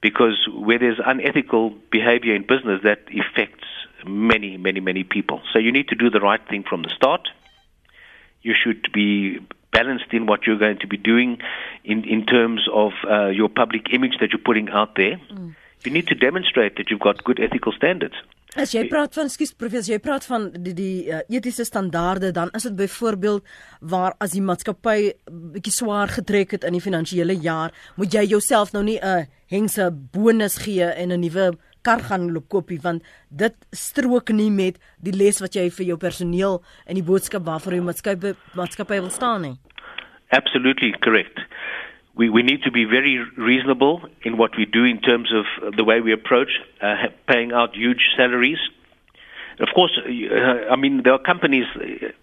because 0.00 0.38
where 0.66 0.78
there's 0.78 1.00
unethical 1.04 1.64
behavior 1.90 2.34
in 2.34 2.42
business, 2.42 2.80
that 2.84 3.00
affects 3.22 3.66
many, 4.06 4.56
many, 4.56 4.80
many 4.80 5.02
people. 5.02 5.42
So 5.52 5.58
you 5.58 5.72
need 5.72 5.88
to 5.88 5.96
do 5.96 6.08
the 6.08 6.20
right 6.20 6.40
thing 6.48 6.62
from 6.70 6.82
the 6.82 6.92
start. 6.98 7.28
You 8.42 8.54
should 8.62 8.92
be 8.92 9.40
balanced 9.72 10.12
in 10.12 10.26
what 10.26 10.46
you're 10.46 10.58
going 10.66 10.78
to 10.78 10.86
be 10.86 10.96
doing 10.96 11.38
in, 11.84 12.04
in 12.04 12.24
terms 12.26 12.66
of 12.72 12.92
uh, 13.10 13.26
your 13.26 13.48
public 13.48 13.92
image 13.92 14.14
that 14.20 14.30
you're 14.30 14.46
putting 14.50 14.68
out 14.70 14.94
there. 14.94 15.20
Mm. 15.32 15.56
You 15.84 15.92
need 15.92 16.06
to 16.08 16.14
demonstrate 16.14 16.76
that 16.76 16.90
you've 16.90 17.00
got 17.00 17.24
good 17.24 17.38
ethical 17.40 17.72
standards. 17.72 18.16
As 18.56 18.72
jy 18.72 18.86
praat 18.88 19.12
van 19.14 19.28
skus 19.28 19.52
professor, 19.52 19.92
jy 19.92 20.00
praat 20.02 20.24
van 20.26 20.48
die 20.64 20.72
die 20.74 21.06
uh, 21.12 21.20
etiese 21.28 21.66
standaarde, 21.68 22.32
dan 22.32 22.48
is 22.56 22.64
dit 22.64 22.76
byvoorbeeld 22.78 23.44
waar 23.80 24.16
as 24.24 24.32
die 24.32 24.42
maatskappy 24.42 25.12
bietjie 25.54 25.74
swaar 25.76 26.08
getrek 26.08 26.56
het 26.56 26.64
in 26.64 26.78
die 26.78 26.82
finansiële 26.82 27.36
jaar, 27.44 27.76
moet 28.00 28.16
jy 28.16 28.24
jouself 28.32 28.72
nou 28.72 28.82
nie 28.82 28.98
'n 28.98 29.04
uh, 29.04 29.26
hengse 29.52 29.90
bonus 30.12 30.58
gee 30.64 30.84
en 30.84 31.12
'n 31.12 31.20
nuwe 31.20 31.58
kar 31.82 32.00
gaan 32.00 32.32
loop 32.32 32.48
koopie 32.48 32.80
want 32.82 33.04
dit 33.30 33.54
strook 33.70 34.30
nie 34.30 34.50
met 34.50 34.78
die 35.00 35.12
les 35.12 35.40
wat 35.40 35.54
jy 35.54 35.70
vir 35.70 35.86
jou 35.86 35.96
personeel 35.96 36.62
en 36.86 36.94
die 36.94 37.06
boodskap 37.10 37.44
waarvoor 37.44 37.74
jy 37.74 37.82
maatskappy 37.86 38.34
maatskappy 38.54 39.00
wil 39.00 39.10
staan 39.10 39.42
nie. 39.42 39.56
Absolutely 40.30 40.92
correct. 41.00 41.38
We 42.18 42.28
we 42.28 42.42
need 42.42 42.62
to 42.64 42.72
be 42.72 42.84
very 42.84 43.16
reasonable 43.36 44.02
in 44.22 44.36
what 44.36 44.56
we 44.58 44.64
do 44.66 44.84
in 44.84 45.00
terms 45.00 45.30
of 45.32 45.76
the 45.76 45.84
way 45.84 46.00
we 46.00 46.12
approach 46.12 46.50
uh, 46.82 47.08
paying 47.26 47.52
out 47.52 47.74
huge 47.74 48.02
salaries 48.16 48.58
Of 49.60 49.70
course, 49.74 49.98
uh, 49.98 50.72
I 50.72 50.76
mean 50.76 51.02
there 51.02 51.12
are 51.12 51.18
companies. 51.18 51.66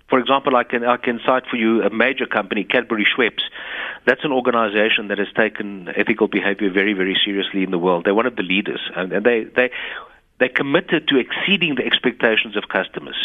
For 0.10 0.20
example, 0.20 0.56
I 0.56 0.64
can 0.64 0.86
I 0.86 0.98
can 0.98 1.20
cite 1.26 1.46
for 1.52 1.58
you 1.58 1.84
a 1.84 1.90
major 1.90 2.26
company, 2.26 2.64
Cadbury 2.64 3.06
Schweppes. 3.06 3.44
That's 4.06 4.24
an 4.24 4.32
organization 4.32 5.10
that 5.10 5.18
has 5.18 5.28
taken 5.36 5.90
ethical 5.96 6.28
behavior 6.28 6.70
very 6.72 6.94
very 6.94 7.18
seriously 7.26 7.64
in 7.64 7.72
the 7.72 7.78
world. 7.78 8.06
They're 8.06 8.16
one 8.16 8.26
of 8.26 8.38
the 8.38 8.44
leaders, 8.44 8.80
and, 8.96 9.12
and 9.12 9.26
they 9.26 9.44
they 9.44 9.72
they're 10.40 10.58
committed 10.62 11.10
to 11.10 11.18
exceeding 11.18 11.76
the 11.76 11.86
expectations 11.86 12.56
of 12.56 12.64
customers 12.70 13.20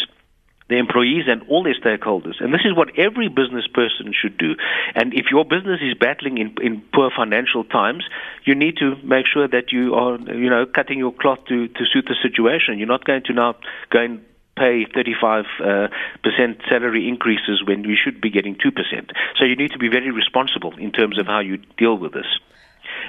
the 0.71 0.77
employees 0.77 1.25
and 1.27 1.43
all 1.49 1.63
their 1.63 1.75
stakeholders. 1.75 2.39
And 2.39 2.53
this 2.53 2.61
is 2.65 2.75
what 2.75 2.97
every 2.97 3.27
business 3.27 3.67
person 3.67 4.13
should 4.13 4.37
do. 4.37 4.55
And 4.95 5.13
if 5.13 5.25
your 5.29 5.45
business 5.45 5.79
is 5.81 5.93
battling 5.93 6.37
in, 6.37 6.55
in 6.61 6.81
poor 6.93 7.11
financial 7.15 7.63
times, 7.63 8.03
you 8.45 8.55
need 8.55 8.77
to 8.77 8.95
make 9.03 9.25
sure 9.27 9.47
that 9.47 9.71
you 9.71 9.95
are, 9.95 10.17
you 10.19 10.49
know, 10.49 10.65
cutting 10.65 10.99
your 10.99 11.13
cloth 11.13 11.39
to, 11.49 11.67
to 11.67 11.85
suit 11.85 12.05
the 12.07 12.15
situation. 12.21 12.77
You're 12.77 12.87
not 12.87 13.05
going 13.05 13.23
to 13.23 13.33
now 13.33 13.55
go 13.89 13.99
and 13.99 14.25
pay 14.57 14.85
35 14.85 15.45
uh, 15.59 15.87
percent 16.23 16.61
salary 16.69 17.07
increases 17.07 17.63
when 17.65 17.83
you 17.83 17.95
should 17.95 18.21
be 18.21 18.29
getting 18.29 18.55
2%. 18.55 19.11
So 19.37 19.45
you 19.45 19.55
need 19.55 19.71
to 19.71 19.79
be 19.79 19.87
very 19.87 20.11
responsible 20.11 20.75
in 20.77 20.91
terms 20.91 21.17
of 21.19 21.27
how 21.27 21.39
you 21.39 21.57
deal 21.77 21.97
with 21.97 22.13
this. 22.13 22.27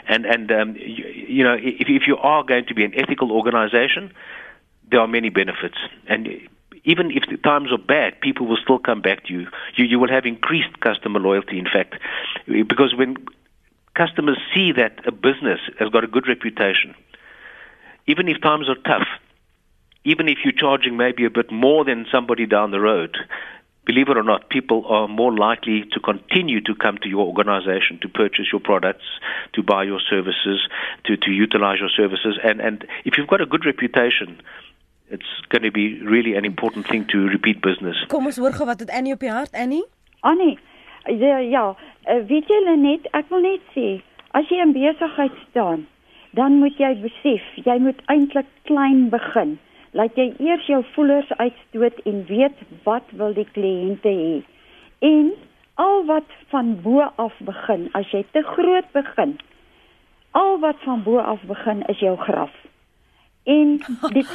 And, 0.09 0.25
and 0.25 0.51
um, 0.53 0.77
you, 0.77 1.05
you 1.07 1.45
know, 1.45 1.55
if, 1.55 1.89
if 1.89 2.07
you 2.07 2.17
are 2.17 2.45
going 2.45 2.67
to 2.67 2.75
be 2.75 2.85
an 2.85 2.95
ethical 2.97 3.33
organization, 3.33 4.13
there 4.91 5.01
are 5.01 5.09
many 5.09 5.31
benefits. 5.31 5.79
And 6.07 6.49
even 6.85 7.11
if 7.11 7.25
the 7.31 7.37
times 7.37 7.71
are 7.71 7.79
bad, 7.79 8.21
people 8.21 8.47
will 8.47 8.57
still 8.57 8.79
come 8.79 9.01
back 9.01 9.25
to 9.27 9.33
you. 9.33 9.47
You, 9.77 9.85
you 9.85 9.99
will 9.99 10.11
have 10.11 10.27
increased 10.27 10.81
customer 10.81 11.21
loyalty, 11.21 11.59
in 11.59 11.67
fact, 11.67 11.95
because 12.47 12.95
when 12.97 13.17
customers 13.95 14.39
see 14.55 14.73
that 14.73 15.07
a 15.07 15.13
business 15.13 15.61
has 15.79 15.91
got 15.91 16.05
a 16.05 16.09
good 16.09 16.27
reputation, 16.27 16.95
even 18.07 18.29
if 18.29 18.41
times 18.41 18.69
are 18.69 18.75
tough, 18.75 19.07
even 20.05 20.29
if 20.29 20.39
you're 20.45 20.53
charging 20.53 20.97
maybe 20.97 21.25
a 21.25 21.31
bit 21.31 21.53
more 21.53 21.85
than 21.85 22.07
somebody 22.11 22.47
down 22.47 22.73
the 22.73 22.81
road, 22.81 23.17
believe 23.85 24.09
it 24.09 24.17
or 24.17 24.25
not, 24.25 24.49
people 24.49 24.85
are 24.87 25.07
more 25.07 25.33
likely 25.33 25.85
to 25.93 26.01
continue 26.01 26.61
to 26.61 26.75
come 26.75 26.99
to 26.99 27.09
your 27.09 27.27
organization 27.27 27.99
to 28.03 28.09
purchase 28.09 28.47
your 28.51 28.61
products, 28.61 29.05
to 29.53 29.63
buy 29.63 29.85
your 29.85 30.01
services, 30.01 30.67
to, 31.05 31.17
to 31.17 31.31
utilize 31.31 31.79
your 31.79 31.89
services. 31.89 32.39
And, 32.43 32.61
and 32.61 32.87
if 33.05 33.17
you've 33.17 33.29
got 33.29 33.41
a 33.41 33.47
good 33.47 33.65
reputation, 33.65 34.41
it's 35.13 35.33
going 35.49 35.63
to 35.63 35.71
be 35.71 36.01
really 36.03 36.35
an 36.35 36.45
important 36.45 36.87
thing 36.89 37.07
to 37.13 37.19
repeat 37.29 37.61
business. 37.61 37.97
Kom 38.09 38.27
ons 38.27 38.39
hoor 38.41 38.55
gou 38.57 38.67
wat 38.67 38.81
het 38.81 38.91
Annie 38.91 39.13
op 39.13 39.21
die 39.21 39.31
hart, 39.31 39.53
Annie? 39.53 39.85
Annie. 40.21 40.59
Ja, 41.05 41.39
ja, 41.39 41.65
eh, 42.05 42.23
weet 42.27 42.49
jy 42.49 42.77
net, 42.79 43.09
ek 43.19 43.29
wil 43.29 43.43
net 43.43 43.63
sê, 43.75 44.01
as 44.39 44.49
jy 44.49 44.61
in 44.63 44.73
besigheid 44.73 45.35
staan, 45.51 45.87
dan 46.39 46.61
moet 46.63 46.79
jy 46.79 46.95
besef, 47.03 47.45
jy 47.67 47.77
moet 47.83 47.99
eintlik 48.13 48.49
klein 48.71 49.09
begin. 49.13 49.59
Laat 49.93 50.17
jy 50.17 50.31
eers 50.41 50.67
jou 50.71 50.81
voelers 50.95 51.29
uitstoot 51.37 51.99
en 52.09 52.25
weet 52.31 52.63
wat 52.87 53.11
wil 53.21 53.35
die 53.37 53.49
kliënte 53.53 54.09
hê. 54.09 54.37
En 55.05 55.33
al 55.83 56.05
wat 56.09 56.31
van 56.55 56.77
bo 56.81 57.05
af 57.21 57.35
begin, 57.45 57.91
as 57.99 58.09
jy 58.15 58.23
te 58.33 58.45
groot 58.55 58.89
begin, 58.97 59.37
al 60.39 60.57
wat 60.63 60.81
van 60.87 61.03
bo 61.05 61.19
af 61.19 61.43
begin 61.51 61.83
is 61.93 62.01
jou 62.01 62.17
graf. 62.17 62.55
En 63.45 63.81
die, 64.15 64.27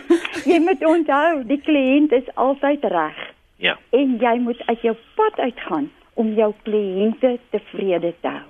jy 0.50 0.58
moet 0.62 0.84
onthou, 0.86 1.42
die 1.46 1.60
kliënt 1.60 2.12
is 2.12 2.28
altyd 2.34 2.84
reg. 2.84 3.18
Ja. 3.62 3.76
En 3.90 4.16
jy 4.18 4.36
moet 4.42 4.62
uit 4.66 4.80
jou 4.80 4.96
pad 5.14 5.38
uitgaan 5.38 5.90
om 6.14 6.32
jou 6.34 6.52
kliënte 6.62 7.38
tevrede 7.50 8.14
te 8.20 8.28
hou. 8.28 8.48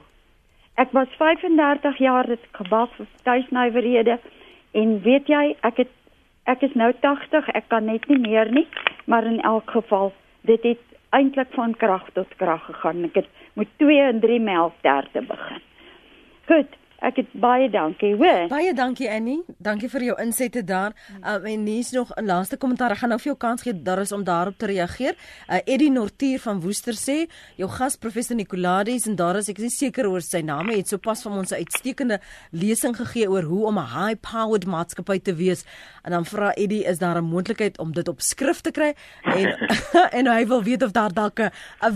Ek 0.81 0.93
was 0.97 1.09
35 1.19 1.99
jaar 2.01 2.27
dit 2.27 2.45
gebak 2.57 2.95
vir 2.97 3.09
tuisnywerhede 3.29 4.19
en 4.73 4.95
weet 5.05 5.29
jy, 5.29 5.43
ek 5.61 5.85
het 5.85 5.93
ek 6.49 6.65
is 6.67 6.73
nou 6.75 6.89
80, 7.05 7.49
ek 7.55 7.69
kan 7.71 7.85
net 7.87 8.09
nie 8.11 8.19
meer 8.19 8.49
nie, 8.51 8.67
maar 9.07 9.27
in 9.29 9.39
elk 9.47 9.71
geval, 9.71 10.11
dit 10.49 10.65
het 10.67 10.81
eintlik 11.15 11.53
van 11.55 11.77
krag 11.79 12.09
tot 12.17 12.31
krag 12.41 12.65
gegaan. 12.67 13.05
Ek 13.07 13.21
het 13.21 13.29
met 13.55 13.69
2 13.79 14.01
en 14.09 14.21
3 14.25 14.41
melkterte 14.41 15.23
begin. 15.29 15.63
Goed, 16.49 16.75
Ek 17.03 17.17
het 17.19 17.33
baie 17.43 17.67
dankie, 17.67 18.13
hoor. 18.15 18.45
Baie 18.47 18.71
dankie 18.79 19.09
Annie. 19.11 19.41
Dankie 19.59 19.89
vir 19.91 20.05
jou 20.07 20.15
insette 20.23 20.61
daar. 20.63 20.93
Um, 21.19 21.47
en 21.51 21.65
hier's 21.67 21.91
nog 21.91 22.13
'n 22.15 22.25
laaste 22.25 22.57
kommentaar. 22.57 22.91
Ek 22.91 22.99
gaan 22.99 23.09
nou 23.09 23.19
vir 23.19 23.33
jou 23.33 23.37
kans 23.37 23.63
gee 23.63 23.83
daar 23.83 23.99
is 23.99 24.13
om 24.13 24.25
daarop 24.25 24.55
te 24.59 24.67
reageer. 24.67 25.15
Uh, 25.51 25.59
Eddie 25.65 25.91
Nortier 25.91 26.39
van 26.39 26.61
Woester 26.61 26.95
sê, 26.95 27.27
"Jou 27.57 27.69
gas 27.71 27.97
professor 27.97 28.37
Nicolades 28.37 29.07
en 29.07 29.17
daar 29.17 29.37
is 29.37 29.49
ek 29.49 29.59
is 29.59 29.63
nie 29.63 29.71
seker 29.71 30.09
oor 30.09 30.21
sy 30.21 30.41
naam 30.41 30.69
het 30.69 30.89
sopas 30.89 31.23
van 31.23 31.33
ons 31.33 31.51
'n 31.51 31.55
uitstekende 31.55 32.21
lesing 32.51 32.97
gegee 32.97 33.29
oor 33.29 33.43
hoe 33.43 33.67
om 33.67 33.79
'n 33.79 33.87
high-powered 33.87 34.67
maatskappy 34.67 35.19
te 35.19 35.35
wees." 35.35 35.65
En 36.05 36.11
dan 36.11 36.25
vra 36.25 36.55
Eddie, 36.55 36.85
"Is 36.85 36.99
daar 36.99 37.17
'n 37.17 37.25
moontlikheid 37.25 37.79
om 37.79 37.93
dit 37.93 38.09
op 38.09 38.21
skrif 38.21 38.61
te 38.61 38.71
kry?" 38.71 38.95
En 39.23 39.59
en 40.19 40.27
hy 40.27 40.47
wil 40.47 40.63
weet 40.63 40.83
of 40.83 40.93
daar 40.93 41.13
dalk 41.13 41.41
'n 41.41 41.51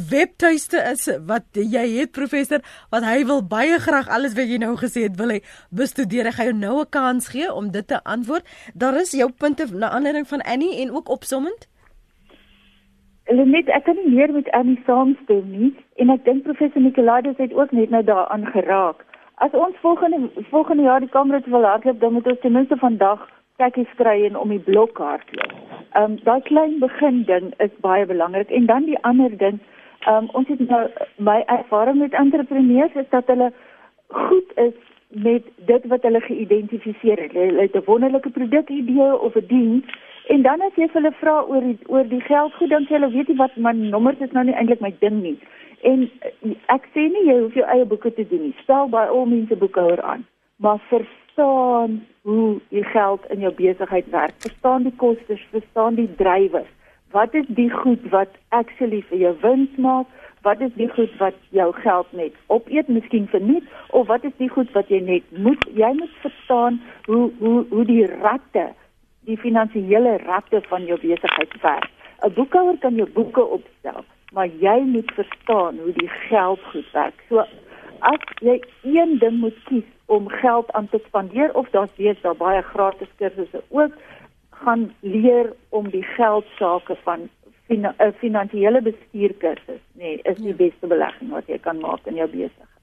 webtuiste 0.08 0.78
is 0.92 1.08
wat 1.26 1.44
jy 1.52 1.98
het 1.98 2.10
professor 2.10 2.60
wat 2.90 3.04
hy 3.04 3.24
wil 3.24 3.46
baie 3.46 3.78
graag 3.78 4.08
alles 4.08 4.34
wat 4.34 4.48
jy 4.48 4.56
nou 4.56 4.76
gesê 4.76 4.95
gesê 4.96 5.08
het 5.08 5.16
wil 5.20 5.34
hy 5.36 5.40
bestudeer. 5.70 6.26
Ek 6.26 6.38
gaan 6.38 6.46
jou 6.46 6.58
nou 6.58 6.80
'n 6.80 6.90
kans 6.90 7.28
gee 7.28 7.52
om 7.52 7.70
dit 7.70 7.86
te 7.86 8.04
antwoord. 8.04 8.44
Daar 8.74 8.94
is 8.94 9.12
jou 9.12 9.30
punte 9.30 9.66
na 9.72 9.90
aanleiding 9.90 10.26
van 10.26 10.40
Annie 10.40 10.80
en 10.82 10.90
ook 10.90 11.08
opsommend. 11.08 11.68
Lenet, 13.28 13.68
ek 13.68 13.84
kan 13.84 13.96
nie 13.96 14.14
meer 14.14 14.32
met 14.32 14.50
Annie 14.50 14.82
saamstem 14.86 15.50
nie 15.50 15.74
en 15.96 16.10
ek 16.10 16.24
dink 16.24 16.42
professor 16.42 16.80
Nicolaides 16.80 17.36
het 17.36 17.52
ook 17.52 17.72
net 17.72 17.90
nou 17.90 18.04
daaraan 18.04 18.46
geraak. 18.46 19.04
As 19.34 19.50
ons 19.50 19.76
volgende 19.80 20.30
volgende 20.50 20.82
jaar 20.82 21.00
die 21.00 21.08
kamer 21.08 21.42
wil 21.44 21.64
hardloop, 21.64 22.00
dan 22.00 22.12
moet 22.12 22.26
ons 22.26 22.40
ten 22.40 22.52
minste 22.52 22.76
vandag 22.76 23.28
kykies 23.56 23.94
kry 23.96 24.24
en 24.24 24.36
om 24.36 24.48
die 24.48 24.58
blok 24.58 24.98
hardloop. 24.98 25.52
Ehm 25.92 26.04
um, 26.04 26.18
daai 26.22 26.40
klein 26.42 26.78
begin 26.78 27.24
ding 27.24 27.52
is 27.58 27.70
baie 27.80 28.06
belangrik 28.06 28.50
en 28.50 28.66
dan 28.66 28.84
die 28.84 28.98
ander 29.02 29.36
ding, 29.36 29.58
ehm 30.06 30.16
um, 30.16 30.28
ons 30.32 30.48
het 30.48 30.68
nou 30.68 30.88
my 31.16 31.42
ervaring 31.46 31.98
met 31.98 32.12
entrepreneurs 32.12 32.94
is 32.94 33.08
dat 33.10 33.26
hulle 33.26 33.52
goed 34.08 34.50
is 34.54 34.85
met 35.08 35.42
dit 35.56 35.86
wat 35.86 36.02
hulle 36.02 36.20
geïdentifiseer 36.20 37.22
het. 37.22 37.32
Hulle 37.32 37.60
het 37.60 37.76
'n 37.76 37.82
wonderlike 37.84 38.30
produkidee 38.30 39.20
of 39.20 39.34
'n 39.34 39.46
diens 39.46 39.84
en 40.26 40.42
dan 40.42 40.60
as 40.60 40.74
jy 40.74 40.88
hulle 40.92 41.12
vra 41.12 41.42
oor 41.42 41.60
die, 41.60 41.78
oor 41.86 42.08
die 42.08 42.20
geldgoed 42.20 42.70
dan 42.70 42.84
sê 42.84 42.98
hulle 42.98 43.10
weet 43.10 43.28
jy 43.28 43.36
wat 43.36 43.56
my 43.56 43.72
nommers 43.72 44.18
is 44.18 44.32
nou 44.32 44.44
nie 44.44 44.54
eintlik 44.54 44.80
my 44.80 44.94
ding 44.98 45.22
nie. 45.22 45.38
En 45.80 46.10
eh, 46.20 46.50
ek 46.66 46.88
sê 46.94 47.06
nie 47.12 47.26
jy 47.26 47.40
hoef 47.40 47.54
jou 47.54 47.66
eie 47.66 47.84
boeke 47.84 48.12
te 48.14 48.26
doen 48.28 48.42
nie. 48.42 48.54
Stel 48.62 48.88
by 48.88 49.06
al 49.06 49.26
mense 49.26 49.56
boekhouer 49.56 50.02
aan, 50.02 50.26
maar 50.56 50.80
verstaan 50.88 52.06
hoe 52.22 52.60
die 52.68 52.84
geld 52.84 53.26
in 53.30 53.40
jou 53.40 53.52
besigheid 53.54 54.10
werk. 54.10 54.34
Verstaan 54.38 54.82
die 54.82 54.96
kostes, 54.96 55.42
verstaan 55.50 55.94
die 55.94 56.14
drywers. 56.16 56.72
Wat 57.10 57.34
is 57.34 57.46
die 57.46 57.70
goed 57.70 58.02
wat 58.10 58.32
actually 58.48 59.02
vir 59.10 59.18
jou 59.18 59.34
wins 59.40 59.76
maak? 59.76 60.06
Wat 60.46 60.60
is 60.60 60.74
die 60.78 60.88
goed 60.94 61.12
wat 61.18 61.38
jou 61.50 61.68
geld 61.82 62.12
net 62.22 62.34
opeet 62.46 62.88
miskien 62.88 63.26
verniet 63.34 63.64
of 63.98 64.06
wat 64.06 64.24
is 64.24 64.34
die 64.38 64.50
goed 64.56 64.70
wat 64.78 64.90
jy 64.94 65.00
net 65.02 65.38
moet 65.46 65.62
jy 65.74 65.92
moet 66.00 66.18
verstaan 66.24 66.80
hoe 67.10 67.24
hoe 67.38 67.58
hoe 67.70 67.86
die 67.88 68.04
ratte 68.06 68.66
die 69.26 69.38
finansiële 69.42 70.18
ratte 70.22 70.60
van 70.70 70.84
jou 70.86 70.98
besigheid 71.02 71.54
werk. 71.62 71.90
'n 72.22 72.34
boekhouer 72.34 72.78
kan 72.78 72.94
jou 72.94 73.08
boeke 73.18 73.44
opstel 73.58 74.04
maar 74.32 74.48
jy 74.60 74.78
moet 74.84 75.12
verstaan 75.14 75.78
hoe 75.78 75.92
die 75.92 76.08
geld 76.08 76.60
goed 76.72 76.90
werk. 76.92 77.22
So 77.28 77.44
as 77.98 78.24
jy 78.40 78.60
een 78.82 79.18
ding 79.18 79.38
moet 79.40 79.58
kies 79.64 79.88
om 80.06 80.28
geld 80.28 80.72
aan 80.72 80.88
te 80.88 81.00
spandeer 81.06 81.54
of 81.54 81.70
daar's 81.70 81.96
weer 81.96 82.18
daar 82.22 82.36
baie 82.36 82.62
gratis 82.62 83.08
kursusse 83.16 83.62
ook 83.68 83.92
gaan 84.50 84.92
leer 85.00 85.52
om 85.68 85.90
die 85.90 86.02
geld 86.02 86.44
sake 86.58 86.96
van 87.02 87.28
'n 87.68 87.84
eh, 87.84 88.12
finansiële 88.18 88.82
bestuurkursus 88.82 89.82
nee, 89.92 90.20
is 90.22 90.36
die 90.36 90.54
ja. 90.54 90.60
beste 90.64 90.86
belegging 90.86 91.30
wat 91.30 91.46
jy 91.46 91.58
kan 91.58 91.80
maak 91.80 92.06
in 92.06 92.14
jou 92.14 92.28
besigheid. 92.30 92.74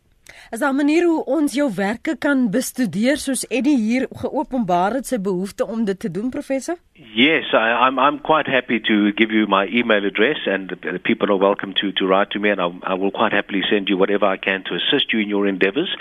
Daar 0.49 0.73
'n 0.73 0.75
manier 0.75 1.03
hoe 1.03 1.23
ons 1.25 1.53
jou 1.53 1.69
werke 1.75 2.17
kan 2.17 2.49
bestudeer 2.49 3.17
soos 3.17 3.47
Eddie 3.47 3.77
hier 3.77 4.07
geopenbaar 4.21 4.91
het 4.93 5.05
sy 5.05 5.19
behoefte 5.21 5.67
om 5.67 5.85
dit 5.85 5.99
te 5.99 6.11
doen 6.11 6.29
professor? 6.29 6.75
Yes, 6.93 7.45
I, 7.53 7.67
I'm 7.85 7.99
I'm 7.99 8.19
quite 8.21 8.49
happy 8.51 8.79
to 8.79 8.95
give 9.15 9.31
you 9.33 9.47
my 9.47 9.65
email 9.79 10.05
address 10.05 10.39
and 10.45 10.69
the 10.69 10.99
people 10.99 11.27
are 11.33 11.41
welcome 11.47 11.73
to 11.73 11.91
to 11.91 12.05
write 12.07 12.29
to 12.29 12.39
me 12.39 12.49
and 12.51 12.61
I, 12.61 12.69
I 12.91 12.93
will 12.93 13.11
quite 13.11 13.33
happily 13.33 13.63
send 13.69 13.89
you 13.89 13.97
whatever 13.97 14.25
I 14.35 14.37
can 14.37 14.63
to 14.63 14.75
assist 14.75 15.11
you 15.13 15.19
in 15.19 15.29
your 15.29 15.47
endeavors. 15.47 15.91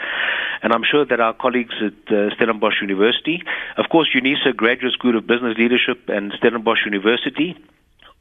And 0.63 0.73
I'm 0.73 0.85
sure 0.85 1.05
that 1.05 1.21
our 1.21 1.35
colleagues 1.35 1.75
at 1.89 2.01
uh, 2.13 2.31
Stellenbosch 2.35 2.81
University, 2.81 3.43
of 3.77 3.89
course 3.89 4.09
UNISA 4.15 4.55
Graduate 4.55 4.93
School 4.93 5.17
of 5.17 5.27
Business 5.27 5.57
Leadership 5.59 5.99
and 6.09 6.33
Stellenbosch 6.39 6.85
University 6.85 7.57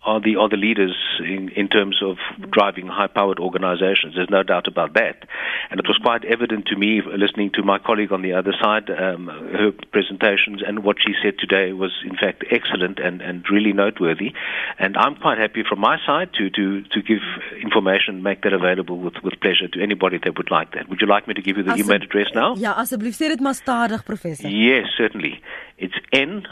are 0.03 0.19
the 0.19 0.35
are 0.35 0.49
the 0.49 0.57
leaders 0.57 0.97
in, 1.19 1.49
in 1.49 1.67
terms 1.67 2.01
of 2.01 2.17
driving 2.49 2.87
high 2.87 3.07
powered 3.07 3.39
organizations. 3.39 4.15
There's 4.15 4.31
no 4.31 4.41
doubt 4.41 4.67
about 4.67 4.93
that. 4.93 5.27
And 5.69 5.79
it 5.79 5.87
was 5.87 5.99
quite 6.01 6.25
evident 6.25 6.65
to 6.67 6.75
me 6.75 7.01
listening 7.05 7.51
to 7.53 7.63
my 7.63 7.77
colleague 7.77 8.11
on 8.11 8.23
the 8.23 8.33
other 8.33 8.53
side, 8.59 8.89
um, 8.89 9.27
her 9.27 9.71
presentations 9.91 10.63
and 10.65 10.83
what 10.83 10.97
she 11.05 11.13
said 11.21 11.37
today 11.37 11.73
was 11.73 11.91
in 12.03 12.15
fact 12.17 12.43
excellent 12.49 12.97
and, 12.97 13.21
and 13.21 13.45
really 13.51 13.73
noteworthy. 13.73 14.33
And 14.79 14.97
I'm 14.97 15.15
quite 15.15 15.37
happy 15.37 15.63
from 15.67 15.79
my 15.79 15.97
side 16.05 16.29
to, 16.33 16.49
to, 16.49 16.81
to 16.81 17.01
give 17.03 17.21
information, 17.61 18.23
make 18.23 18.41
that 18.41 18.53
available 18.53 18.97
with, 18.97 19.21
with 19.23 19.39
pleasure 19.39 19.67
to 19.67 19.81
anybody 19.81 20.17
that 20.23 20.35
would 20.35 20.49
like 20.49 20.71
that. 20.73 20.89
Would 20.89 20.99
you 21.01 21.07
like 21.07 21.27
me 21.27 21.35
to 21.35 21.41
give 21.41 21.57
you 21.57 21.63
the 21.63 21.75
email 21.75 22.01
address 22.01 22.29
now? 22.33 22.55
Ja, 22.57 22.73
asseblief 22.73 23.15
sê 23.15 23.27
dit 23.27 23.39
maar 23.39 23.53
stadig 23.53 24.03
professor. 24.03 24.49
Yes, 24.49 24.89
certainly. 24.97 25.41
It's 25.77 25.95
N 26.11 26.47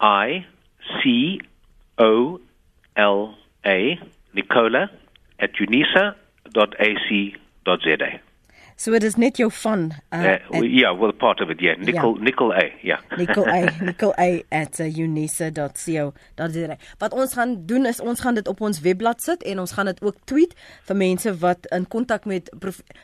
I 0.00 0.46
C 0.98 1.40
O 1.98 2.40
L 2.96 3.34
A 3.66 3.98
Nicola 4.32 4.90
at 5.38 5.60
unisa.ac.za. 5.60 6.12
So 8.82 8.90
dit 8.90 9.04
is 9.04 9.14
net 9.20 9.36
jou 9.38 9.46
van 9.62 9.90
uh, 10.10 10.20
uh 10.50 10.62
yeah, 10.64 10.90
well 10.98 11.12
part 11.12 11.40
of 11.40 11.50
it 11.52 11.60
yeah, 11.60 11.76
Nicol 11.78 12.16
yeah. 12.16 12.24
Nicol 12.24 12.52
A, 12.52 12.64
yeah. 12.82 13.00
Nicol 13.20 13.46
A, 13.46 13.68
Nicol 13.84 14.14
A 14.18 14.42
at 14.50 14.80
uh, 14.80 14.88
unisa.co.za. 14.98 16.76
Wat 16.98 17.12
ons 17.12 17.34
gaan 17.38 17.52
doen 17.66 17.86
is 17.86 18.00
ons 18.00 18.20
gaan 18.20 18.34
dit 18.34 18.48
op 18.48 18.60
ons 18.60 18.80
webblad 18.80 19.22
sit 19.22 19.44
en 19.46 19.62
ons 19.62 19.72
gaan 19.72 19.86
dit 19.86 20.02
ook 20.02 20.16
tweet 20.24 20.56
vir 20.88 20.98
mense 20.98 21.36
wat 21.44 21.68
in 21.76 21.86
kontak 21.86 22.26
met 22.26 22.50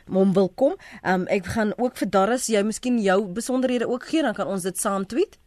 hom 0.09 0.33
wil 0.33 0.49
kom. 0.49 0.75
Um 1.05 1.27
ek 1.31 1.47
gaan 1.55 1.71
ook 1.77 1.95
vir 2.01 2.11
Darris 2.11 2.49
jy 2.51 2.65
miskien 2.65 2.99
jou 2.99 3.21
besonderhede 3.39 3.87
ook 3.87 4.09
gee 4.09 4.25
dan 4.25 4.35
kan 4.35 4.51
ons 4.51 4.65
dit 4.67 4.77
saam 4.77 5.05
tweet. 5.07 5.39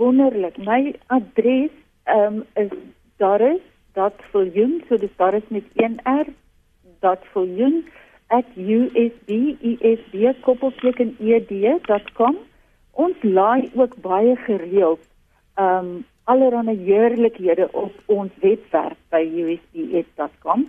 Wonderlik. 0.00 0.58
My 0.58 0.96
adres 1.14 1.70
um 2.10 2.42
is 2.58 2.72
doris.viljoen, 3.16 4.82
so 4.88 4.96
dis 4.96 5.16
doris 5.16 5.48
met 5.48 5.64
1 5.74 6.00
r 6.04 6.26
.viljoen 7.32 7.84
at 8.26 8.44
usb.ed.com. 8.56 9.16
Ons 12.90 13.16
laai 13.22 13.70
ook 13.74 13.94
baie 14.02 14.36
gereeld 14.46 15.00
um 15.60 16.04
allerlei 16.24 16.76
heerlikhede 16.86 17.68
op 17.72 17.92
ons 18.06 18.32
webwerf 18.40 18.96
by 19.12 19.22
usb.ed.com. 19.44 20.66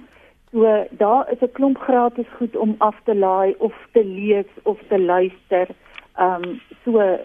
So 0.52 0.86
daar 0.92 1.32
is 1.32 1.42
'n 1.42 1.52
klomp 1.52 1.78
gratis 1.78 2.28
goed 2.38 2.56
om 2.56 2.76
af 2.78 2.98
te 3.04 3.16
laai 3.16 3.56
of 3.58 3.74
te 3.92 4.06
lees 4.06 4.52
of 4.64 4.80
te 4.90 5.00
luister. 5.00 5.68
Um 6.20 6.62
so 6.84 7.20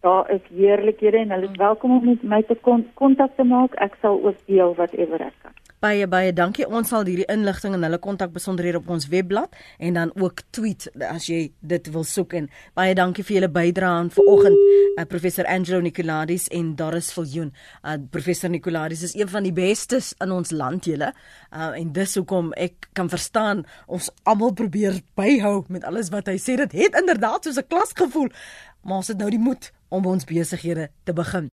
daar 0.00 0.30
is 0.30 0.40
heerlikhede 0.54 1.16
en 1.16 1.30
hulle 1.30 1.48
is 1.50 1.56
welkom 1.56 1.96
om 1.98 2.04
met 2.04 2.22
my 2.22 2.42
te 2.42 2.56
kontak 2.94 3.34
te 3.36 3.44
maak. 3.44 3.74
Ek 3.74 3.96
sal 4.00 4.20
ook 4.24 4.36
deel 4.46 4.74
whatever 4.74 5.20
ek 5.20 5.34
kan. 5.42 5.54
Baie 5.78 6.08
baie 6.10 6.32
dankie. 6.34 6.64
Ons 6.66 6.88
sal 6.90 7.04
hierdie 7.06 7.26
inligting 7.30 7.76
en 7.76 7.86
hulle 7.86 8.00
kontak 8.02 8.32
besonderhede 8.34 8.80
op 8.80 8.88
ons 8.90 9.04
webblad 9.12 9.52
en 9.78 9.94
dan 9.94 10.10
ook 10.18 10.40
tweet 10.50 10.88
as 11.06 11.28
jy 11.30 11.52
dit 11.70 11.90
wil 11.94 12.02
soek 12.02 12.34
en 12.34 12.48
baie 12.74 12.96
dankie 12.98 13.22
vir 13.22 13.36
julle 13.36 13.50
bydrae 13.54 14.00
aan 14.00 14.10
vanoggend 14.10 14.58
uh, 14.58 15.04
professor 15.06 15.46
Angelo 15.46 15.78
Nicoladis 15.84 16.48
en 16.50 16.72
Doris 16.80 17.12
Viljoen. 17.14 17.52
Uh, 17.84 17.94
professor 18.10 18.50
Nicoladis 18.50 19.04
is 19.06 19.14
een 19.14 19.30
van 19.30 19.46
die 19.46 19.54
bestes 19.54 20.10
in 20.18 20.34
ons 20.34 20.50
land 20.50 20.90
julle. 20.90 21.12
Uh, 21.54 21.70
en 21.78 21.94
dis 21.94 22.16
hoekom 22.18 22.50
ek 22.58 22.90
kan 22.98 23.12
verstaan 23.12 23.62
ons 23.86 24.10
almal 24.26 24.56
probeer 24.58 24.98
byhou 25.14 25.60
met 25.70 25.86
alles 25.86 26.10
wat 26.10 26.26
hy 26.26 26.40
sê. 26.42 26.58
Dit 26.58 26.74
het 26.74 26.98
inderdaad 26.98 27.46
soos 27.46 27.62
'n 27.62 27.70
klas 27.70 27.94
gevoel. 27.94 28.34
Maar 28.82 28.96
ons 28.96 29.14
het 29.14 29.18
nou 29.18 29.30
die 29.30 29.38
moed 29.38 29.70
om 29.94 30.10
ons 30.10 30.26
besighede 30.26 30.90
te 31.06 31.14
begin. 31.14 31.46